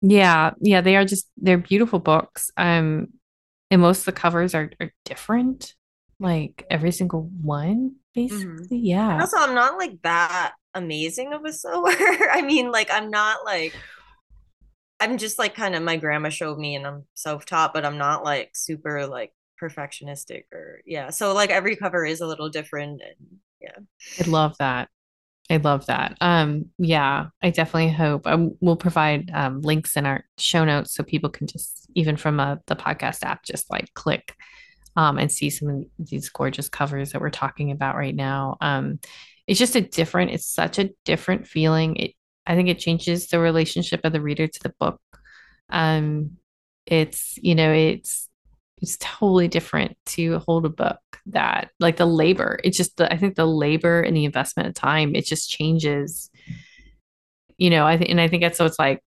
yeah, 0.00 0.52
yeah, 0.60 0.80
they 0.80 0.96
are 0.96 1.04
just 1.04 1.28
they're 1.36 1.58
beautiful 1.58 2.00
books. 2.00 2.50
Um 2.56 3.08
and 3.70 3.80
most 3.80 4.00
of 4.00 4.04
the 4.06 4.12
covers 4.12 4.54
are, 4.54 4.70
are 4.80 4.92
different. 5.04 5.74
Like 6.20 6.66
every 6.68 6.90
single 6.90 7.30
one, 7.42 7.96
basically. 8.14 8.46
Mm-hmm. 8.46 8.74
Yeah. 8.74 9.12
And 9.12 9.20
also 9.20 9.36
I'm 9.38 9.54
not 9.54 9.78
like 9.78 10.02
that 10.02 10.54
amazing 10.74 11.32
of 11.32 11.44
a 11.44 11.52
sewer. 11.52 11.92
I 12.32 12.42
mean, 12.42 12.72
like 12.72 12.90
I'm 12.90 13.10
not 13.10 13.44
like 13.44 13.74
I'm 15.00 15.16
just 15.16 15.38
like 15.38 15.54
kind 15.54 15.76
of 15.76 15.82
my 15.82 15.96
grandma 15.96 16.28
showed 16.28 16.58
me 16.58 16.74
and 16.74 16.86
I'm 16.86 17.04
self-taught, 17.14 17.72
but 17.72 17.86
I'm 17.86 17.98
not 17.98 18.24
like 18.24 18.50
super 18.54 19.06
like 19.06 19.32
perfectionistic 19.60 20.44
or 20.52 20.80
yeah 20.86 21.10
so 21.10 21.34
like 21.34 21.50
every 21.50 21.76
cover 21.76 22.04
is 22.04 22.20
a 22.20 22.26
little 22.26 22.48
different 22.48 23.02
and 23.02 23.38
yeah 23.60 24.24
i 24.24 24.28
love 24.28 24.56
that 24.58 24.88
i 25.50 25.56
love 25.56 25.86
that. 25.86 26.16
Um 26.20 26.66
yeah 26.78 27.26
i 27.42 27.50
definitely 27.50 27.90
hope 27.90 28.26
um, 28.26 28.56
we'll 28.60 28.76
provide 28.76 29.30
um, 29.32 29.60
links 29.62 29.96
in 29.96 30.06
our 30.06 30.24
show 30.38 30.64
notes 30.64 30.94
so 30.94 31.02
people 31.02 31.30
can 31.30 31.46
just 31.46 31.86
even 31.94 32.16
from 32.16 32.38
a, 32.40 32.42
uh, 32.42 32.56
the 32.66 32.76
podcast 32.76 33.22
app 33.22 33.44
just 33.44 33.70
like 33.70 33.92
click 33.94 34.34
um, 34.96 35.16
and 35.16 35.30
see 35.30 35.48
some 35.48 35.68
of 35.68 35.84
these 35.98 36.28
gorgeous 36.28 36.68
covers 36.68 37.12
that 37.12 37.20
we're 37.20 37.30
talking 37.30 37.70
about 37.70 37.96
right 37.96 38.14
now. 38.14 38.56
Um 38.60 38.98
it's 39.46 39.58
just 39.58 39.76
a 39.76 39.80
different 39.80 40.32
it's 40.32 40.46
such 40.46 40.78
a 40.78 40.90
different 41.04 41.46
feeling. 41.46 41.96
It 41.96 42.12
i 42.46 42.54
think 42.54 42.68
it 42.68 42.78
changes 42.78 43.28
the 43.28 43.38
relationship 43.38 44.00
of 44.04 44.12
the 44.12 44.20
reader 44.20 44.46
to 44.46 44.60
the 44.62 44.74
book. 44.80 45.00
Um 45.70 46.32
it's 46.84 47.38
you 47.38 47.54
know 47.54 47.72
it's 47.72 48.27
it's 48.80 48.96
totally 49.00 49.48
different 49.48 49.96
to 50.06 50.38
hold 50.40 50.64
a 50.64 50.70
book 50.70 51.00
that 51.26 51.70
like 51.80 51.96
the 51.96 52.06
labor 52.06 52.58
it's 52.64 52.76
just 52.76 52.96
the 52.96 53.12
i 53.12 53.16
think 53.16 53.34
the 53.34 53.46
labor 53.46 54.00
and 54.00 54.16
the 54.16 54.24
investment 54.24 54.68
of 54.68 54.74
time 54.74 55.14
it 55.14 55.26
just 55.26 55.50
changes 55.50 56.30
you 57.58 57.70
know 57.70 57.86
i 57.86 57.96
think 57.96 58.10
and 58.10 58.20
i 58.20 58.28
think 58.28 58.42
that's 58.42 58.58
so 58.58 58.64
it's 58.64 58.78
like 58.78 59.02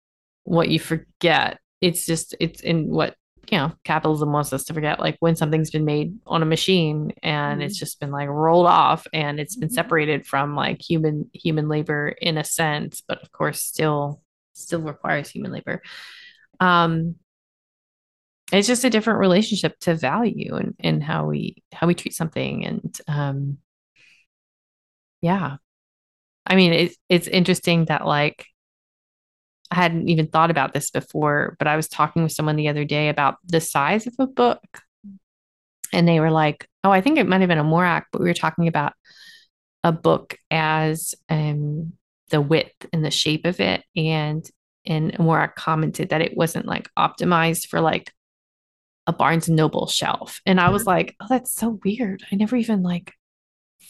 what 0.45 0.69
you 0.69 0.79
forget 0.79 1.59
it's 1.81 2.05
just 2.05 2.35
it's 2.41 2.61
in 2.61 2.89
what 2.89 3.15
you 3.51 3.59
know 3.59 3.73
capitalism 3.85 4.33
wants 4.33 4.53
us 4.53 4.65
to 4.65 4.75
forget 4.75 5.01
like 5.01 5.17
when 5.21 5.35
something's 5.35 5.71
been 5.71 5.85
made 5.85 6.17
on 6.27 6.43
a 6.43 6.47
machine 6.47 7.13
and 7.23 7.61
mm-hmm. 7.61 7.67
it's 7.67 7.79
just 7.79 8.01
been 8.01 8.11
like 8.11 8.29
rolled 8.29 8.67
off 8.67 9.07
and 9.13 9.41
it's 9.41 9.57
been 9.57 9.69
mm-hmm. 9.69 9.75
separated 9.75 10.27
from 10.27 10.55
like 10.55 10.81
human 10.81 11.29
human 11.33 11.69
labor 11.69 12.09
in 12.21 12.39
a 12.39 12.45
sense 12.45 13.03
but 13.07 13.21
of 13.23 13.33
course 13.33 13.63
still 13.63 14.23
still 14.53 14.81
requires 14.81 15.31
human 15.31 15.53
labor 15.53 15.83
um 16.61 17.17
it's 18.53 18.69
just 18.69 18.85
a 18.85 18.91
different 18.91 19.21
relationship 19.21 19.79
to 19.81 19.95
value 19.95 20.57
and, 20.57 20.75
and 20.81 21.03
how 21.03 21.27
we 21.27 21.63
how 21.73 21.87
we 21.87 21.95
treat 21.95 22.15
something. 22.15 22.65
And 22.65 23.01
um 23.09 23.59
yeah. 25.23 25.57
I 26.47 26.57
mean 26.57 26.73
it's 26.73 26.97
it's 27.09 27.29
interesting 27.29 27.87
that 27.87 28.07
like 28.07 28.47
i 29.71 29.77
hadn't 29.77 30.09
even 30.09 30.27
thought 30.27 30.51
about 30.51 30.73
this 30.73 30.91
before 30.91 31.55
but 31.61 31.69
i 31.69 31.77
was 31.77 31.87
talking 31.87 32.25
with 32.25 32.33
someone 32.33 32.57
the 32.57 32.67
other 32.69 32.85
day 32.85 33.09
about 33.09 33.37
the 33.45 33.61
size 33.61 34.07
of 34.07 34.15
a 34.19 34.27
book. 34.27 34.63
And 35.93 36.09
they 36.09 36.21
were 36.21 36.31
like 36.31 36.69
oh 36.85 36.91
i 36.91 37.01
think 37.01 37.19
it 37.19 37.29
might 37.29 37.41
have 37.41 37.49
been 37.49 37.59
Amorak 37.59 38.05
but 38.13 38.21
we 38.21 38.29
were 38.29 38.35
talking 38.35 38.69
about 38.69 38.95
a 39.85 39.93
book 39.93 40.37
as 40.51 41.15
um 41.29 41.93
the 42.31 42.41
width 42.41 42.87
and 42.93 43.05
the 43.05 43.11
shape 43.11 43.45
of 43.45 43.61
it. 43.61 43.85
And 43.95 44.49
and 44.87 45.13
Morak 45.15 45.57
commented 45.57 46.09
that 46.09 46.23
it 46.23 46.37
wasn't 46.37 46.67
like 46.67 46.89
optimized 46.99 47.67
for 47.67 47.81
like 47.81 48.13
a 49.07 49.13
Barnes 49.13 49.49
and 49.49 49.57
Noble 49.57 49.87
shelf. 49.87 50.41
And 50.47 50.61
I 50.61 50.71
was 50.71 50.83
mm-hmm. 50.83 50.91
like, 50.91 51.17
oh, 51.21 51.27
that's 51.29 51.53
so 51.53 51.81
weird. 51.85 52.23
I 52.31 52.37
never 52.37 52.57
even 52.57 52.83
like 52.83 53.15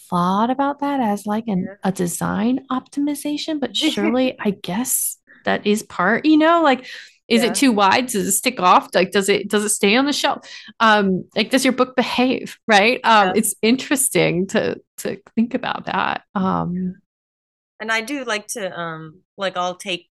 thought 0.09 0.51
about 0.51 0.81
that 0.81 1.01
as 1.01 1.27
like 1.27 1.45
an, 1.47 1.69
a 1.85 1.93
design 1.93 2.67
optimization, 2.71 3.61
but 3.61 3.77
surely 3.77 4.37
I 4.39 4.51
guess 4.51 5.19
that 5.45 5.67
is 5.67 5.83
part, 5.83 6.25
you 6.27 6.37
know, 6.37 6.63
like 6.63 6.87
is 7.29 7.45
yeah. 7.45 7.51
it 7.51 7.55
too 7.55 7.71
wide? 7.71 8.07
Does 8.07 8.27
it 8.27 8.33
stick 8.33 8.59
off? 8.59 8.89
Like 8.93 9.13
does 9.13 9.29
it 9.29 9.49
does 9.49 9.65
it 9.65 9.69
stay 9.69 9.97
on 9.97 10.05
the 10.05 10.13
shelf? 10.13 10.49
Um, 10.81 11.27
like 11.37 11.51
does 11.51 11.65
your 11.65 11.73
book 11.73 11.95
behave? 11.95 12.59
Right. 12.67 13.01
Um, 13.05 13.29
yeah. 13.29 13.33
it's 13.37 13.55
interesting 13.63 14.49
to 14.49 14.81
to 14.99 15.21
think 15.37 15.55
about 15.55 15.87
that. 15.87 16.23
Um 16.35 16.97
and 17.79 17.93
I 17.93 18.01
do 18.01 18.25
like 18.25 18.49
to 18.49 18.79
um 18.79 19.21
like 19.37 19.57
I'll 19.57 19.77
take 19.77 20.10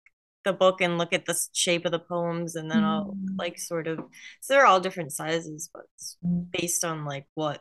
the 0.47 0.55
book 0.55 0.81
and 0.81 0.97
look 0.97 1.13
at 1.13 1.27
the 1.27 1.39
shape 1.53 1.85
of 1.85 1.93
the 1.93 1.99
poems 1.99 2.57
and 2.57 2.71
then 2.71 2.81
mm. 2.81 2.85
I'll 2.85 3.17
like 3.37 3.59
sort 3.59 3.87
of 3.87 3.99
so 4.41 4.55
they're 4.55 4.65
all 4.65 4.81
different 4.81 5.13
sizes 5.13 5.69
but 5.73 5.85
mm. 6.25 6.51
based 6.51 6.87
on 6.87 7.05
like 7.05 7.27
what 7.35 7.61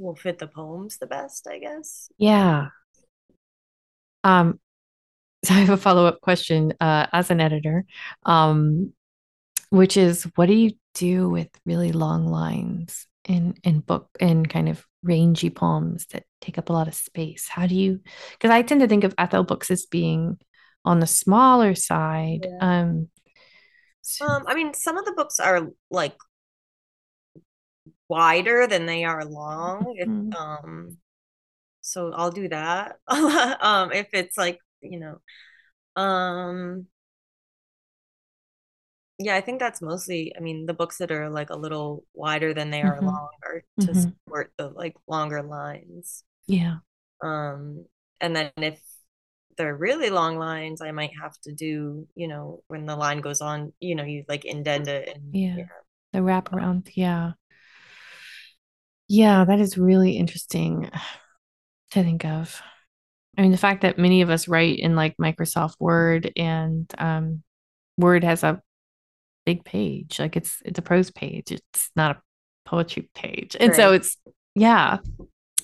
will 0.00 0.16
fit 0.16 0.38
the 0.38 0.46
poems 0.46 0.98
the 0.98 1.06
best, 1.06 1.46
I 1.48 1.58
guess. 1.58 2.10
Yeah. 2.18 2.68
Um, 4.24 4.58
so 5.44 5.54
I 5.54 5.58
have 5.58 5.70
a 5.70 5.76
follow-up 5.76 6.20
question 6.20 6.74
uh, 6.80 7.06
as 7.12 7.30
an 7.30 7.40
editor, 7.40 7.84
um, 8.26 8.92
which 9.70 9.96
is 9.96 10.24
what 10.34 10.46
do 10.46 10.54
you 10.54 10.72
do 10.94 11.28
with 11.28 11.48
really 11.64 11.92
long 11.92 12.26
lines 12.26 13.06
in 13.28 13.54
in 13.62 13.80
book 13.80 14.08
in 14.18 14.44
kind 14.46 14.68
of 14.68 14.84
rangy 15.02 15.50
poems 15.50 16.06
that 16.06 16.24
take 16.40 16.58
up 16.58 16.68
a 16.68 16.72
lot 16.72 16.88
of 16.88 16.94
space? 16.94 17.48
How 17.48 17.66
do 17.66 17.74
you 17.74 18.00
because 18.32 18.50
I 18.50 18.62
tend 18.62 18.80
to 18.80 18.88
think 18.88 19.04
of 19.04 19.14
Ethel 19.16 19.44
books 19.44 19.70
as 19.70 19.86
being 19.86 20.38
on 20.84 21.00
the 21.00 21.06
smaller 21.06 21.74
side. 21.74 22.46
Yeah. 22.46 22.60
Um, 22.60 23.10
Um, 24.20 24.44
I 24.46 24.54
mean, 24.54 24.74
some 24.74 24.96
of 24.98 25.04
the 25.04 25.12
books 25.12 25.40
are 25.40 25.68
like 25.90 26.16
wider 28.08 28.66
than 28.66 28.86
they 28.86 29.04
are 29.04 29.24
long. 29.24 29.94
If, 29.96 30.08
Mhm. 30.08 30.32
um, 30.38 30.98
so 31.82 32.12
I'll 32.14 32.32
do 32.32 32.48
that. 32.50 32.98
Um, 33.62 33.92
if 33.92 34.08
it's 34.14 34.38
like, 34.38 34.60
you 34.82 35.00
know, 35.00 35.20
um, 36.02 36.86
yeah, 39.18 39.36
I 39.36 39.40
think 39.42 39.60
that's 39.60 39.82
mostly, 39.82 40.32
I 40.36 40.40
mean, 40.40 40.66
the 40.66 40.74
books 40.74 40.98
that 40.98 41.10
are 41.10 41.28
like 41.30 41.50
a 41.50 41.56
little 41.56 42.04
wider 42.14 42.54
than 42.54 42.70
they 42.70 42.82
are 42.82 43.00
Mhm. 43.00 43.02
long 43.02 43.28
are 43.44 43.62
to 43.80 43.94
Mhm. 43.94 43.94
support 43.94 44.52
the 44.56 44.68
like 44.68 44.96
longer 45.06 45.42
lines. 45.42 46.24
yeah. 46.46 46.78
Um, 47.22 47.86
and 48.20 48.34
then 48.36 48.52
if 48.58 48.80
they're 49.60 49.76
really 49.76 50.08
long 50.08 50.38
lines, 50.38 50.80
I 50.80 50.90
might 50.90 51.10
have 51.20 51.38
to 51.42 51.52
do, 51.52 52.08
you 52.14 52.28
know, 52.28 52.62
when 52.68 52.86
the 52.86 52.96
line 52.96 53.20
goes 53.20 53.42
on, 53.42 53.74
you 53.78 53.94
know, 53.94 54.04
you 54.04 54.24
like 54.26 54.46
indent 54.46 54.88
it 54.88 55.14
and 55.14 55.34
Yeah. 55.34 55.66
The 56.14 56.20
wraparound. 56.20 56.88
Yeah. 56.94 57.32
Yeah, 59.06 59.44
that 59.44 59.60
is 59.60 59.76
really 59.76 60.12
interesting 60.12 60.90
to 61.90 62.02
think 62.02 62.24
of. 62.24 62.62
I 63.36 63.42
mean, 63.42 63.50
the 63.50 63.58
fact 63.58 63.82
that 63.82 63.98
many 63.98 64.22
of 64.22 64.30
us 64.30 64.48
write 64.48 64.78
in 64.78 64.96
like 64.96 65.14
Microsoft 65.20 65.74
Word 65.78 66.32
and 66.36 66.90
um, 66.96 67.42
Word 67.98 68.24
has 68.24 68.42
a 68.42 68.62
big 69.44 69.62
page, 69.62 70.18
like 70.18 70.36
it's 70.36 70.62
it's 70.64 70.78
a 70.78 70.82
prose 70.82 71.10
page. 71.10 71.52
It's 71.52 71.90
not 71.94 72.16
a 72.16 72.20
poetry 72.64 73.10
page. 73.14 73.56
And 73.60 73.74
so 73.74 73.92
it's 73.92 74.16
yeah, 74.54 74.98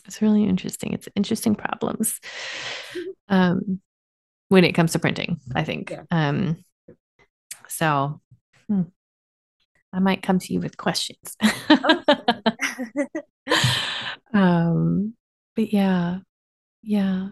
it's 0.04 0.20
really 0.20 0.44
interesting. 0.44 0.92
It's 0.92 1.08
interesting 1.16 1.54
problems. 1.54 2.20
Um, 3.28 3.80
when 4.48 4.64
it 4.64 4.72
comes 4.72 4.92
to 4.92 4.98
printing, 4.98 5.40
I 5.54 5.64
think. 5.64 5.90
Yeah. 5.90 6.02
Um, 6.10 6.64
so 7.68 8.20
hmm, 8.68 8.82
I 9.92 9.98
might 10.00 10.22
come 10.22 10.38
to 10.38 10.52
you 10.52 10.60
with 10.60 10.76
questions. 10.76 11.36
Um, 14.32 15.14
but 15.54 15.72
yeah, 15.72 16.18
yeah. 16.82 17.28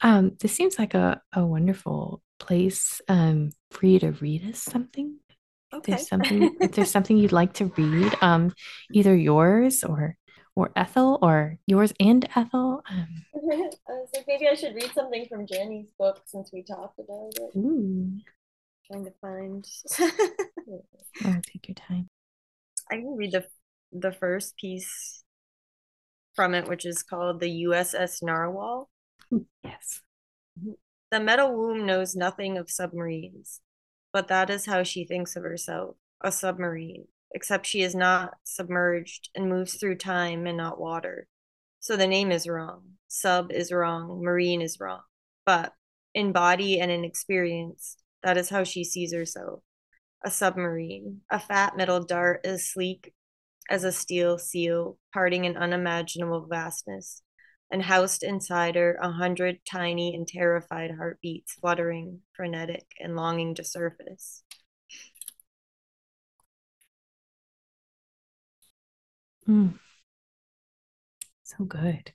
Um, 0.00 0.36
this 0.40 0.54
seems 0.54 0.78
like 0.78 0.94
a, 0.94 1.20
a 1.32 1.44
wonderful 1.44 2.22
place 2.38 3.00
um 3.08 3.50
for 3.72 3.86
you 3.86 3.98
to 3.98 4.12
read 4.12 4.48
us 4.48 4.60
something. 4.62 5.18
If 5.28 5.78
Okay. 5.78 5.92
there's 5.92 6.08
something, 6.08 6.56
if 6.60 6.72
there's 6.72 6.90
something 6.90 7.16
you'd 7.18 7.32
like 7.32 7.54
to 7.54 7.66
read, 7.76 8.14
um, 8.22 8.52
either 8.92 9.14
yours 9.14 9.84
or 9.84 10.16
or 10.58 10.72
Ethel 10.74 11.20
or 11.22 11.56
yours 11.68 11.94
and 12.00 12.28
Ethel. 12.34 12.82
Um, 12.90 13.06
I 13.36 13.70
was 13.88 14.10
like, 14.12 14.24
maybe 14.26 14.48
I 14.48 14.54
should 14.54 14.74
read 14.74 14.90
something 14.92 15.24
from 15.30 15.46
Jenny's 15.46 15.92
book 15.96 16.20
since 16.26 16.50
we 16.52 16.64
talked 16.64 16.98
about 16.98 17.30
it. 17.36 17.56
ooh, 17.56 18.10
Trying 18.90 19.04
to 19.04 19.12
find. 19.20 19.64
oh, 21.24 21.40
take 21.46 21.68
your 21.68 21.76
time. 21.76 22.08
I 22.90 22.96
can 22.96 23.14
read 23.16 23.32
the 23.32 23.46
the 23.92 24.10
first 24.10 24.56
piece 24.56 25.22
from 26.34 26.54
it, 26.54 26.68
which 26.68 26.84
is 26.84 27.04
called 27.04 27.38
the 27.38 27.64
USS 27.68 28.20
Narwhal. 28.20 28.90
Yes. 29.62 30.00
The 31.12 31.20
metal 31.20 31.54
womb 31.54 31.86
knows 31.86 32.16
nothing 32.16 32.58
of 32.58 32.68
submarines, 32.68 33.60
but 34.12 34.26
that 34.26 34.50
is 34.50 34.66
how 34.66 34.82
she 34.82 35.04
thinks 35.04 35.36
of 35.36 35.44
herself, 35.44 35.96
a 36.20 36.32
submarine, 36.32 37.06
except 37.32 37.66
she 37.66 37.82
is 37.82 37.94
not 37.94 38.34
submerged 38.44 39.30
and 39.34 39.48
moves 39.48 39.74
through 39.74 39.96
time 39.96 40.46
and 40.46 40.56
not 40.56 40.80
water. 40.80 41.26
So 41.80 41.96
the 41.96 42.06
name 42.06 42.32
is 42.32 42.48
wrong. 42.48 42.82
Sub 43.08 43.52
is 43.52 43.72
wrong. 43.72 44.22
Marine 44.22 44.62
is 44.62 44.78
wrong. 44.80 45.02
But 45.46 45.72
in 46.14 46.32
body 46.32 46.80
and 46.80 46.90
in 46.90 47.04
experience, 47.04 47.96
that 48.22 48.36
is 48.36 48.48
how 48.48 48.64
she 48.64 48.84
sees 48.84 49.12
herself. 49.12 49.60
A 50.24 50.30
submarine, 50.30 51.20
a 51.30 51.38
fat 51.38 51.76
metal 51.76 52.04
dart 52.04 52.40
as 52.44 52.68
sleek 52.68 53.12
as 53.70 53.84
a 53.84 53.92
steel 53.92 54.38
seal, 54.38 54.98
parting 55.12 55.44
in 55.44 55.56
unimaginable 55.56 56.46
vastness, 56.50 57.22
and 57.70 57.82
housed 57.82 58.22
inside 58.22 58.74
her 58.74 58.98
a 59.00 59.12
hundred 59.12 59.58
tiny 59.70 60.14
and 60.14 60.26
terrified 60.26 60.90
heartbeats, 60.96 61.54
fluttering, 61.54 62.20
frenetic, 62.34 62.86
and 62.98 63.14
longing 63.14 63.54
to 63.54 63.64
surface. 63.64 64.42
Mm. 69.48 69.78
So 71.44 71.64
good. 71.64 72.12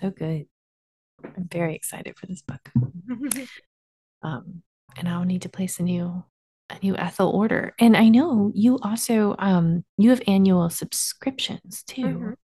So 0.00 0.10
good. 0.10 0.46
I'm 1.24 1.48
very 1.50 1.74
excited 1.74 2.16
for 2.18 2.26
this 2.26 2.42
book. 2.42 2.70
Um, 4.20 4.62
and 4.96 5.08
I'll 5.08 5.24
need 5.24 5.42
to 5.42 5.48
place 5.48 5.78
a 5.78 5.84
new 5.84 6.24
a 6.70 6.78
new 6.82 6.96
Ethel 6.96 7.30
order. 7.30 7.72
And 7.78 7.96
I 7.96 8.08
know 8.08 8.50
you 8.52 8.78
also 8.82 9.36
um 9.38 9.84
you 9.96 10.10
have 10.10 10.20
annual 10.26 10.68
subscriptions 10.70 11.84
too. 11.84 12.02
Mhm. 12.02 12.34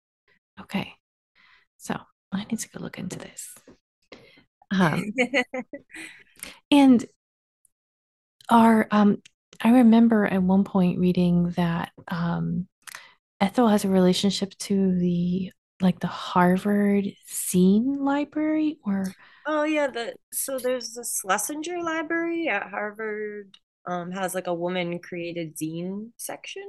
Okay. 0.61 0.93
So 1.77 1.97
I 2.31 2.45
need 2.45 2.61
to 2.61 2.69
go 2.69 2.81
look 2.81 2.97
into 2.99 3.19
this. 3.19 3.55
Um, 4.71 5.13
and 6.71 7.05
our 8.49 8.87
um 8.93 9.21
I 9.61 9.71
remember 9.71 10.27
at 10.27 10.43
one 10.43 10.63
point 10.63 11.01
reading 11.01 11.51
that 11.57 11.91
um 12.07 12.69
Ethel 13.41 13.69
has 13.69 13.85
a 13.85 13.89
relationship 13.89 14.55
to 14.59 14.99
the 14.99 15.53
like 15.81 16.01
the 16.01 16.07
Harvard 16.07 17.05
Zine 17.29 17.99
Library 17.99 18.79
or 18.85 19.15
oh 19.47 19.65
yeah, 19.65 19.87
the 19.89 20.15
so 20.33 20.59
there's 20.59 20.93
the 20.95 21.05
Schlesinger 21.05 21.83
Library 21.83 22.49
at 22.49 22.69
Harvard 22.71 23.57
um 23.87 24.11
has 24.13 24.35
like 24.35 24.47
a 24.47 24.55
woman 24.55 24.99
created 24.99 25.57
zine 25.57 26.11
section. 26.17 26.65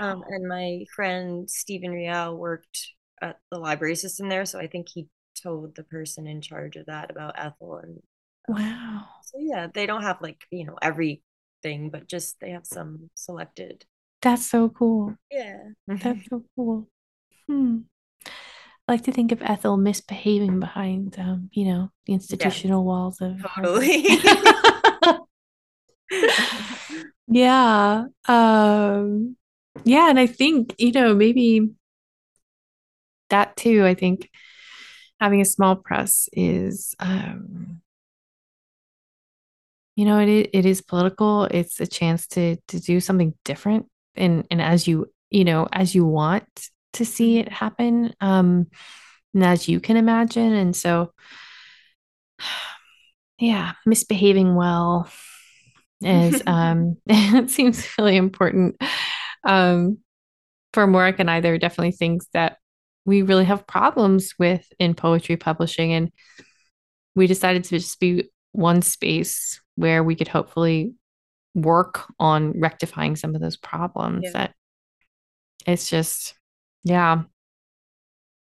Um, 0.00 0.24
and 0.28 0.48
my 0.48 0.84
friend 0.96 1.50
Stephen 1.50 1.92
Rial 1.92 2.36
worked 2.38 2.94
at 3.22 3.38
the 3.52 3.58
library 3.58 3.96
system 3.96 4.28
there, 4.30 4.46
so 4.46 4.58
I 4.60 4.68
think 4.68 4.88
he 4.90 5.08
told 5.42 5.76
the 5.76 5.84
person 5.84 6.26
in 6.26 6.42
charge 6.42 6.76
of 6.76 6.86
that 6.86 7.10
about 7.10 7.36
Ethel. 7.38 7.78
And 7.78 8.00
Wow. 8.48 9.06
so, 9.20 9.38
yeah, 9.40 9.66
they 9.72 9.86
don't 9.86 10.02
have 10.02 10.20
like, 10.22 10.44
you 10.50 10.64
know, 10.66 10.76
everything, 10.80 11.90
but 11.90 12.06
just 12.08 12.38
they 12.40 12.50
have 12.50 12.66
some 12.66 13.10
selected. 13.14 13.84
That's 14.26 14.44
so 14.44 14.68
cool. 14.68 15.14
Yeah. 15.30 15.68
That's 15.86 16.18
so 16.30 16.42
cool. 16.56 16.88
Hmm. 17.46 17.82
I 18.26 18.92
like 18.92 19.04
to 19.04 19.12
think 19.12 19.30
of 19.30 19.40
Ethel 19.40 19.76
misbehaving 19.76 20.58
behind, 20.58 21.14
um, 21.16 21.48
you 21.52 21.66
know, 21.66 21.90
the 22.06 22.14
institutional 22.14 22.84
walls 22.84 23.20
of 23.20 23.40
Totally. 23.54 24.04
Yeah. 27.28 28.04
Um, 28.26 29.36
yeah, 29.84 30.10
and 30.10 30.18
I 30.18 30.26
think, 30.26 30.74
you 30.78 30.90
know, 30.90 31.14
maybe 31.14 31.70
that 33.30 33.56
too, 33.56 33.84
I 33.84 33.94
think 33.94 34.28
having 35.20 35.40
a 35.40 35.44
small 35.44 35.76
press 35.76 36.28
is 36.32 36.96
um, 36.98 37.80
you 39.94 40.04
know, 40.04 40.18
it 40.18 40.50
it 40.52 40.66
is 40.66 40.82
political. 40.82 41.44
It's 41.44 41.80
a 41.80 41.86
chance 41.86 42.26
to 42.28 42.56
to 42.68 42.80
do 42.80 43.00
something 43.00 43.34
different 43.44 43.86
and 44.16 44.46
and 44.50 44.60
as 44.60 44.86
you, 44.86 45.10
you 45.30 45.44
know, 45.44 45.68
as 45.72 45.94
you 45.94 46.04
want 46.04 46.68
to 46.94 47.04
see 47.04 47.38
it 47.38 47.50
happen, 47.50 48.14
um, 48.20 48.66
and 49.34 49.44
as 49.44 49.68
you 49.68 49.80
can 49.80 49.96
imagine. 49.96 50.52
And 50.52 50.74
so 50.74 51.12
yeah, 53.38 53.72
misbehaving 53.84 54.54
well 54.54 55.08
is 56.02 56.42
um 56.46 56.96
it 57.06 57.50
seems 57.50 57.86
really 57.98 58.16
important. 58.16 58.76
Um 59.44 59.98
for 60.72 60.86
Morik 60.86 61.16
and 61.18 61.30
I, 61.30 61.40
there 61.40 61.54
are 61.54 61.58
definitely 61.58 61.92
things 61.92 62.26
that 62.34 62.58
we 63.06 63.22
really 63.22 63.44
have 63.44 63.66
problems 63.66 64.34
with 64.38 64.66
in 64.78 64.94
poetry 64.94 65.36
publishing. 65.36 65.92
And 65.92 66.12
we 67.14 67.26
decided 67.26 67.64
to 67.64 67.78
just 67.78 67.98
be 67.98 68.28
one 68.52 68.82
space 68.82 69.60
where 69.76 70.02
we 70.04 70.16
could 70.16 70.28
hopefully 70.28 70.92
work 71.56 72.04
on 72.20 72.52
rectifying 72.60 73.16
some 73.16 73.34
of 73.34 73.40
those 73.40 73.56
problems 73.56 74.22
Yeah. 74.24 74.30
that 74.32 74.54
it's 75.66 75.90
just, 75.90 76.34
yeah. 76.84 77.22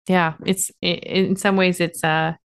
Yeah. 0.08 0.34
It's 0.46 0.70
i 0.82 0.86
in 0.86 1.34
some 1.36 1.56
ways, 1.56 1.80
it's 1.80 2.04
a 2.04 2.38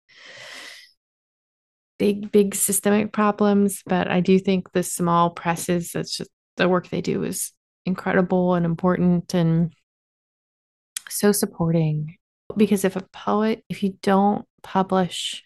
big, 1.98 2.32
big 2.32 2.54
systemic 2.54 3.12
problems. 3.12 3.82
But 3.84 4.08
I 4.08 4.20
do 4.20 4.38
think 4.38 4.72
the 4.72 4.82
small 4.82 5.30
presses, 5.30 5.92
that's 5.92 6.16
just 6.16 6.30
the 6.56 6.68
work 6.68 6.88
they 6.88 7.02
do 7.02 7.22
is 7.22 7.52
incredible 7.84 8.54
and 8.54 8.64
important. 8.64 9.34
And 9.34 9.74
so 11.10 11.32
supporting 11.32 12.16
because 12.56 12.84
if 12.84 12.96
a 12.96 13.04
poet, 13.12 13.64
if 13.68 13.82
you 13.82 13.98
don't 14.02 14.46
publish 14.62 15.42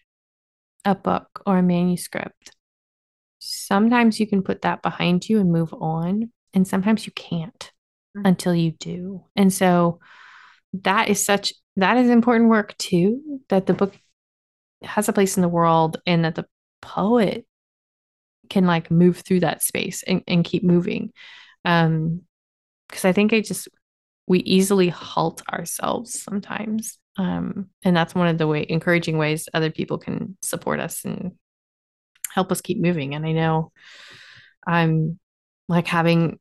a 0.85 0.95
book 0.95 1.41
or 1.45 1.57
a 1.57 1.63
manuscript, 1.63 2.51
sometimes 3.67 4.19
you 4.19 4.27
can 4.27 4.41
put 4.41 4.61
that 4.61 4.81
behind 4.81 5.27
you 5.27 5.39
and 5.39 5.51
move 5.51 5.73
on, 5.73 6.31
and 6.53 6.67
sometimes 6.67 7.05
you 7.05 7.11
can't 7.13 7.71
mm-hmm. 8.15 8.25
until 8.25 8.55
you 8.55 8.71
do. 8.71 9.25
And 9.35 9.51
so 9.51 9.99
that 10.83 11.09
is 11.09 11.23
such 11.23 11.53
that 11.75 11.97
is 11.97 12.09
important 12.09 12.49
work 12.49 12.77
too 12.77 13.41
that 13.49 13.65
the 13.65 13.73
book 13.73 13.93
has 14.81 15.09
a 15.09 15.13
place 15.13 15.37
in 15.37 15.41
the 15.41 15.49
world 15.49 15.97
and 16.05 16.25
that 16.25 16.35
the 16.35 16.45
poet 16.81 17.45
can 18.49 18.65
like 18.65 18.89
move 18.89 19.17
through 19.17 19.41
that 19.41 19.61
space 19.61 20.03
and, 20.03 20.23
and 20.27 20.45
keep 20.45 20.63
moving 20.63 21.11
um 21.65 22.21
because 22.87 23.05
i 23.05 23.11
think 23.11 23.33
i 23.33 23.41
just 23.41 23.67
we 24.27 24.39
easily 24.39 24.89
halt 24.89 25.41
ourselves 25.51 26.21
sometimes 26.21 26.97
um 27.17 27.67
and 27.83 27.95
that's 27.95 28.15
one 28.15 28.27
of 28.27 28.37
the 28.37 28.47
way 28.47 28.65
encouraging 28.67 29.17
ways 29.17 29.49
other 29.53 29.71
people 29.71 29.97
can 29.97 30.37
support 30.41 30.79
us 30.79 31.03
and 31.05 31.31
help 32.33 32.51
us 32.51 32.61
keep 32.61 32.79
moving 32.79 33.15
and 33.15 33.25
i 33.25 33.31
know 33.31 33.71
i'm 34.65 35.19
like 35.67 35.87
having 35.87 36.39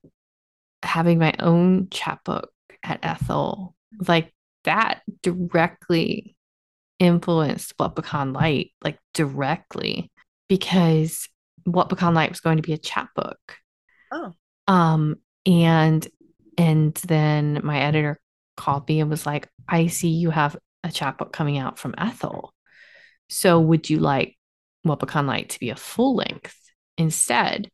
having 0.82 1.18
my 1.18 1.34
own 1.38 1.88
chapbook 1.90 2.50
at 2.82 3.00
ethel 3.02 3.74
like 4.06 4.32
that 4.64 5.02
directly 5.22 6.36
influenced 6.98 7.74
what 7.76 7.96
Pecan 7.96 8.32
Light, 8.32 8.72
like 8.82 8.98
directly, 9.14 10.10
because 10.48 11.28
what 11.64 11.88
Pecan 11.88 12.14
Light 12.14 12.30
was 12.30 12.40
going 12.40 12.56
to 12.56 12.62
be 12.62 12.72
a 12.72 12.78
chapbook. 12.78 13.38
Oh. 14.12 14.32
Um, 14.68 15.16
and 15.44 16.06
and 16.58 16.94
then 17.06 17.60
my 17.62 17.80
editor 17.80 18.18
called 18.56 18.88
me 18.88 19.00
and 19.00 19.10
was 19.10 19.26
like, 19.26 19.48
I 19.68 19.88
see 19.88 20.08
you 20.08 20.30
have 20.30 20.56
a 20.82 20.90
chapbook 20.90 21.32
coming 21.32 21.58
out 21.58 21.78
from 21.78 21.94
Ethel. 21.98 22.54
So 23.28 23.60
would 23.60 23.90
you 23.90 23.98
like 23.98 24.36
Pecan 24.94 25.26
Light 25.26 25.48
to 25.50 25.60
be 25.60 25.70
a 25.70 25.76
full 25.76 26.14
length 26.14 26.56
instead? 26.96 27.70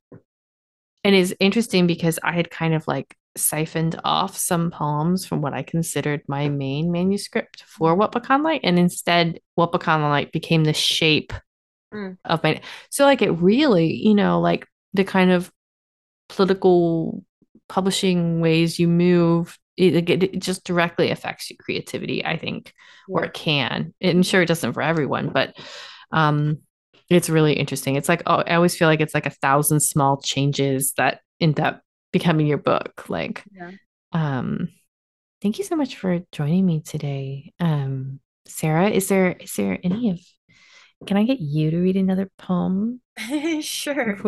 And 1.05 1.15
it's 1.15 1.35
interesting 1.41 1.87
because 1.87 2.19
I 2.23 2.33
had 2.33 2.51
kind 2.51 2.75
of 2.75 2.89
like 2.89 3.15
siphoned 3.37 3.99
off 4.05 4.37
some 4.37 4.71
poems 4.71 5.27
from 5.27 5.41
what 5.41 5.55
I 5.55 5.63
considered 5.63 6.23
my 6.29 6.49
main 6.49 6.93
manuscript 6.93 7.65
for 7.67 7.95
Light, 8.43 8.61
and 8.63 8.79
instead, 8.79 9.41
Light 10.11 10.33
became 10.33 10.65
the 10.65 10.73
shape 10.73 11.33
mm. 11.93 12.17
of 12.25 12.43
my. 12.43 12.61
So, 12.91 13.05
like, 13.05 13.23
it 13.23 13.31
really, 13.31 13.93
you 13.93 14.15
know, 14.15 14.41
like 14.41 14.67
the 14.93 15.05
kind 15.05 15.31
of 15.31 15.51
political 16.29 17.25
publishing 17.69 18.41
ways 18.41 18.79
you 18.79 18.89
move, 18.89 19.59
it, 19.77 20.09
it 20.09 20.39
just 20.39 20.65
directly 20.65 21.11
affects 21.11 21.51
your 21.51 21.57
creativity, 21.59 22.25
I 22.25 22.37
think, 22.37 22.73
yeah. 23.09 23.15
or 23.17 23.25
it 23.25 23.35
can. 23.35 23.95
And 24.01 24.25
sure, 24.27 24.43
it 24.43 24.47
doesn't 24.47 24.75
for 24.75 24.83
everyone, 24.83 25.31
but 25.31 25.57
um, 26.11 26.59
it's 27.15 27.31
really 27.31 27.55
interesting. 27.55 27.97
It's 27.97 28.09
like, 28.09 28.23
oh, 28.27 28.43
I 28.47 28.55
always 28.55 28.77
feel 28.77 28.89
like 28.89 29.01
it's 29.01 29.15
like 29.15 29.27
a 29.27 29.31
thousand 29.31 29.81
small 29.81 30.21
changes 30.21 30.93
that 30.97 31.21
end 31.41 31.61
up 31.61 31.83
becoming 32.13 32.47
your 32.47 32.59
book. 32.59 33.09
Like 33.09 33.43
yeah. 33.53 33.73
um 34.13 34.69
thank 35.41 35.59
you 35.59 35.65
so 35.65 35.75
much 35.75 35.97
for 35.97 36.21
joining 36.31 36.65
me 36.65 36.81
today. 36.81 37.53
Um 37.59 38.21
sarah 38.47 38.91
is 38.91 39.09
there 39.09 39.33
is 39.33 39.55
there 39.55 39.79
any 39.85 40.11
of 40.11 40.19
can 41.07 41.17
i 41.17 41.23
get 41.23 41.41
you 41.41 41.71
to 41.71 41.79
read 41.79 41.97
another 41.97 42.31
poem? 42.39 43.01
Sure. 43.61 44.19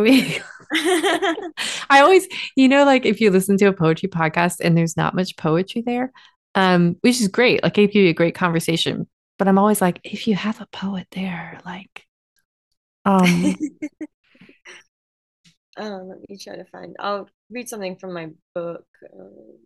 I 0.74 2.00
always 2.00 2.26
you 2.56 2.68
know 2.68 2.84
like 2.84 3.06
if 3.06 3.20
you 3.20 3.30
listen 3.30 3.56
to 3.58 3.66
a 3.66 3.72
poetry 3.72 4.08
podcast 4.08 4.56
and 4.60 4.76
there's 4.76 4.96
not 4.96 5.14
much 5.14 5.36
poetry 5.36 5.82
there 5.82 6.12
um 6.54 6.96
which 7.00 7.20
is 7.20 7.28
great 7.28 7.62
like 7.62 7.78
it 7.78 7.92
give 7.92 8.02
you 8.02 8.10
a 8.10 8.14
great 8.14 8.34
conversation. 8.34 9.08
But 9.38 9.48
i'm 9.48 9.58
always 9.58 9.80
like 9.80 10.00
if 10.04 10.28
you 10.28 10.34
have 10.36 10.60
a 10.60 10.66
poet 10.66 11.08
there 11.12 11.60
like 11.64 12.04
um 13.04 13.54
um, 15.76 16.08
let 16.08 16.18
me 16.28 16.38
try 16.38 16.56
to 16.56 16.64
find. 16.64 16.96
I'll 16.98 17.28
read 17.50 17.68
something 17.68 17.96
from 17.96 18.12
my 18.14 18.30
book. 18.54 18.86
Um, 19.12 19.58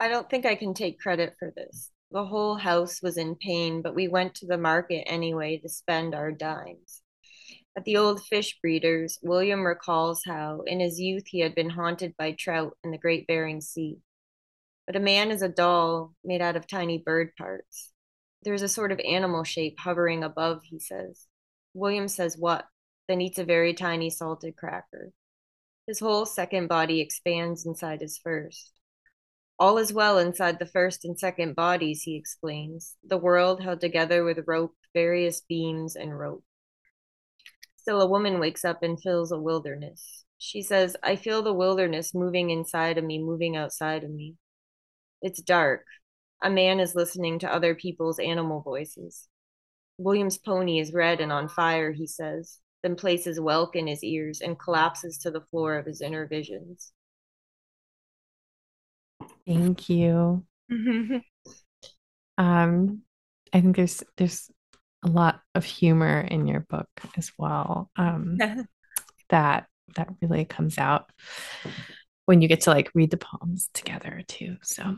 I 0.00 0.08
don't 0.08 0.30
think 0.30 0.46
I 0.46 0.54
can 0.54 0.74
take 0.74 1.00
credit 1.00 1.34
for 1.38 1.52
this. 1.54 1.90
The 2.10 2.24
whole 2.24 2.56
house 2.56 3.02
was 3.02 3.18
in 3.18 3.36
pain, 3.36 3.82
but 3.82 3.94
we 3.94 4.08
went 4.08 4.34
to 4.36 4.46
the 4.46 4.56
market 4.58 5.04
anyway 5.06 5.58
to 5.58 5.68
spend 5.68 6.14
our 6.14 6.32
dimes. 6.32 7.02
At 7.78 7.84
the 7.84 7.96
old 7.96 8.24
fish 8.24 8.58
breeders, 8.60 9.20
William 9.22 9.64
recalls 9.64 10.22
how, 10.26 10.62
in 10.66 10.80
his 10.80 10.98
youth, 10.98 11.28
he 11.28 11.38
had 11.40 11.54
been 11.54 11.70
haunted 11.70 12.16
by 12.16 12.32
trout 12.32 12.76
in 12.82 12.90
the 12.90 12.98
Great 12.98 13.28
Bering 13.28 13.60
Sea. 13.60 13.98
But 14.84 14.96
a 14.96 15.00
man 15.00 15.30
is 15.30 15.42
a 15.42 15.48
doll 15.48 16.12
made 16.24 16.42
out 16.42 16.56
of 16.56 16.66
tiny 16.66 16.98
bird 16.98 17.36
parts. 17.36 17.92
There's 18.42 18.62
a 18.62 18.68
sort 18.68 18.90
of 18.90 18.98
animal 19.00 19.44
shape 19.44 19.78
hovering 19.78 20.24
above, 20.24 20.62
he 20.64 20.80
says. 20.80 21.27
William 21.78 22.08
says, 22.08 22.36
What? 22.36 22.66
Then 23.08 23.20
eats 23.20 23.38
a 23.38 23.44
very 23.44 23.72
tiny 23.72 24.10
salted 24.10 24.56
cracker. 24.56 25.12
His 25.86 26.00
whole 26.00 26.26
second 26.26 26.68
body 26.68 27.00
expands 27.00 27.64
inside 27.64 28.00
his 28.00 28.18
first. 28.18 28.72
All 29.58 29.78
is 29.78 29.92
well 29.92 30.18
inside 30.18 30.58
the 30.58 30.66
first 30.66 31.04
and 31.04 31.18
second 31.18 31.56
bodies, 31.56 32.02
he 32.02 32.16
explains, 32.16 32.94
the 33.02 33.16
world 33.16 33.62
held 33.62 33.80
together 33.80 34.22
with 34.22 34.46
rope, 34.46 34.74
various 34.94 35.40
beams, 35.40 35.96
and 35.96 36.16
rope. 36.16 36.44
Still, 37.76 38.00
a 38.00 38.06
woman 38.06 38.38
wakes 38.38 38.64
up 38.64 38.82
and 38.82 39.00
feels 39.00 39.32
a 39.32 39.38
wilderness. 39.38 40.24
She 40.36 40.62
says, 40.62 40.96
I 41.02 41.16
feel 41.16 41.42
the 41.42 41.52
wilderness 41.52 42.14
moving 42.14 42.50
inside 42.50 42.98
of 42.98 43.04
me, 43.04 43.18
moving 43.18 43.56
outside 43.56 44.04
of 44.04 44.10
me. 44.10 44.36
It's 45.22 45.42
dark. 45.42 45.84
A 46.40 46.50
man 46.50 46.78
is 46.78 46.94
listening 46.94 47.40
to 47.40 47.52
other 47.52 47.74
people's 47.74 48.20
animal 48.20 48.60
voices. 48.60 49.26
William's 49.98 50.38
pony 50.38 50.78
is 50.78 50.92
red 50.92 51.20
and 51.20 51.32
on 51.32 51.48
fire, 51.48 51.92
he 51.92 52.06
says 52.06 52.60
then 52.82 52.96
places 52.96 53.38
whelk 53.38 53.74
in 53.74 53.86
his 53.86 54.04
ears 54.04 54.40
and 54.40 54.58
collapses 54.58 55.18
to 55.18 55.30
the 55.30 55.40
floor 55.40 55.76
of 55.76 55.86
his 55.86 56.00
inner 56.00 56.26
visions. 56.26 56.92
Thank 59.46 59.88
you. 59.88 60.44
um, 62.38 63.02
I 63.52 63.60
think 63.60 63.76
there's 63.76 64.02
there's 64.16 64.50
a 65.04 65.08
lot 65.08 65.40
of 65.54 65.64
humor 65.64 66.20
in 66.20 66.46
your 66.46 66.60
book 66.60 66.88
as 67.16 67.32
well. 67.38 67.90
Um, 67.96 68.38
that 69.30 69.66
that 69.96 70.08
really 70.20 70.44
comes 70.44 70.78
out 70.78 71.10
when 72.26 72.42
you 72.42 72.48
get 72.48 72.60
to 72.62 72.70
like 72.70 72.90
read 72.94 73.10
the 73.10 73.16
poems 73.16 73.70
together 73.72 74.22
too. 74.28 74.56
So 74.62 74.94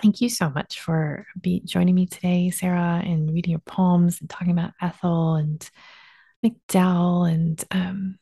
thank 0.00 0.20
you 0.20 0.28
so 0.28 0.50
much 0.50 0.80
for 0.80 1.26
be 1.40 1.60
joining 1.64 1.94
me 1.94 2.06
today, 2.06 2.50
Sarah, 2.50 3.02
and 3.04 3.32
reading 3.32 3.50
your 3.50 3.60
poems 3.60 4.20
and 4.20 4.28
talking 4.28 4.52
about 4.52 4.72
Ethel 4.80 5.34
and 5.34 5.68
MacDowell. 6.44 7.32
And 7.32 7.64
um, 7.70 8.18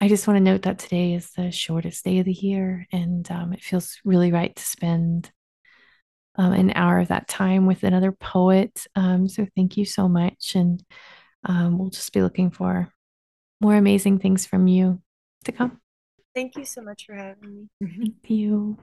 I 0.00 0.08
just 0.08 0.26
want 0.26 0.36
to 0.38 0.44
note 0.44 0.62
that 0.62 0.78
today 0.78 1.14
is 1.14 1.30
the 1.32 1.50
shortest 1.50 2.04
day 2.04 2.18
of 2.18 2.26
the 2.26 2.32
year, 2.32 2.86
and 2.92 3.30
um, 3.30 3.52
it 3.52 3.62
feels 3.62 3.98
really 4.04 4.32
right 4.32 4.54
to 4.54 4.62
spend 4.62 5.30
um, 6.36 6.52
an 6.52 6.72
hour 6.74 7.00
of 7.00 7.08
that 7.08 7.28
time 7.28 7.66
with 7.66 7.82
another 7.82 8.12
poet. 8.12 8.86
Um, 8.94 9.28
so 9.28 9.46
thank 9.56 9.76
you 9.76 9.84
so 9.84 10.08
much. 10.08 10.54
And 10.54 10.84
um, 11.44 11.78
we'll 11.78 11.90
just 11.90 12.12
be 12.12 12.22
looking 12.22 12.50
for 12.50 12.92
more 13.60 13.74
amazing 13.74 14.18
things 14.18 14.46
from 14.46 14.66
you 14.66 15.00
to 15.44 15.52
come. 15.52 15.80
Thank 16.34 16.56
you 16.56 16.64
so 16.64 16.82
much 16.82 17.06
for 17.06 17.14
having 17.14 17.68
me. 17.80 17.88
Thank 17.98 18.30
you. 18.30 18.78